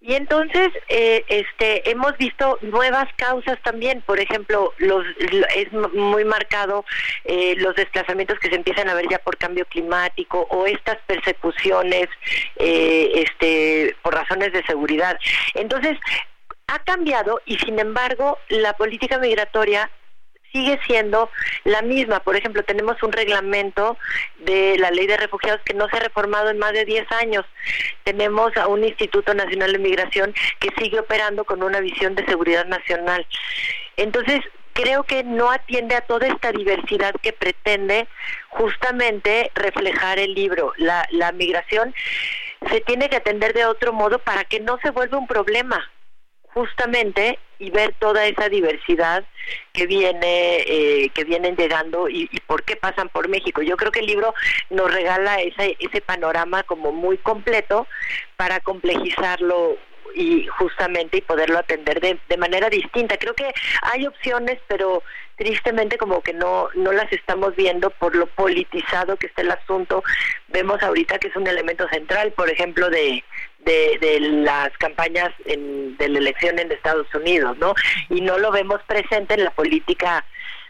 [0.00, 4.00] Y entonces, eh, este, hemos visto nuevas causas también.
[4.02, 5.04] Por ejemplo, los,
[5.56, 6.84] es muy marcado
[7.24, 12.06] eh, los desplazamientos que se empiezan a ver ya por cambio climático o estas persecuciones,
[12.56, 15.18] eh, este, por razones de seguridad.
[15.54, 15.98] Entonces,
[16.68, 19.90] ha cambiado y sin embargo, la política migratoria
[20.52, 21.30] sigue siendo
[21.64, 22.20] la misma.
[22.20, 23.96] Por ejemplo, tenemos un reglamento
[24.40, 27.44] de la ley de refugiados que no se ha reformado en más de 10 años.
[28.04, 32.66] Tenemos a un Instituto Nacional de Migración que sigue operando con una visión de seguridad
[32.66, 33.26] nacional.
[33.96, 34.40] Entonces,
[34.72, 38.06] creo que no atiende a toda esta diversidad que pretende
[38.48, 40.72] justamente reflejar el libro.
[40.76, 41.94] La, la migración
[42.70, 45.90] se tiene que atender de otro modo para que no se vuelva un problema
[46.58, 49.24] justamente y ver toda esa diversidad
[49.72, 53.62] que viene eh, que vienen llegando y, por qué pasan por México.
[53.62, 54.34] Yo creo que el libro
[54.70, 57.86] nos regala ese, ese panorama como muy completo
[58.36, 59.76] para complejizarlo
[60.14, 63.16] y justamente y poderlo atender de, de manera distinta.
[63.18, 63.52] Creo que
[63.82, 65.02] hay opciones, pero
[65.36, 70.02] tristemente como que no no las estamos viendo por lo politizado que está el asunto.
[70.48, 73.22] Vemos ahorita que es un elemento central, por ejemplo, de,
[73.64, 77.74] de, las campañas en, de la elección en Estados Unidos, ¿no?
[78.08, 80.24] Y no lo vemos presente en la política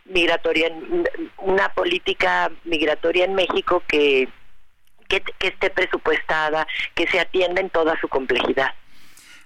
[0.06, 0.72] migratoria,
[1.38, 4.28] una política migratoria en México que,
[5.08, 8.72] que, esté presupuestada, que se atienda en toda su complejidad.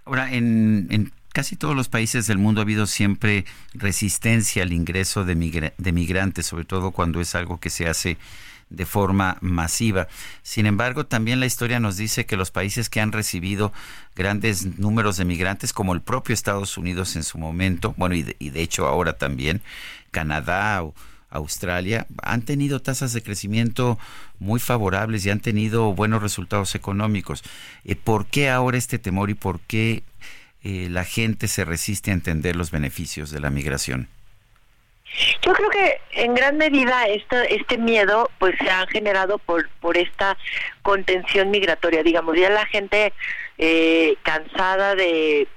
[0.05, 3.45] Ahora, en, en casi todos los países del mundo ha habido siempre
[3.75, 8.19] resistencia al ingreso de, de migrantes, sobre todo cuando es algo que se hace
[8.73, 10.09] de forma masiva.
[10.43, 13.73] Sin embargo, también la historia nos dice que los países que han recibido
[14.17, 18.63] grandes números de migrantes, como el propio Estados Unidos en su momento, bueno, y de,
[18.63, 19.63] hecho ahora también,
[20.11, 20.95] Canadá o
[21.31, 23.99] Australia, han tenido tasas de crecimiento
[24.39, 27.43] muy favorables y han tenido buenos resultados económicos.
[27.85, 30.03] Eh, ¿Por qué ahora este temor y por qué
[30.63, 34.09] eh, la gente se resiste a entender los beneficios de la migración?
[35.43, 40.37] Yo creo que en gran medida este, miedo pues se ha generado por, por esta
[40.83, 43.13] contención migratoria, digamos, ya la gente
[43.59, 45.49] eh, cansada de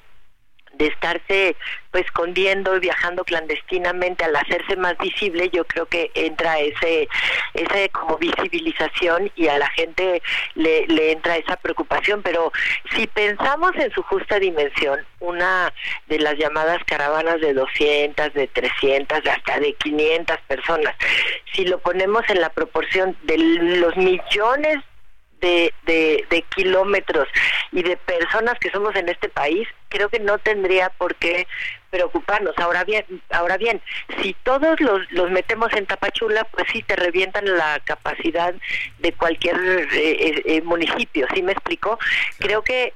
[0.78, 1.56] de estarse
[1.92, 7.08] pues escondiendo y viajando clandestinamente al hacerse más visible yo creo que entra ese
[7.54, 10.22] ese como visibilización y a la gente
[10.56, 12.22] le, le entra esa preocupación.
[12.22, 12.52] Pero
[12.94, 15.74] si pensamos en su justa dimensión una
[16.08, 20.96] de las llamadas caravanas de 200 de 300 de hasta de 500 personas
[21.54, 24.84] si lo ponemos en la proporción de los millones
[25.41, 27.28] de, de, kilómetros
[27.72, 31.48] y de personas que somos en este país, creo que no tendría por qué
[31.90, 32.57] preocuparnos.
[32.57, 33.82] Ahora bien, ahora bien,
[34.22, 38.53] si todos los, los metemos en Tapachula, pues sí te revientan la capacidad
[38.99, 41.99] de cualquier eh, eh, eh, municipio, ¿sí me explico?
[42.40, 42.94] Creo que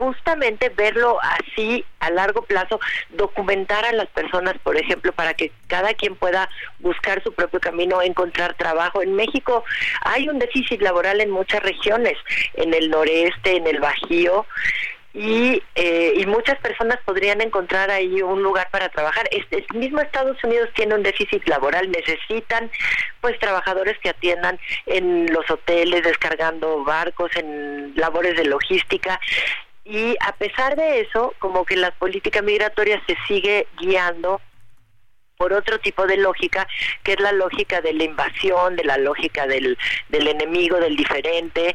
[0.00, 5.92] justamente verlo así a largo plazo, documentar a las personas, por ejemplo, para que cada
[5.92, 6.48] quien pueda
[6.78, 9.02] buscar su propio camino, encontrar trabajo.
[9.02, 9.62] En México
[10.00, 12.16] hay un déficit laboral en muchas regiones,
[12.54, 14.46] en el noreste, en el Bajío,
[15.12, 19.28] y, eh, y muchas personas podrían encontrar ahí un lugar para trabajar.
[19.32, 22.70] Este, el mismo Estados Unidos tiene un déficit laboral, necesitan
[23.20, 29.20] pues trabajadores que atiendan en los hoteles, descargando barcos, en labores de logística
[29.90, 34.40] y a pesar de eso, como que la política migratoria se sigue guiando
[35.36, 36.68] por otro tipo de lógica,
[37.02, 39.76] que es la lógica de la invasión, de la lógica del,
[40.08, 41.74] del enemigo, del diferente,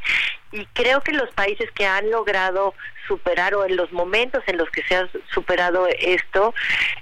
[0.56, 2.74] y creo que los países que han logrado
[3.08, 6.54] superar o en los momentos en los que se ha superado esto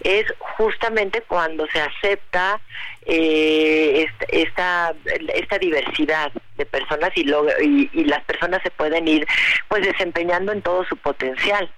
[0.02, 0.26] es
[0.58, 2.60] justamente cuando se acepta
[3.06, 4.94] eh, esta,
[5.34, 9.26] esta diversidad de personas y, y, y las personas se pueden ir
[9.68, 11.72] pues desempeñando en todo su potencial.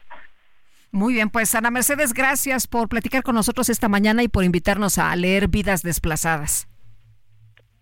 [0.91, 4.97] Muy bien, pues Ana Mercedes, gracias por platicar con nosotros esta mañana y por invitarnos
[4.97, 6.69] a leer Vidas Desplazadas.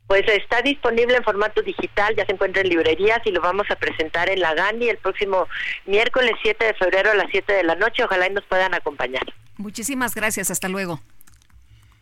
[0.07, 3.75] Pues está disponible en formato digital, ya se encuentra en librerías y lo vamos a
[3.75, 5.47] presentar en la GANI el próximo
[5.85, 8.03] miércoles 7 de febrero a las 7 de la noche.
[8.03, 9.23] Ojalá y nos puedan acompañar.
[9.57, 10.99] Muchísimas gracias, hasta luego.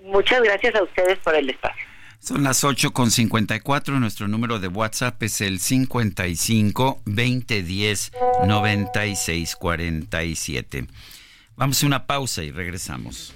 [0.04, 1.86] Muchas gracias a ustedes por el espacio.
[2.20, 4.00] Son las 8 con 54.
[4.00, 8.12] Nuestro número de WhatsApp es el 55 2010
[8.46, 10.88] 96 47.
[11.56, 13.36] Vamos a una pausa y regresamos.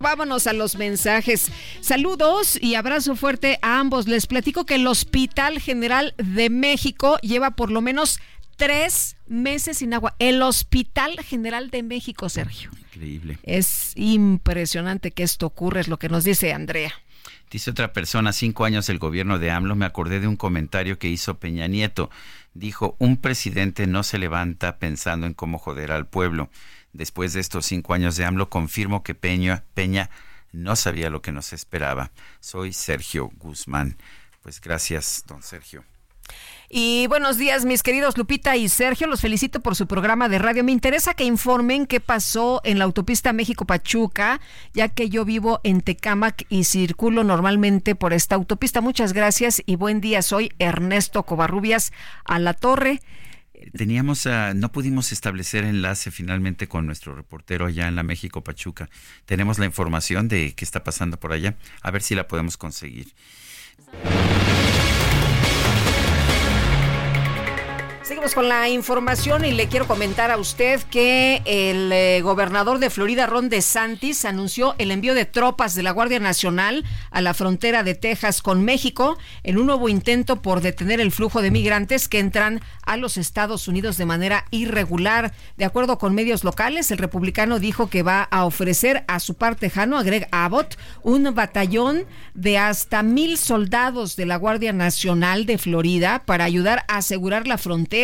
[0.00, 1.50] Vámonos a los mensajes.
[1.80, 4.06] Saludos y abrazo fuerte a ambos.
[4.06, 8.20] Les platico que el Hospital General de México lleva por lo menos
[8.54, 10.14] tres meses sin agua.
[10.20, 12.70] El Hospital General de México, Sergio.
[12.94, 13.40] Increíble.
[13.42, 16.92] Es impresionante que esto ocurra, es lo que nos dice Andrea.
[17.50, 21.08] Dice otra persona, cinco años del gobierno de AMLO, me acordé de un comentario que
[21.08, 22.08] hizo Peña Nieto.
[22.54, 26.50] Dijo, un presidente no se levanta pensando en cómo joder al pueblo
[26.92, 30.10] Después de estos cinco años de AMLO, confirmo que Peña, Peña
[30.52, 32.10] no sabía lo que nos esperaba.
[32.40, 33.96] Soy Sergio Guzmán.
[34.42, 35.84] Pues gracias, don Sergio.
[36.70, 39.06] Y buenos días, mis queridos Lupita y Sergio.
[39.06, 40.62] Los felicito por su programa de radio.
[40.62, 44.38] Me interesa que informen qué pasó en la autopista México-Pachuca,
[44.74, 48.82] ya que yo vivo en Tecámac y circulo normalmente por esta autopista.
[48.82, 50.20] Muchas gracias y buen día.
[50.20, 51.90] Soy Ernesto Covarrubias
[52.24, 53.00] a la Torre
[53.76, 58.88] teníamos, no pudimos establecer enlace finalmente con nuestro reportero allá en la México Pachuca.
[59.26, 61.56] Tenemos la información de qué está pasando por allá.
[61.82, 63.14] A ver si la podemos conseguir.
[68.08, 72.88] Seguimos con la información y le quiero comentar a usted que el eh, gobernador de
[72.88, 77.82] Florida, Ron DeSantis, anunció el envío de tropas de la Guardia Nacional a la frontera
[77.82, 82.18] de Texas con México en un nuevo intento por detener el flujo de migrantes que
[82.18, 85.34] entran a los Estados Unidos de manera irregular.
[85.58, 89.56] De acuerdo con medios locales, el republicano dijo que va a ofrecer a su par
[89.56, 95.58] tejano, a Greg Abbott, un batallón de hasta mil soldados de la Guardia Nacional de
[95.58, 97.97] Florida para ayudar a asegurar la frontera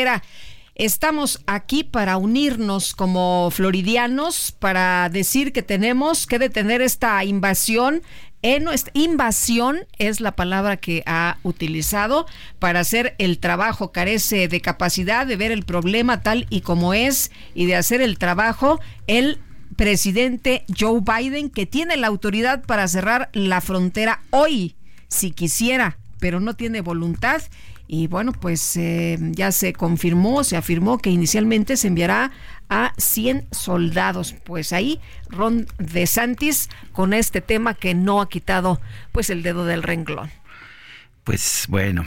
[0.75, 8.03] Estamos aquí para unirnos como floridianos, para decir que tenemos que detener esta invasión.
[8.43, 12.27] En nuestra invasión es la palabra que ha utilizado
[12.59, 13.93] para hacer el trabajo.
[13.93, 18.19] Carece de capacidad de ver el problema tal y como es y de hacer el
[18.19, 18.81] trabajo.
[19.07, 19.39] El
[19.77, 24.75] presidente Joe Biden, que tiene la autoridad para cerrar la frontera hoy,
[25.07, 27.43] si quisiera, pero no tiene voluntad
[27.87, 32.33] y bueno, pues eh, ya se confirmó, se afirmó que inicialmente se enviará
[32.69, 34.35] a 100 soldados.
[34.45, 38.81] Pues ahí Ron DeSantis con este tema que no ha quitado
[39.13, 40.31] pues el dedo del renglón.
[41.25, 42.05] Pues bueno,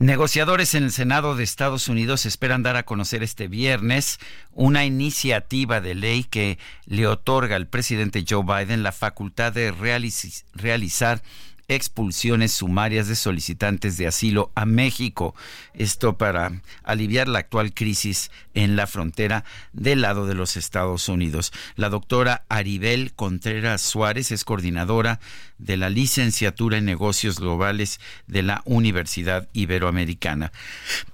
[0.00, 4.18] negociadores en el Senado de Estados Unidos esperan dar a conocer este viernes
[4.52, 11.22] una iniciativa de ley que le otorga al presidente Joe Biden la facultad de realizar
[11.68, 15.34] expulsiones sumarias de solicitantes de asilo a México.
[15.74, 21.52] Esto para aliviar la actual crisis en la frontera del lado de los Estados Unidos.
[21.74, 25.20] La doctora Aribel Contreras Suárez es coordinadora
[25.58, 30.52] de la licenciatura en negocios globales de la Universidad Iberoamericana.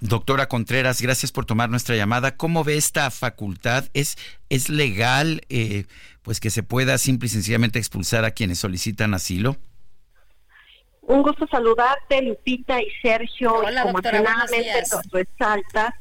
[0.01, 2.37] Doctora Contreras, gracias por tomar nuestra llamada.
[2.37, 3.89] ¿Cómo ve esta facultad?
[3.95, 4.19] ¿Es,
[4.49, 5.87] es legal eh,
[6.23, 9.57] pues que se pueda simple y sencillamente expulsar a quienes solicitan asilo?
[11.03, 13.55] Un gusto saludarte, Lupita y Sergio.
[13.55, 14.47] Hola, como doctora,
[15.11, 15.95] resaltas,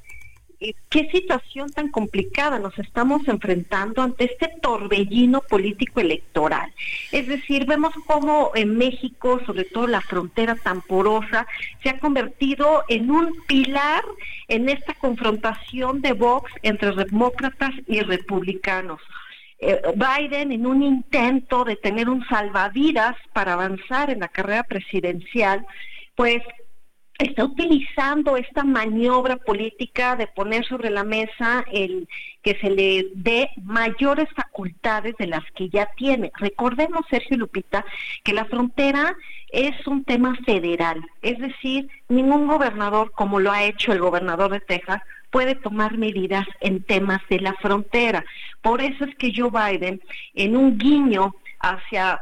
[0.64, 6.72] eh, qué situación tan complicada nos estamos enfrentando ante este torbellino político electoral.
[7.12, 11.48] Es decir, vemos cómo en México, sobre todo la frontera tan porosa,
[11.82, 14.04] se ha convertido en un pilar
[14.50, 19.02] en esta confrontación de Vox entre demócratas y republicanos.
[19.64, 25.66] Eh, Biden en un intento de tener un salvavidas para avanzar en la carrera presidencial,
[26.16, 26.42] pues
[27.20, 32.08] está utilizando esta maniobra política de poner sobre la mesa el
[32.42, 36.32] que se le dé mayores facultades de las que ya tiene.
[36.40, 37.86] Recordemos, Sergio Lupita,
[38.24, 39.16] que la frontera
[39.52, 44.62] es un tema federal, es decir, ningún gobernador, como lo ha hecho el gobernador de
[44.62, 45.02] Texas,
[45.32, 48.24] puede tomar medidas en temas de la frontera.
[48.62, 50.02] Por eso es que Joe Biden,
[50.34, 52.22] en un guiño hacia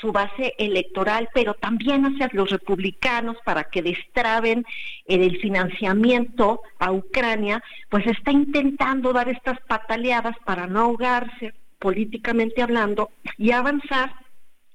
[0.00, 4.64] su base electoral, pero también hacia los republicanos para que destraben
[5.06, 13.10] el financiamiento a Ucrania, pues está intentando dar estas pataleadas para no ahogarse políticamente hablando
[13.38, 14.12] y avanzar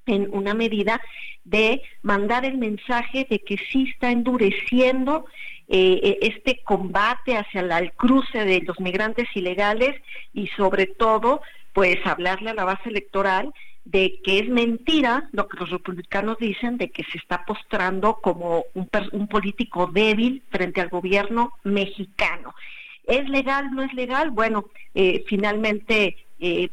[0.06, 1.02] en una medida
[1.44, 5.26] de mandar el mensaje de que sí está endureciendo
[5.74, 9.96] eh, eh, este combate hacia el cruce de los migrantes ilegales
[10.34, 11.40] y sobre todo
[11.72, 13.54] pues hablarle a la base electoral
[13.86, 18.66] de que es mentira lo que los republicanos dicen de que se está postrando como
[18.74, 22.54] un, político débil frente al gobierno mexicano.
[23.06, 23.72] ¿Es legal?
[23.72, 24.32] ¿No es legal?
[24.32, 26.18] Bueno, eh, finalmente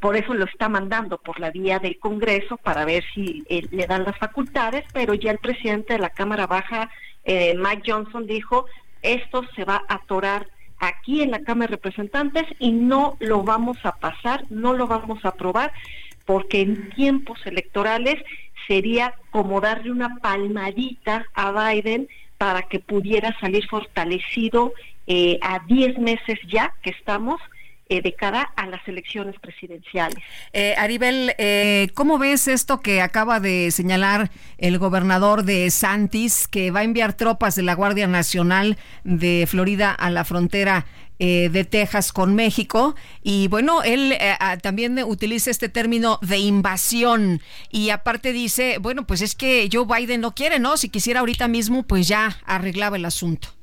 [0.00, 4.04] por eso lo está mandando por la vía del Congreso para ver si le dan
[4.04, 6.90] las facultades, pero ya el presidente de la Cámara Baja,
[7.26, 8.64] Mike Johnson, dijo,
[9.02, 10.48] esto se va a atorar
[10.78, 15.24] aquí en la Cámara de Representantes y no lo vamos a pasar, no lo vamos
[15.24, 15.72] a aprobar
[16.24, 18.16] porque en tiempos electorales
[18.66, 24.74] sería como darle una palmadita a Biden para que pudiera salir fortalecido
[25.06, 27.40] eh, a 10 meses ya que estamos
[27.88, 30.18] eh, de cara a las elecciones presidenciales.
[30.52, 36.70] Eh, Aribel, eh, ¿cómo ves esto que acaba de señalar el gobernador de Santis, que
[36.70, 40.86] va a enviar tropas de la Guardia Nacional de Florida a la frontera
[41.20, 42.94] eh, de Texas con México.
[43.24, 47.40] Y bueno, él eh, ah, también utiliza este término de invasión.
[47.72, 50.76] Y aparte dice, bueno, pues es que Joe Biden no quiere, ¿no?
[50.76, 53.57] Si quisiera ahorita mismo, pues ya arreglaba el asunto.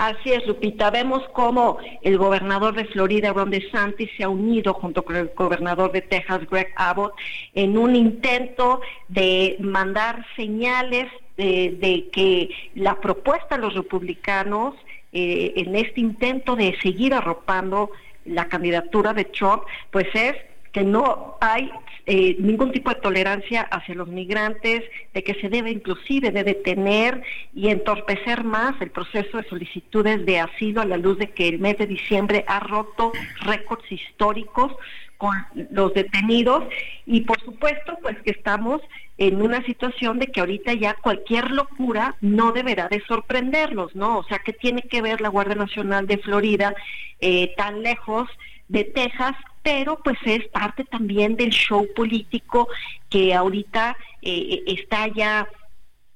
[0.00, 0.88] Así es, Lupita.
[0.88, 5.92] Vemos cómo el gobernador de Florida, Ron DeSantis, se ha unido junto con el gobernador
[5.92, 7.12] de Texas, Greg Abbott,
[7.54, 14.74] en un intento de mandar señales de, que la propuesta de los republicanos
[15.12, 17.90] eh, en este intento de seguir arropando
[18.24, 20.34] la candidatura de Trump, pues es
[20.72, 21.70] que no hay
[22.12, 24.82] eh, ningún tipo de tolerancia hacia los migrantes,
[25.14, 27.22] de que se debe inclusive de detener
[27.54, 31.60] y entorpecer más el proceso de solicitudes de asilo a la luz de que el
[31.60, 33.12] mes de diciembre ha roto
[33.42, 34.72] récords históricos
[35.18, 35.36] con
[35.70, 36.64] los detenidos
[37.06, 38.80] y por supuesto pues que estamos
[39.16, 44.18] en una situación de que ahorita ya cualquier locura no deberá de sorprenderlos, ¿no?
[44.18, 46.74] O sea, que tiene que ver la Guardia Nacional de Florida
[47.20, 48.28] eh, tan lejos
[48.70, 52.68] de Texas, pero pues es parte también del show político
[53.08, 55.48] que ahorita eh, está ya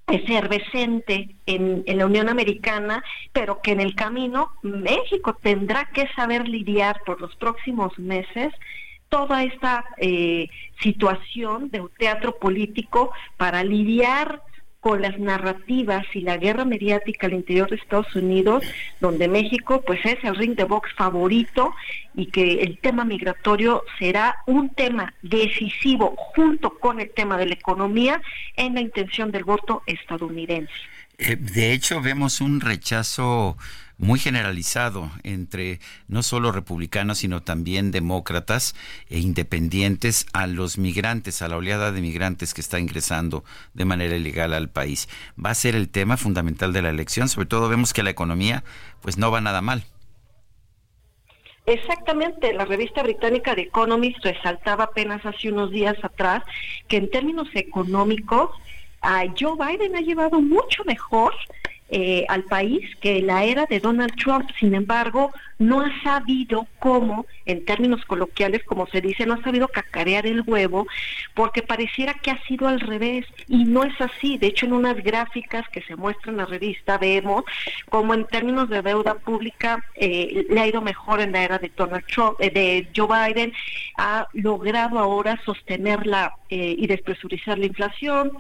[0.07, 3.03] efervescente en, en, la Unión Americana,
[3.33, 8.53] pero que en el camino México tendrá que saber lidiar por los próximos meses
[9.09, 10.49] toda esta eh,
[10.81, 14.43] situación de un teatro político para lidiar
[14.85, 18.63] con las narrativas y la guerra mediática al interior de Estados Unidos,
[19.01, 21.75] donde México pues es el ring de box favorito
[22.15, 27.55] y que el tema migratorio será un tema decisivo junto con el tema de la
[27.55, 28.21] economía
[28.57, 30.75] en la intención del voto estadounidense.
[31.17, 33.57] Eh, de hecho, vemos un rechazo
[33.99, 38.75] muy generalizado entre no solo republicanos, sino también demócratas
[39.09, 44.17] e independientes a los migrantes, a la oleada de migrantes que está ingresando de manera
[44.17, 45.09] ilegal al país.
[45.43, 48.65] Va a ser el tema fundamental de la elección, sobre todo vemos que la economía
[49.01, 49.85] pues no va nada mal.
[51.67, 56.43] Exactamente, la revista británica The Economist resaltaba apenas hace unos días atrás
[56.89, 58.51] que en términos económicos
[59.01, 61.35] a Joe Biden ha llevado mucho mejor
[61.97, 64.51] eh, al país que la era de Donald Trump.
[64.59, 65.31] Sin embargo,
[65.61, 70.43] no ha sabido cómo, en términos coloquiales, como se dice, no ha sabido cacarear el
[70.45, 70.89] huevo,
[71.35, 73.27] porque pareciera que ha sido al revés.
[73.47, 74.39] Y no es así.
[74.39, 77.45] De hecho, en unas gráficas que se muestran en la revista vemos
[77.91, 81.71] como en términos de deuda pública eh, le ha ido mejor en la era de
[81.77, 83.53] Donald Trump, eh, de Joe Biden,
[83.99, 88.31] ha logrado ahora sostenerla y despresurizar la inflación,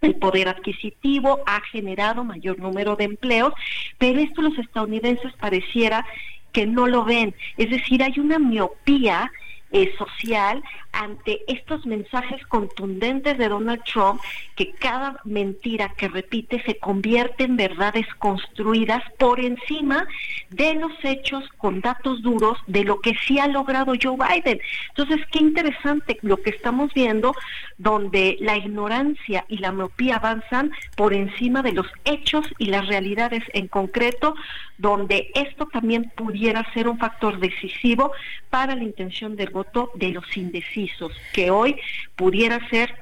[0.00, 3.52] el poder adquisitivo, ha generado mayor número de empleos,
[3.98, 6.06] pero esto los estadounidenses pareciera
[6.52, 7.34] que no lo ven.
[7.56, 9.30] Es decir, hay una miopía
[9.70, 10.62] eh, social
[10.92, 14.20] ante estos mensajes contundentes de Donald Trump
[14.56, 20.06] que cada mentira que repite se convierte en verdades construidas por encima
[20.50, 24.60] de los hechos con datos duros de lo que sí ha logrado Joe Biden.
[24.88, 27.34] Entonces, qué interesante lo que estamos viendo,
[27.76, 33.44] donde la ignorancia y la miopía avanzan por encima de los hechos y las realidades
[33.52, 34.34] en concreto,
[34.78, 38.12] donde esto también pudiera ser un factor decisivo
[38.50, 40.87] para la intención del voto de los indecisos,
[41.32, 41.80] que hoy
[42.16, 42.94] pudiera ser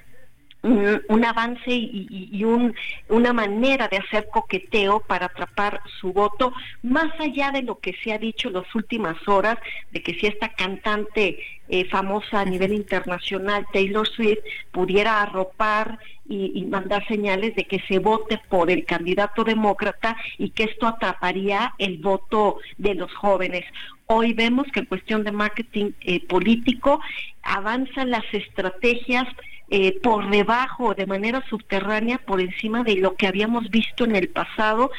[0.62, 2.74] un, avance y, un,
[3.08, 6.52] una manera de hacer coqueteo para atrapar su voto,
[6.82, 9.58] más allá de lo que se ha dicho en las últimas horas,
[9.92, 11.38] de que si esta cantante
[11.68, 14.38] eh, famosa a nivel internacional, Taylor Swift,
[14.72, 15.98] pudiera arropar
[16.28, 21.74] y, mandar señales de que se vote por el candidato demócrata y que esto atraparía
[21.78, 23.64] el voto de los jóvenes.
[24.06, 27.00] Hoy vemos que en cuestión de marketing eh, político
[27.42, 29.26] avanzan las estrategias
[29.68, 34.28] eh, por debajo, de manera subterránea, por encima de lo que habíamos visto en el
[34.28, 34.92] pasado.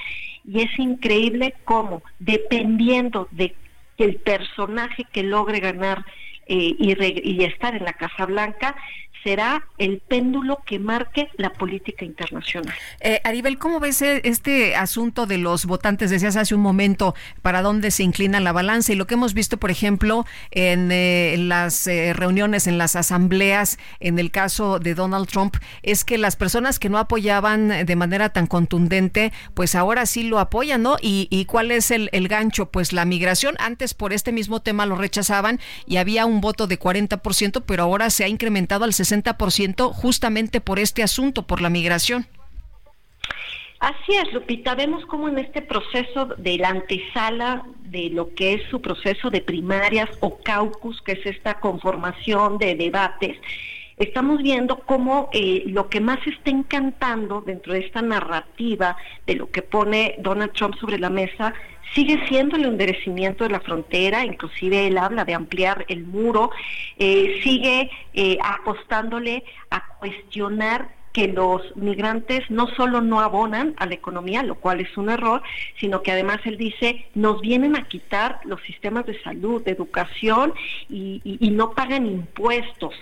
[0.45, 3.55] Y es increíble cómo, dependiendo de
[3.97, 6.05] el personaje que logre ganar
[6.45, 8.75] eh, y, y, estar en la Casa Blanca,
[9.27, 12.73] será el péndulo que marque la política internacional.
[13.01, 16.09] Eh, Aribel, ¿cómo ves e-, este asunto de los votantes?
[16.09, 19.57] Decías hace un momento para dónde se inclina la balanza y lo que hemos visto,
[19.57, 25.27] por ejemplo, en, eh, las eh, reuniones, en las asambleas, en el caso de Donald
[25.27, 30.23] Trump, es que las personas que no apoyaban de manera tan contundente, pues ahora sí
[30.23, 30.95] lo apoyan, ¿no?
[31.01, 32.67] ¿Y, y cuál es el, el gancho?
[32.71, 36.79] Pues la migración, antes por este mismo tema lo rechazaban y había un voto de
[36.79, 39.16] 40%, pero ahora se ha incrementado al 60%.
[39.23, 42.27] 60% justamente por este asunto, por la migración.
[43.79, 44.73] Así es, Lupita.
[44.73, 49.41] Vemos cómo en este proceso de la antesala de lo que es su proceso de
[49.41, 53.37] primarias o caucus, que es esta conformación de debates,
[53.97, 58.95] estamos viendo cómo eh, lo que más está encantando dentro de esta narrativa
[59.25, 61.53] de lo que pone Donald Trump sobre la mesa
[61.93, 66.51] sigue siendo el enderecimiento de la frontera, inclusive él habla de ampliar el muro,
[66.97, 73.95] eh, sigue eh, apostándole a cuestionar que los migrantes no solo no abonan a la
[73.95, 75.41] economía, lo cual es un error,
[75.79, 80.53] sino que además él dice, nos vienen a quitar los sistemas de salud, de educación
[80.91, 82.93] y, no pagan impuestos.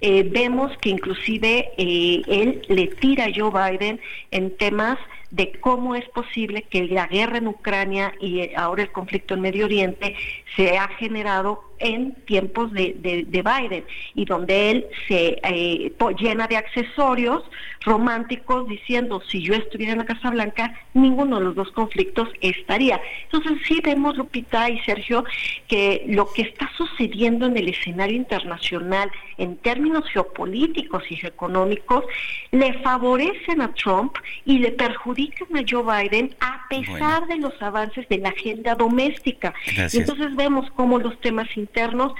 [0.00, 4.00] Eh, vemos que inclusive él le tira a Joe Biden
[4.32, 4.98] en temas
[5.30, 9.66] de cómo es posible que la guerra en Ucrania y ahora el conflicto en Medio
[9.66, 10.16] Oriente
[10.56, 13.84] se ha generado en tiempos de, de, Biden
[14.14, 17.42] y donde él se eh, llena de accesorios
[17.80, 23.00] románticos diciendo si yo estuviera en la Casa Blanca ninguno de los dos conflictos estaría.
[23.22, 25.24] Entonces sí vemos Lupita y Sergio
[25.68, 32.04] que lo que está sucediendo en el escenario internacional en términos geopolíticos y económicos
[32.50, 35.19] le favorecen a Trump y le perjudican
[35.54, 39.54] a Joe Biden a pesar de los avances de la agenda doméstica.
[39.92, 42.12] Y entonces vemos cómo los temas internos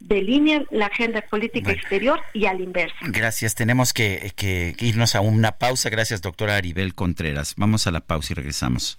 [0.00, 2.96] delinean la agenda política exterior y al inverso.
[3.02, 3.54] Gracias.
[3.54, 5.90] Tenemos que, que, irnos a una pausa.
[5.90, 7.54] Gracias, doctora Aribel Contreras.
[7.56, 8.98] Vamos a la pausa y regresamos.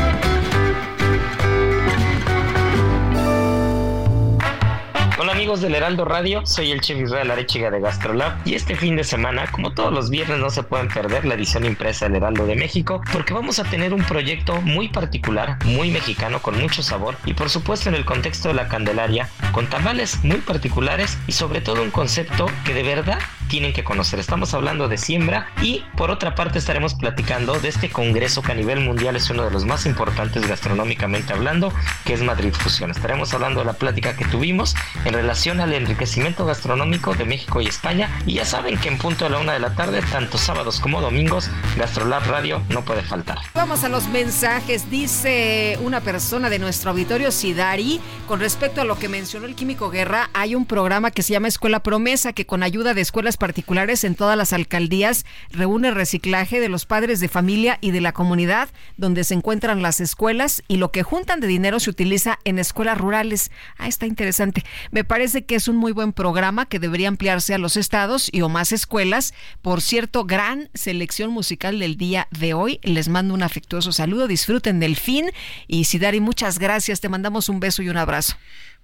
[5.21, 8.95] Hola amigos del Heraldo Radio, soy el chef Israel Arechiga de Gastrolab y este fin
[8.95, 12.47] de semana, como todos los viernes, no se pueden perder la edición impresa del Heraldo
[12.47, 17.17] de México porque vamos a tener un proyecto muy particular, muy mexicano, con mucho sabor
[17.23, 21.61] y por supuesto en el contexto de la Candelaria, con tamales muy particulares y sobre
[21.61, 24.17] todo un concepto que de verdad tienen que conocer.
[24.17, 28.55] Estamos hablando de siembra y por otra parte estaremos platicando de este congreso que a
[28.55, 31.73] nivel mundial es uno de los más importantes gastronómicamente hablando,
[32.05, 32.91] que es Madrid Fusión.
[32.91, 34.73] Estaremos hablando de la plática que tuvimos
[35.13, 38.09] relación al enriquecimiento gastronómico de México y España.
[38.25, 41.01] Y ya saben que en punto de la una de la tarde, tanto sábados como
[41.01, 43.39] domingos, Gastrolab Radio no puede faltar.
[43.53, 44.89] Vamos a los mensajes.
[44.89, 49.89] Dice una persona de nuestro auditorio, Sidari, con respecto a lo que mencionó el químico
[49.89, 54.03] Guerra, hay un programa que se llama Escuela Promesa, que con ayuda de escuelas particulares
[54.03, 58.69] en todas las alcaldías reúne reciclaje de los padres de familia y de la comunidad
[58.97, 62.97] donde se encuentran las escuelas y lo que juntan de dinero se utiliza en escuelas
[62.97, 63.51] rurales.
[63.77, 64.63] Ah, está interesante.
[64.91, 68.41] Me parece que es un muy buen programa que debería ampliarse a los estados y
[68.41, 69.33] o más escuelas.
[69.61, 72.79] Por cierto, gran selección musical del día de hoy.
[72.83, 74.27] Les mando un afectuoso saludo.
[74.27, 75.31] Disfruten del fin.
[75.67, 76.99] Y Sidari, muchas gracias.
[76.99, 78.35] Te mandamos un beso y un abrazo.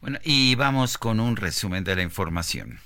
[0.01, 2.79] Bueno, y vamos con un resumen de la información.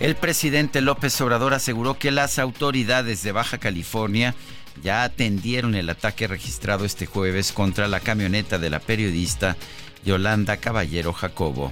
[0.00, 4.34] El presidente López Obrador aseguró que las autoridades de Baja California
[4.82, 9.56] ya atendieron el ataque registrado este jueves contra la camioneta de la periodista
[10.04, 11.70] Yolanda Caballero Jacobo.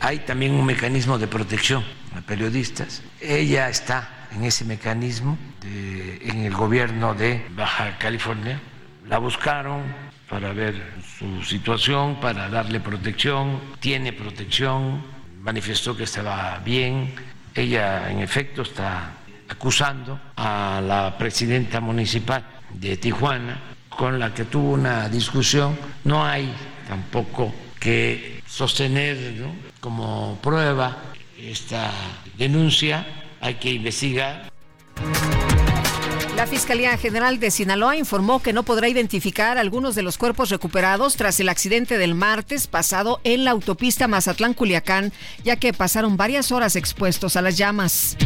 [0.00, 1.84] Hay también un mecanismo de protección
[2.16, 3.02] a periodistas.
[3.20, 8.60] Ella está en ese mecanismo en el gobierno de Baja California.
[9.08, 9.82] La buscaron
[10.28, 10.74] para ver
[11.18, 13.60] su situación, para darle protección.
[13.78, 15.04] Tiene protección,
[15.40, 17.14] manifestó que estaba bien.
[17.54, 19.12] Ella, en efecto, está
[19.52, 25.78] acusando a la presidenta municipal de Tijuana, con la que tuvo una discusión.
[26.04, 26.52] No hay
[26.88, 29.16] tampoco que sostener
[29.80, 30.96] como prueba
[31.38, 31.90] esta
[32.36, 33.06] denuncia,
[33.40, 34.50] hay que investigar.
[36.36, 41.16] La Fiscalía General de Sinaloa informó que no podrá identificar algunos de los cuerpos recuperados
[41.16, 45.12] tras el accidente del martes pasado en la autopista Mazatlán-Culiacán,
[45.44, 48.16] ya que pasaron varias horas expuestos a las llamas.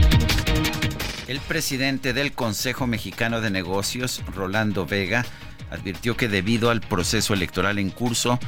[1.29, 5.27] El presidente del Consejo Mexicano de Negocios, Rolando Vega,
[5.71, 8.39] advirtió que debido al proceso electoral en curso,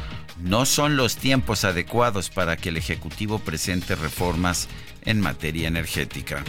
[0.41, 4.69] no son los tiempos adecuados para que el Ejecutivo presente reformas
[5.05, 6.45] en materia energética.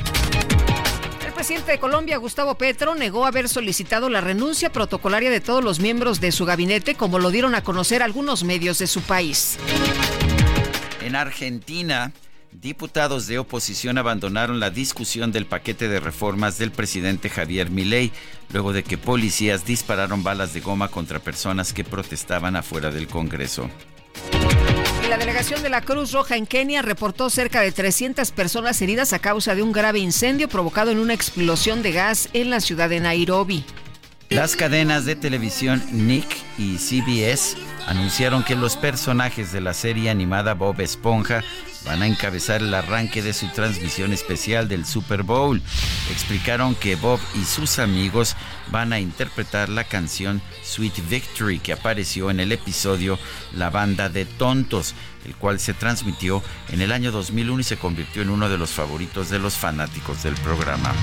[1.26, 5.80] El presidente de Colombia, Gustavo Petro, negó haber solicitado la renuncia protocolaria de todos los
[5.80, 9.58] miembros de su gabinete, como lo dieron a conocer algunos medios de su país.
[11.02, 12.12] En Argentina,
[12.52, 18.12] Diputados de oposición abandonaron la discusión del paquete de reformas del presidente Javier Milei,
[18.52, 23.70] luego de que policías dispararon balas de goma contra personas que protestaban afuera del Congreso.
[25.10, 29.20] La delegación de la Cruz Roja en Kenia reportó cerca de 300 personas heridas a
[29.20, 33.00] causa de un grave incendio provocado en una explosión de gas en la ciudad de
[33.00, 33.64] Nairobi.
[34.30, 36.28] Las cadenas de televisión Nick
[36.60, 37.58] y CBS
[37.88, 41.44] anunciaron que los personajes de la serie animada Bob Esponja
[41.84, 45.60] van a encabezar el arranque de su transmisión especial del Super Bowl.
[46.12, 48.36] Explicaron que Bob y sus amigos
[48.68, 53.18] van a interpretar la canción Sweet Victory que apareció en el episodio
[53.56, 54.94] La banda de tontos,
[55.26, 58.70] el cual se transmitió en el año 2001 y se convirtió en uno de los
[58.70, 60.94] favoritos de los fanáticos del programa.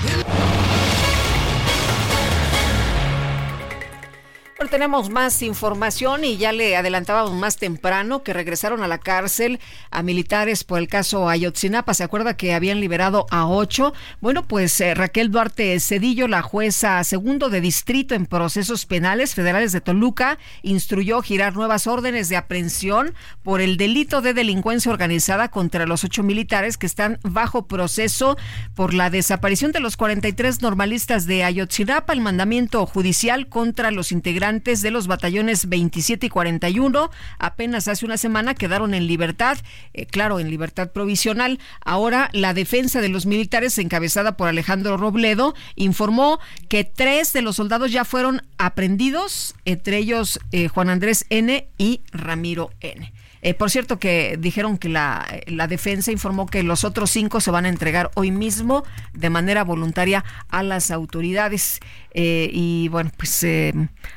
[4.65, 9.59] Tenemos más información y ya le adelantábamos más temprano que regresaron a la cárcel
[9.91, 11.93] a militares por el caso Ayotzinapa.
[11.93, 13.93] ¿Se acuerda que habían liberado a ocho?
[14.19, 19.71] Bueno, pues eh, Raquel Duarte Cedillo, la jueza segundo de distrito en procesos penales federales
[19.71, 23.13] de Toluca, instruyó girar nuevas órdenes de aprehensión
[23.43, 28.37] por el delito de delincuencia organizada contra los ocho militares que están bajo proceso
[28.73, 34.46] por la desaparición de los 43 normalistas de Ayotzinapa, el mandamiento judicial contra los integrantes
[34.47, 39.57] de los batallones 27 y 41 apenas hace una semana quedaron en libertad,
[39.93, 41.59] eh, claro, en libertad provisional.
[41.83, 47.57] Ahora la defensa de los militares, encabezada por Alejandro Robledo, informó que tres de los
[47.57, 51.67] soldados ya fueron aprendidos, entre ellos eh, Juan Andrés N.
[51.77, 53.11] y Ramiro N.
[53.47, 55.25] Eh, por cierto, que dijeron que la,
[55.69, 58.83] defensa informó que los otros cinco se van a entregar hoy mismo
[59.13, 61.79] de manera voluntaria a las autoridades.
[62.11, 63.73] Eh, y bueno, pues eh,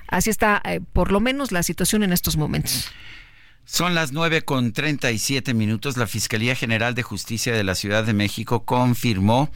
[0.08, 0.60] así está
[0.92, 2.90] por lo menos la situación en estos momentos.
[3.64, 4.72] Son las nueve con
[5.16, 5.96] siete minutos.
[5.96, 9.52] La Fiscalía General de Justicia de la Ciudad de México confirmó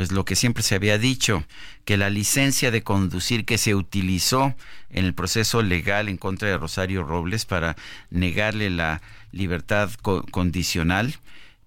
[0.00, 1.44] pues lo que siempre se había dicho,
[1.84, 4.54] que la licencia de conducir que se utilizó
[4.88, 7.76] en el proceso legal en contra de Rosario Robles para
[8.08, 9.90] negarle la libertad
[10.30, 11.16] condicional,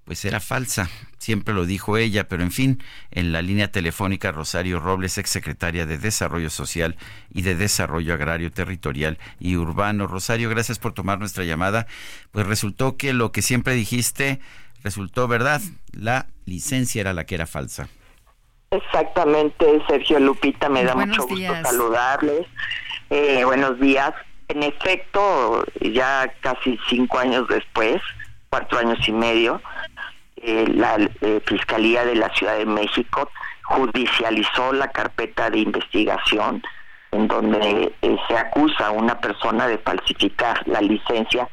[0.04, 0.90] pues era falsa.
[1.20, 6.00] Siempre lo dijo ella, pero en fin, en la línea telefónica Rosario Robles, exsecretaria de
[6.00, 6.98] Desarrollo Social
[7.32, 10.08] y de Desarrollo Agrario Territorial y Urbano.
[10.08, 11.86] Rosario, gracias por tomar nuestra llamada.
[12.32, 14.40] Pues resultó que lo que siempre dijiste
[14.84, 15.62] resultó verdad.
[15.92, 17.90] La licencia era la que era falsa.
[18.74, 22.48] Exactamente, Sergio Lupita, me da mucho gusto saludarles.
[23.12, 24.14] Eh, buenos días.
[24.48, 28.02] En efecto, ya casi cinco años después,
[28.50, 29.62] cuatro años y medio,
[30.38, 33.30] eh, la eh, Fiscalía de la Ciudad de México
[33.66, 36.64] judicializó la carpeta de investigación
[37.12, 41.48] en donde eh, se acusa a una persona de falsificar la licencia,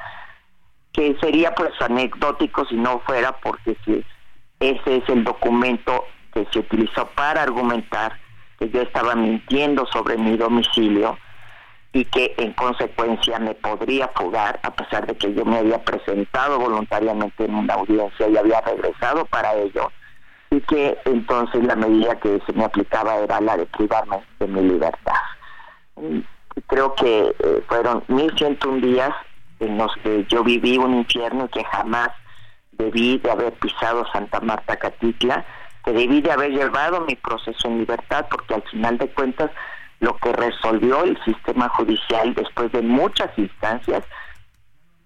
[0.94, 3.76] que sería pues anecdótico si no fuera porque
[4.58, 8.18] ese es el documento que se utilizó para argumentar
[8.58, 11.18] que yo estaba mintiendo sobre mi domicilio
[11.92, 16.58] y que en consecuencia me podría fugar a pesar de que yo me había presentado
[16.58, 19.90] voluntariamente en una audiencia y había regresado para ello
[20.50, 24.62] y que entonces la medida que se me aplicaba era la de privarme de mi
[24.62, 25.14] libertad.
[26.66, 29.10] Creo que eh, fueron 1101 días
[29.60, 32.10] en los que yo viví un infierno que jamás
[32.72, 35.44] debí de haber pisado Santa Marta Catitla,
[35.84, 39.50] que debí de haber llevado mi proceso en libertad porque al final de cuentas
[40.00, 44.02] lo que resolvió el sistema judicial después de muchas instancias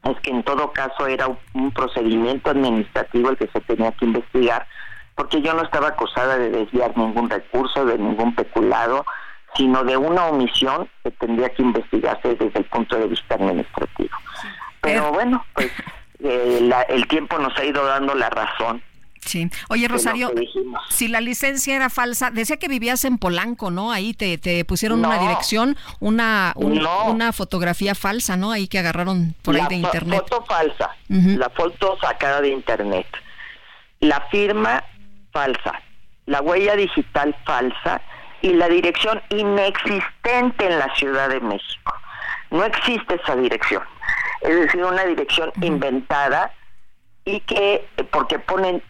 [0.04, 4.66] es que en todo caso era un procedimiento administrativo el que se tenía que investigar,
[5.14, 9.04] porque yo no estaba acusada de desviar ningún recurso, de ningún peculado,
[9.56, 14.16] sino de una omisión que tendría que investigarse desde el punto de vista administrativo.
[14.80, 15.72] Pero bueno, pues
[16.22, 18.82] eh, el tiempo nos ha ido dando la razón
[19.24, 19.48] Sí.
[19.68, 20.32] Oye, Rosario,
[20.90, 23.90] si la licencia era falsa, decía que vivías en Polanco, ¿no?
[23.90, 28.52] Ahí te, te pusieron una dirección, una, una fotografía falsa, ¿no?
[28.52, 30.24] Ahí que agarraron por ahí de internet.
[30.30, 33.06] La foto falsa, la foto sacada de internet.
[34.00, 34.84] La firma
[35.32, 35.80] falsa,
[36.26, 38.02] la huella digital falsa
[38.42, 41.94] y la dirección inexistente en la Ciudad de México.
[42.50, 43.82] No existe esa dirección.
[44.42, 46.52] Es decir, una dirección inventada
[47.24, 48.82] y que, porque ponen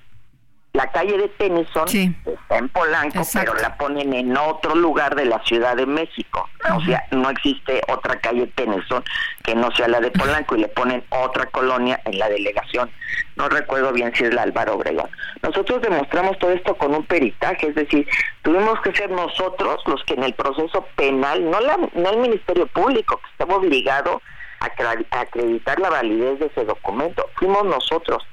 [0.74, 5.40] la calle de Tennyson está en Polanco, pero la ponen en otro lugar de la
[5.44, 6.48] Ciudad de México.
[6.74, 9.04] O sea, no existe otra calle Tennyson
[9.44, 12.90] que no sea la de Polanco y le ponen otra colonia en la delegación.
[13.36, 15.08] No recuerdo bien si es la Álvaro Obregón.
[15.42, 18.08] Nosotros demostramos todo esto con un peritaje, es decir,
[18.42, 22.66] tuvimos que ser nosotros los que en el proceso penal, no, la, no el Ministerio
[22.66, 24.20] Público, que estaba obligado
[24.58, 28.24] a acreditar la validez de ese documento, fuimos nosotros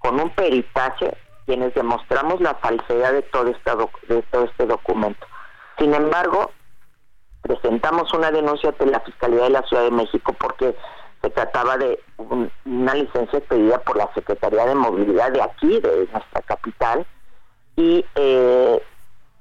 [0.00, 1.16] con un peritaje
[1.46, 3.70] quienes demostramos la falsedad de todo, este,
[4.14, 5.26] de todo este documento.
[5.78, 6.50] Sin embargo,
[7.42, 10.74] presentamos una denuncia ante la Fiscalía de la Ciudad de México porque
[11.22, 16.42] se trataba de una licencia pedida por la Secretaría de Movilidad de aquí, de nuestra
[16.42, 17.06] capital,
[17.76, 18.82] y eh,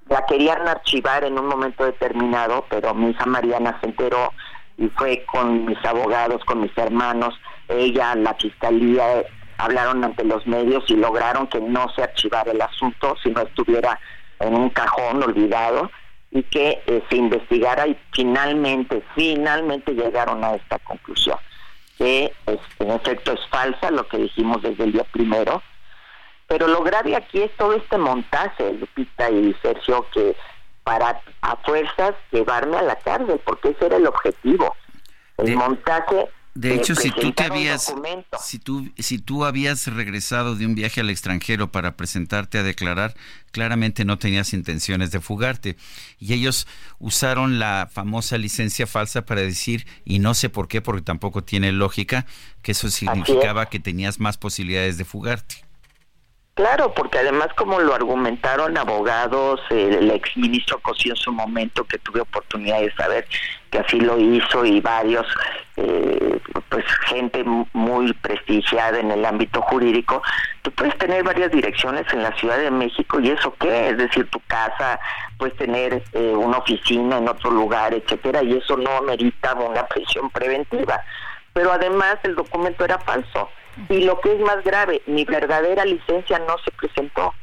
[0.07, 4.31] la querían archivar en un momento determinado, pero mi hija Mariana se enteró
[4.77, 7.33] y fue con mis abogados, con mis hermanos,
[7.67, 9.23] ella, la Fiscalía,
[9.57, 13.99] hablaron ante los medios y lograron que no se archivara el asunto, sino estuviera
[14.39, 15.89] en un cajón olvidado
[16.31, 21.37] y que eh, se investigara y finalmente, finalmente llegaron a esta conclusión,
[21.97, 22.33] que
[22.79, 25.61] en efecto es falsa lo que dijimos desde el día primero,
[26.47, 30.35] pero lo grave aquí es todo este montaje, Lupita y Sergio, que
[30.83, 34.75] para a fuerzas llevarme a la cárcel, porque ese era el objetivo.
[35.37, 37.93] El montaje de hecho, si tú te habías,
[38.41, 43.13] si tú, si tú habías regresado de un viaje al extranjero para presentarte a declarar,
[43.51, 45.75] claramente no tenías intenciones de fugarte.
[46.17, 46.65] Y ellos
[46.97, 51.73] usaron la famosa licencia falsa para decir, y no sé por qué, porque tampoco tiene
[51.73, 52.25] lógica,
[52.61, 55.64] que eso significaba que tenías más posibilidades de fugarte.
[56.55, 62.21] Claro, porque además como lo argumentaron abogados, el exministro Cosío en su momento, que tuve
[62.21, 63.27] oportunidad de saber
[63.69, 65.27] que así lo hizo y varios,
[65.75, 70.21] eh, pues gente muy prestigiada en el ámbito jurídico,
[70.61, 74.25] tú puedes tener varias direcciones en la Ciudad de México y eso qué, es decir,
[74.29, 74.97] tu casa,
[75.37, 80.29] puedes tener eh, una oficina en otro lugar, etcétera, y eso no amerita una prisión
[80.29, 81.01] preventiva.
[81.51, 83.49] Pero además el documento era falso
[83.89, 87.33] y lo que es más grave, mi verdadera licencia no se presentó.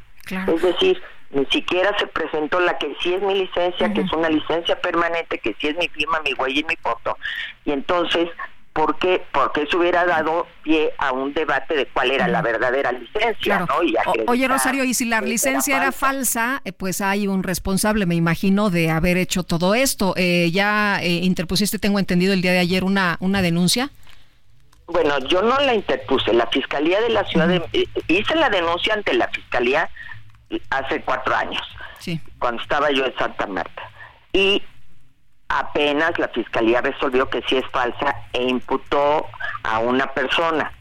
[0.47, 1.01] Es decir,
[1.31, 5.39] ni siquiera se presentó la que sí es mi licencia, que es una licencia permanente,
[5.39, 7.17] que sí es mi firma, mi huella y mi foto.
[7.65, 8.29] Y entonces,
[8.71, 9.23] ¿por qué?
[9.31, 13.67] Porque eso hubiera dado pie a un debate de cuál era la verdadera licencia,
[14.27, 18.69] Oye, Rosario, y si la licencia era falsa, eh, pues hay un responsable, me imagino,
[18.69, 20.13] de haber hecho todo esto.
[20.15, 23.89] Eh, ¿Ya eh, interpusiste, tengo entendido, el día de ayer una, una denuncia?
[24.87, 26.33] Bueno, yo no la interpuse.
[26.33, 27.63] La Fiscalía de la Ciudad de...
[27.73, 29.89] Eh, hice la denuncia ante la Fiscalía
[30.69, 31.61] hace cuatro años,
[31.99, 32.21] sí.
[32.39, 33.89] cuando estaba yo en Santa Marta.
[34.33, 34.61] Y
[35.47, 39.25] apenas la Fiscalía resolvió que sí es falsa e imputó
[39.63, 40.71] a una persona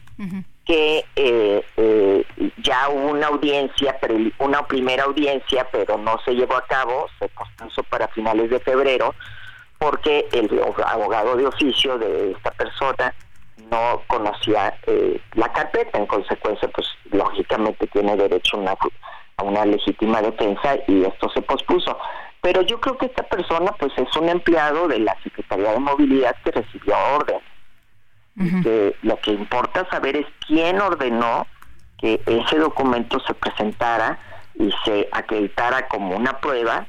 [0.65, 2.25] que eh, eh,
[2.59, 3.99] ya hubo una audiencia,
[4.39, 9.15] una primera audiencia, pero no se llevó a cabo, se pospuso para finales de febrero,
[9.79, 10.49] porque el
[10.87, 13.13] abogado de oficio de esta persona
[13.73, 18.63] no conocía eh, la carpeta, en consecuencia, pues lógicamente tiene derecho
[19.37, 21.99] a una legítima defensa y esto se pospuso.
[22.43, 26.37] Pero yo creo que esta persona pues es un empleado de la Secretaría de Movilidad
[26.45, 27.41] que recibió orden.
[28.63, 31.47] que lo que importa saber es quién ordenó
[31.99, 34.19] que ese documento se presentara
[34.55, 36.87] y se acreditara como una prueba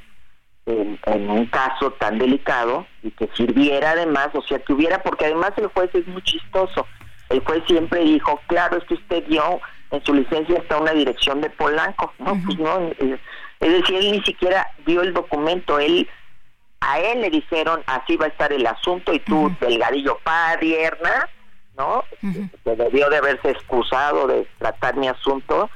[0.65, 5.52] en, un caso tan delicado y que sirviera además, o sea, que hubiera, porque además
[5.57, 6.88] el juez es muy chistoso.
[7.30, 9.60] El juez siempre dijo, claro, es que usted dio
[9.91, 12.14] en su licencia está una dirección de Polanco.
[12.18, 13.19] No, pues no, es,
[13.60, 16.10] decir, él ni siquiera vio el documento, él
[16.81, 21.30] a él le dijeron así va a estar el asunto y tú, delgadillo padierna,
[21.77, 22.03] ¿no?
[22.64, 25.69] Que debió de haberse excusado de tratar mi asunto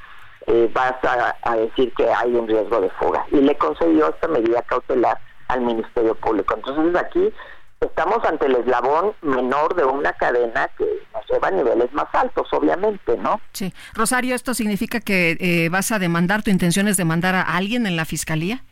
[0.47, 3.25] eh, vas a, decir que hay un riesgo de fuga.
[3.31, 5.19] Y le concedió esta medida cautelar
[5.49, 6.55] al Ministerio Público.
[6.55, 7.33] Entonces aquí
[7.81, 12.47] estamos ante el eslabón menor de una cadena que nos lleva a niveles más altos,
[12.51, 13.41] obviamente, ¿no?
[13.51, 13.73] Sí.
[13.93, 17.97] Rosario, ¿esto significa que eh, vas a demandar, tu intención es demandar a alguien en
[17.97, 18.63] la Fiscalía?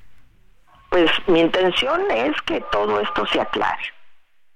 [0.89, 3.83] Pues mi intención es que todo esto se aclare,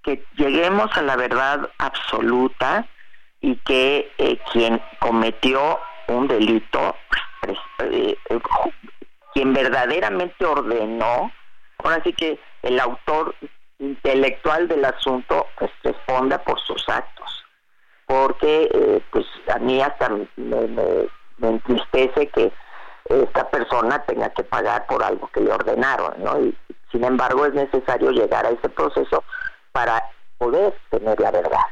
[0.04, 2.88] que lleguemos a la verdad absoluta
[3.42, 5.80] y que eh, quien cometió
[6.14, 6.96] un delito,
[7.42, 8.18] pues, eh,
[9.34, 11.32] quien verdaderamente ordenó,
[11.78, 13.36] ahora sí que el autor
[13.80, 17.46] intelectual del asunto pues responda por sus actos,
[18.06, 21.08] porque eh, pues a mí hasta me, me,
[21.42, 22.52] entristece que
[23.06, 26.40] esta persona tenga que pagar por algo que le ordenaron, ¿no?
[26.42, 26.56] Y
[26.92, 29.24] sin embargo es necesario llegar a ese proceso
[29.72, 30.04] para
[30.38, 31.66] poder tener la verdad.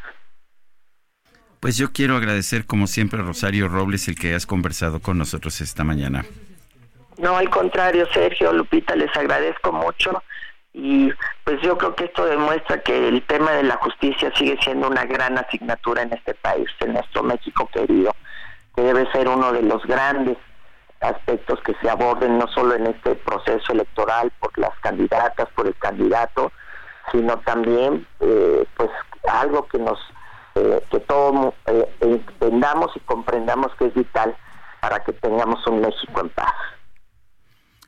[1.59, 5.59] Pues yo quiero agradecer como siempre a Rosario Robles el que hayas conversado con nosotros
[5.61, 6.25] esta mañana.
[7.17, 10.21] No, al contrario, Sergio, Lupita, les agradezco mucho
[10.73, 11.11] y
[11.43, 15.05] pues yo creo que esto demuestra que el tema de la justicia sigue siendo una
[15.05, 18.15] gran asignatura en este país, en nuestro México querido,
[18.75, 20.37] que debe ser uno de los grandes
[20.99, 25.75] aspectos que se aborden no solo en este proceso electoral por las candidatas, por el
[25.75, 26.51] candidato,
[27.11, 28.89] sino también eh, pues
[29.27, 29.97] algo que nos
[30.57, 34.35] eh, que todos eh, entendamos y comprendamos que es vital
[34.81, 36.53] para que tengamos un México en paz.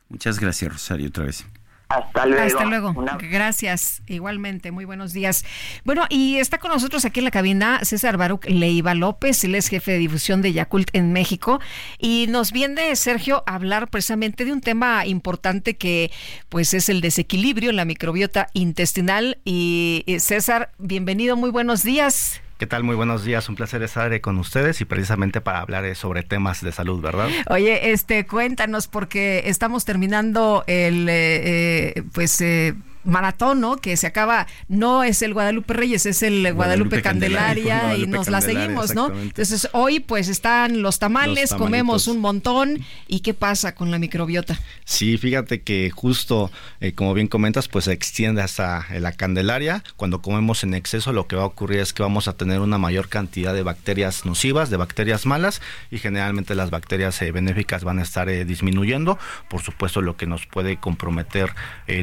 [0.08, 1.48] Muchas gracias, Rosario, otra vez.
[1.90, 2.44] Hasta luego.
[2.44, 2.94] Hasta luego.
[3.20, 4.04] Gracias.
[4.06, 4.70] Igualmente.
[4.72, 5.44] Muy buenos días.
[5.84, 9.44] Bueno, y está con nosotros aquí en la cabina César Baruch Leiva López.
[9.44, 11.60] Él es jefe de difusión de Yakult en México.
[11.98, 16.12] Y nos viene, Sergio, a hablar precisamente de un tema importante que
[16.50, 19.40] pues es el desequilibrio en la microbiota intestinal.
[19.44, 21.38] Y César, bienvenido.
[21.38, 22.40] Muy buenos días.
[22.60, 22.84] ¿Qué tal?
[22.84, 23.48] Muy buenos días.
[23.48, 27.30] Un placer estar con ustedes y precisamente para hablar eh, sobre temas de salud, ¿verdad?
[27.50, 33.78] Oye, este, cuéntanos porque estamos terminando el, eh, eh pues, eh, maratón, ¿no?
[33.78, 38.42] Que se acaba, no es el Guadalupe Reyes, es el Guadalupe, Candelaria, y nos la
[38.42, 39.08] seguimos, ¿no?
[39.08, 44.60] Entonces hoy pues están los tamales, comemos un montón y ¿qué pasa con la microbiota?
[44.86, 46.52] Sí, fíjate que justo
[46.82, 51.28] eh, como bien comentas pues se extiende hasta la Candelaria, cuando comemos en exceso lo
[51.28, 54.70] que va a ocurrir es que vamos a tener una mayor cantidad de bacterias nocivas,
[54.70, 55.62] de bacterias malas
[55.92, 59.18] y generalmente las bacterias eh, benéficas van a estar eh, disminuyendo,
[59.50, 61.54] por supuesto lo que nos puede comprometer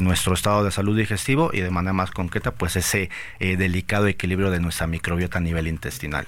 [0.01, 4.51] nuestro estado de salud digestivo y de manera más concreta pues ese eh, delicado equilibrio
[4.51, 6.27] de nuestra microbiota a nivel intestinal.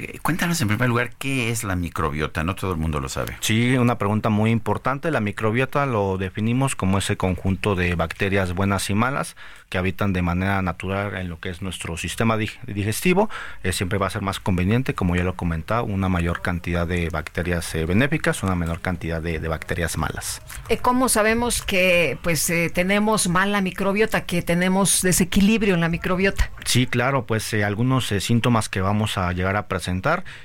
[0.00, 3.36] Eh, cuéntanos en primer lugar qué es la microbiota, no todo el mundo lo sabe.
[3.40, 5.10] Sí, una pregunta muy importante.
[5.10, 9.36] La microbiota lo definimos como ese conjunto de bacterias buenas y malas
[9.70, 13.30] que habitan de manera natural en lo que es nuestro sistema digestivo,
[13.62, 17.08] eh, siempre va a ser más conveniente, como ya lo comentaba, una mayor cantidad de
[17.08, 20.42] bacterias eh, benéficas, una menor cantidad de, bacterias malas.
[20.68, 26.50] Eh, ¿Cómo sabemos que pues tenemos mala microbiota, que tenemos desequilibrio en la microbiota?
[26.64, 29.89] Sí, claro, pues algunos síntomas que vamos a llegar a presentar,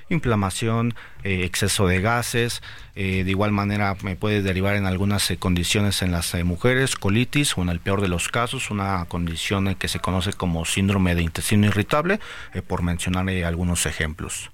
[0.09, 2.61] inflamación, exceso de gases,
[2.95, 7.69] de igual manera me puede derivar en algunas condiciones en las mujeres, colitis o en
[7.69, 12.19] el peor de los casos una condición que se conoce como síndrome de intestino irritable,
[12.53, 14.51] eh, por mencionar algunos ejemplos.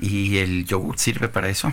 [0.00, 1.72] ¿Y el yogur sirve para eso?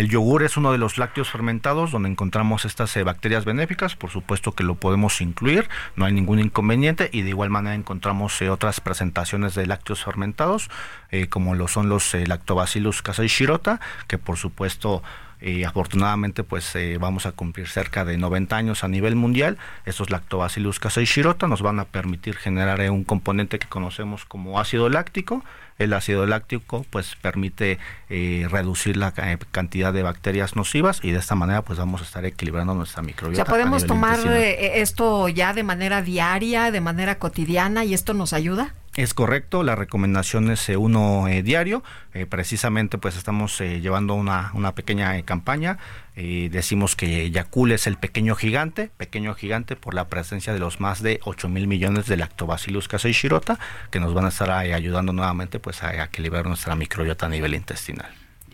[0.00, 4.08] El yogur es uno de los lácteos fermentados donde encontramos estas eh, bacterias benéficas, por
[4.08, 8.48] supuesto que lo podemos incluir, no hay ningún inconveniente y de igual manera encontramos eh,
[8.48, 10.70] otras presentaciones de lácteos fermentados
[11.10, 15.02] eh, como lo son los lactobacillus casei shirota, que por supuesto
[15.42, 19.56] y afortunadamente pues vamos a cumplir cerca de 90 años a nivel mundial.
[19.86, 24.90] Estos lactobacillus casei shirota nos van a permitir generar un componente que conocemos como ácido
[24.90, 25.42] láctico.
[25.80, 27.78] El ácido láctico pues permite
[28.08, 29.12] eh, reducir la
[29.50, 33.42] cantidad de bacterias nocivas y de esta manera pues vamos a estar equilibrando nuestra microbiota.
[33.42, 38.32] O sea, podemos tomar esto ya de manera diaria, de manera cotidiana y esto nos
[38.32, 38.74] ayuda.
[39.00, 41.82] Es correcto, la recomendación es uno diario.
[42.28, 45.78] precisamente pues estamos llevando una, una pequeña campaña.
[46.14, 51.02] decimos que Yakul es el pequeño gigante, pequeño gigante por la presencia de los más
[51.02, 53.58] de 8 mil millones de lactobacillus casei shirota
[53.90, 58.12] que nos van a estar ayudando nuevamente pues a, equilibrar nuestra microbiota a nivel intestinal.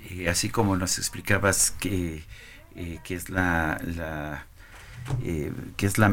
[0.09, 2.23] Y así como nos explicabas que,
[2.77, 4.47] eh, que es la
[5.23, 6.09] eh, que es la,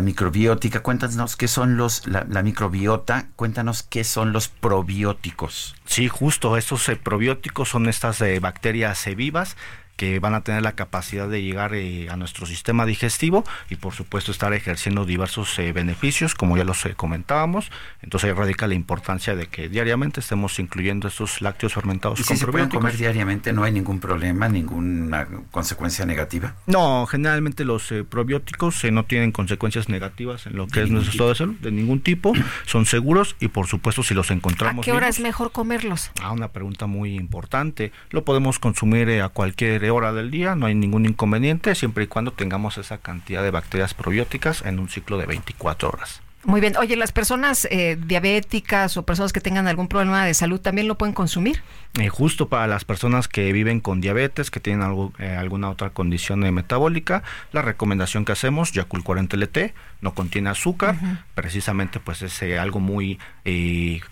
[0.00, 0.80] microbiótica.
[0.80, 5.74] Cuéntanos qué son los, la, microbiota, cuéntanos qué son los probióticos.
[5.84, 9.56] Sí, justo, estos eh, probióticos son estas bacterias vivas
[9.96, 13.94] que van a tener la capacidad de llegar eh, a nuestro sistema digestivo y por
[13.94, 17.70] supuesto estar ejerciendo diversos eh, beneficios, como ya los eh, comentábamos.
[18.02, 22.20] Entonces ahí radica la importancia de que diariamente estemos incluyendo estos lácteos fermentados.
[22.20, 26.54] ¿Y si se pueden comer diariamente no hay ningún problema, ninguna consecuencia negativa?
[26.66, 31.34] No, generalmente los probióticos no tienen consecuencias negativas en lo que es nuestro estado de
[31.34, 32.32] salud, de ningún tipo,
[32.66, 34.82] son seguros y por supuesto si los encontramos...
[34.82, 36.10] ¿A qué hora es mejor comerlos?
[36.20, 37.92] Ah, una pregunta muy importante.
[38.10, 42.32] Lo podemos consumir a cualquier hora del día, no hay ningún inconveniente, siempre y cuando
[42.32, 46.25] tengamos esa cantidad de bacterias probióticas en un ciclo de 24 horas.
[46.46, 46.76] Muy bien.
[46.76, 50.96] Oye, ¿las personas eh, diabéticas o personas que tengan algún problema de salud también lo
[50.96, 51.60] pueden consumir?
[51.98, 55.90] Eh, justo para las personas que viven con diabetes, que tienen algo, eh, alguna otra
[55.90, 60.96] condición metabólica, la recomendación que hacemos, Yacul 40 LT, no contiene azúcar,
[61.34, 63.18] precisamente pues es algo muy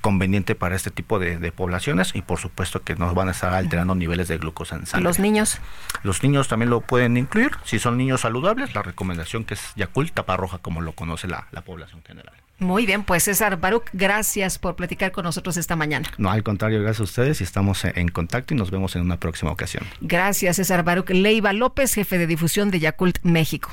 [0.00, 3.94] conveniente para este tipo de, poblaciones y por supuesto que nos van a estar alterando
[3.94, 5.04] niveles de glucosa en sangre.
[5.04, 5.58] ¿Los niños?
[6.02, 10.10] Los niños también lo pueden incluir, si son niños saludables, la recomendación que es Yacul
[10.10, 12.23] tapa roja como lo conoce la población general.
[12.58, 16.08] Muy bien, pues César Baruch, gracias por platicar con nosotros esta mañana.
[16.18, 19.18] No, al contrario, gracias a ustedes y estamos en contacto y nos vemos en una
[19.18, 19.84] próxima ocasión.
[20.00, 21.10] Gracias, César Baruch.
[21.10, 23.70] Leiva López, jefe de difusión de Yakult México.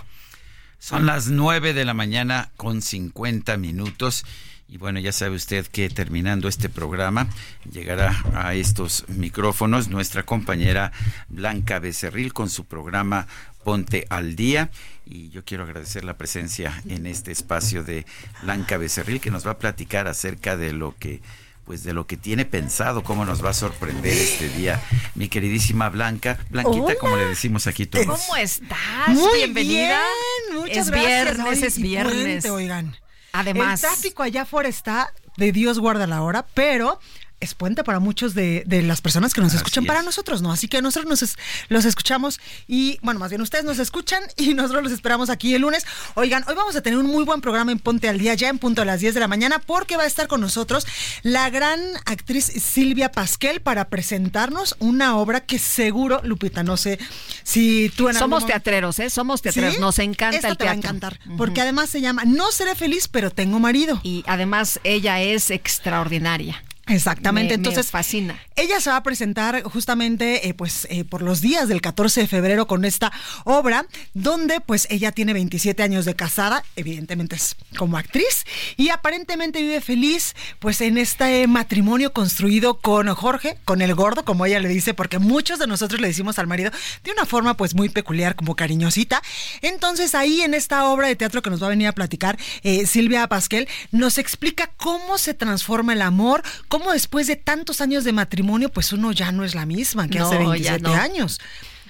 [0.79, 4.25] Son las 9 de la mañana con 50 minutos.
[4.67, 7.27] Y bueno, ya sabe usted que terminando este programa
[7.69, 10.91] llegará a estos micrófonos nuestra compañera
[11.27, 13.27] Blanca Becerril con su programa
[13.63, 14.69] Ponte al Día.
[15.05, 18.05] Y yo quiero agradecer la presencia en este espacio de
[18.43, 21.21] Blanca Becerril, que nos va a platicar acerca de lo que
[21.65, 24.81] pues de lo que tiene pensado, cómo nos va a sorprender este día.
[25.15, 28.05] Mi queridísima Blanca, Blanquita, como le decimos aquí todos.
[28.07, 29.09] ¿Cómo estás?
[29.09, 30.01] Muy Bienvenida.
[30.49, 32.45] Bien, muchas es viernes, es viernes.
[32.45, 32.97] oigan.
[33.31, 33.83] Además.
[33.83, 36.99] El tráfico allá afuera está de Dios guarda la hora, pero
[37.41, 40.51] es puente para muchos de, las personas que nos escuchan, para nosotros, ¿no?
[40.51, 41.35] Así que nosotros nos
[41.69, 45.61] los escuchamos y, bueno, más bien ustedes nos escuchan y nosotros los esperamos aquí el
[45.63, 45.85] lunes.
[46.13, 48.59] Oigan, hoy vamos a tener un muy buen programa en Ponte al Día, ya en
[48.59, 50.85] punto a las 10 de la mañana, porque va a estar con nosotros
[51.23, 56.99] la gran actriz Silvia Pasquel para presentarnos una obra que seguro, Lupita, no sé
[57.43, 59.09] si tú en Somos teatreros, ¿eh?
[59.09, 62.75] Somos teatreros, nos encanta el te va a encantar, porque además se llama No seré
[62.75, 63.99] feliz, pero tengo marido.
[64.03, 66.63] Y además ella es extraordinaria.
[66.91, 68.39] Exactamente, entonces fascina.
[68.55, 72.27] Ella se va a presentar justamente eh, pues eh, por los días del 14 de
[72.27, 73.11] febrero con esta
[73.45, 78.45] obra donde pues ella tiene 27 años de casada, evidentemente es como actriz
[78.77, 84.45] y aparentemente vive feliz pues en este matrimonio construido con Jorge, con el gordo como
[84.45, 86.71] ella le dice, porque muchos de nosotros le decimos al marido
[87.03, 89.21] de una forma pues muy peculiar, como cariñosita.
[89.61, 92.85] Entonces ahí en esta obra de teatro que nos va a venir a platicar eh,
[92.85, 98.13] Silvia Pasquel nos explica cómo se transforma el amor, cómo después de tantos años de
[98.13, 101.39] matrimonio, pues uno ya no es la misma que hace 27 años.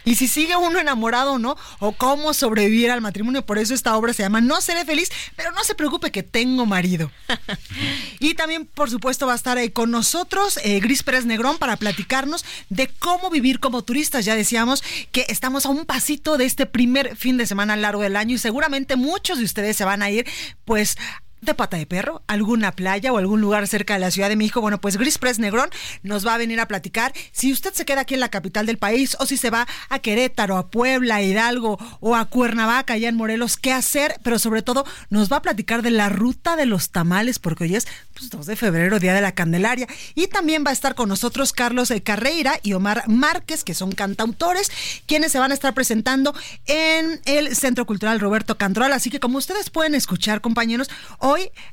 [0.03, 3.45] Y si sigue uno enamorado o no, o cómo sobrevivir al matrimonio.
[3.45, 6.65] Por eso esta obra se llama No seré feliz, pero no se preocupe que tengo
[6.65, 7.11] marido.
[8.19, 11.77] y también, por supuesto, va a estar ahí con nosotros eh, Gris Pérez Negrón para
[11.77, 14.25] platicarnos de cómo vivir como turistas.
[14.25, 18.15] Ya decíamos que estamos a un pasito de este primer fin de semana largo del
[18.15, 20.25] año y seguramente muchos de ustedes se van a ir,
[20.65, 20.97] pues,
[21.41, 24.61] de pata de perro, alguna playa o algún lugar cerca de la Ciudad de México,
[24.61, 25.69] bueno, pues Gris Press Negrón
[26.03, 28.77] nos va a venir a platicar si usted se queda aquí en la capital del
[28.77, 33.15] país o si se va a Querétaro, a Puebla, Hidalgo o a Cuernavaca, allá en
[33.15, 36.89] Morelos, qué hacer, pero sobre todo nos va a platicar de la ruta de los
[36.91, 39.87] tamales, porque hoy es pues, 2 de febrero, Día de la Candelaria.
[40.15, 44.71] Y también va a estar con nosotros Carlos Carreira y Omar Márquez, que son cantautores,
[45.05, 46.33] quienes se van a estar presentando
[46.67, 48.93] en el Centro Cultural Roberto Candral.
[48.93, 50.89] Así que como ustedes pueden escuchar, compañeros,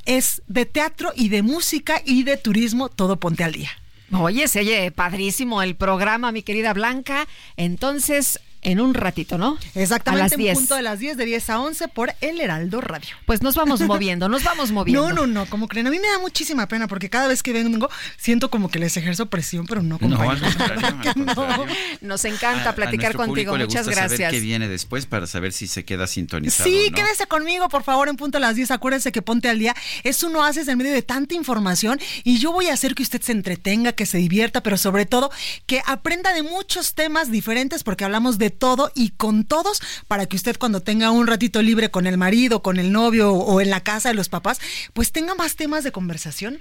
[0.04, 3.70] es de teatro y de música y de turismo, todo ponte al día.
[4.12, 7.28] Oye, se oye padrísimo el programa, mi querida Blanca.
[7.56, 9.58] Entonces, en un ratito, ¿no?
[9.74, 10.58] Exactamente, a las 10.
[10.58, 13.16] punto de las 10, de 10 a 11 por El Heraldo Radio.
[13.26, 15.08] Pues nos vamos moviendo, nos vamos moviendo.
[15.10, 17.52] No, no, no, como creen, a mí me da muchísima pena porque cada vez que
[17.52, 20.34] vengo siento como que les ejerzo presión, pero no como no,
[21.16, 21.66] no.
[22.00, 24.18] Nos encanta platicar contigo, muchas le gracias.
[24.18, 26.68] Saber qué viene después para saber si se queda sintonizado.
[26.68, 26.96] Sí, ¿no?
[26.96, 28.70] quédese conmigo, por favor, en punto a las 10.
[28.72, 32.52] Acuérdense que Ponte al Día es uno haces en medio de tanta información y yo
[32.52, 35.30] voy a hacer que usted se entretenga, que se divierta, pero sobre todo
[35.66, 40.36] que aprenda de muchos temas diferentes porque hablamos de todo y con todos para que
[40.36, 43.80] usted cuando tenga un ratito libre con el marido, con el novio o en la
[43.80, 44.60] casa de los papás,
[44.92, 46.60] pues tenga más temas de conversación.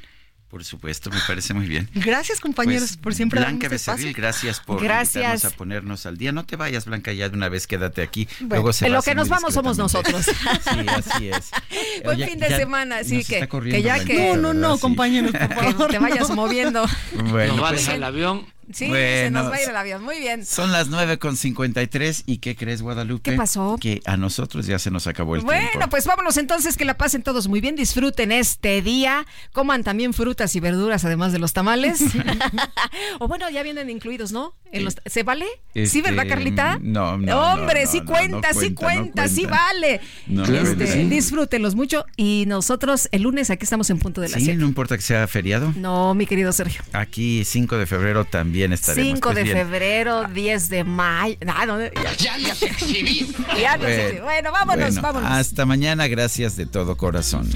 [0.49, 1.89] Por supuesto, me parece muy bien.
[1.93, 5.43] Gracias, compañeros, pues, por siempre Blanca Becerril, gracias por gracias.
[5.43, 6.31] a ponernos al día.
[6.31, 8.30] No te vayas, Blanca, ya de una vez quédate aquí.
[8.39, 10.26] Bueno, Luego se en lo que nos vamos somos nosotros.
[10.26, 11.51] sí, así es.
[12.05, 14.38] Buen fin de semana, así que, que ya que...
[14.38, 14.81] No, no, no, sí.
[14.81, 15.88] compañeros, por favor.
[15.88, 16.85] Que te vayas moviendo.
[17.30, 18.45] Bueno, Nos va a pues, dejar el avión.
[18.73, 20.03] Sí, Bueno, se nos va a ir el avión.
[20.03, 20.45] Muy bien.
[20.45, 23.31] son las 9 con 53 y ¿qué crees, Guadalupe?
[23.31, 23.77] ¿Qué pasó?
[23.80, 25.89] Que a nosotros ya se nos acabó el Bueno, tiempo.
[25.89, 30.56] pues vámonos entonces, que la pasen todos muy bien, disfruten este día, coman también frutas
[30.56, 32.02] y verduras además de los tamales.
[33.19, 34.53] o bueno, ya vienen incluidos, ¿no?
[34.73, 35.45] En los- ¿Se vale?
[35.73, 36.77] ¿Sí, verdad, Este, Carlita?
[36.81, 40.02] no, no, Hombre, no, sí no, cuenta, no sí cuenta, sí vale.
[40.27, 41.03] Este, sí.
[41.03, 44.60] Disfrútenlos mucho y nosotros el lunes aquí estamos en punto de las Sí, 7.
[44.60, 45.72] no importa que sea feriado.
[45.77, 46.81] No, mi querido Sergio.
[46.91, 49.07] Aquí 5 de febrero también estaremos.
[49.13, 49.57] 5 Pues de bien.
[49.57, 51.35] febrero, 10 de mayo.
[51.47, 51.91] Ah, no, ya,
[52.38, 53.34] Ya exhibí.
[53.59, 54.19] ya no sé.
[54.21, 55.31] Bueno, Bueno, vámonos, Bueno, vámonos.
[55.31, 57.49] Hasta mañana, gracias de todo corazón.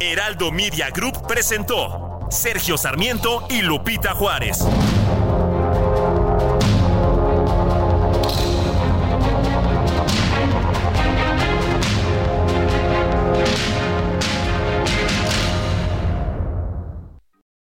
[0.00, 4.58] Heraldo Media Group presentó Sergio Sarmiento y Lupita Juárez.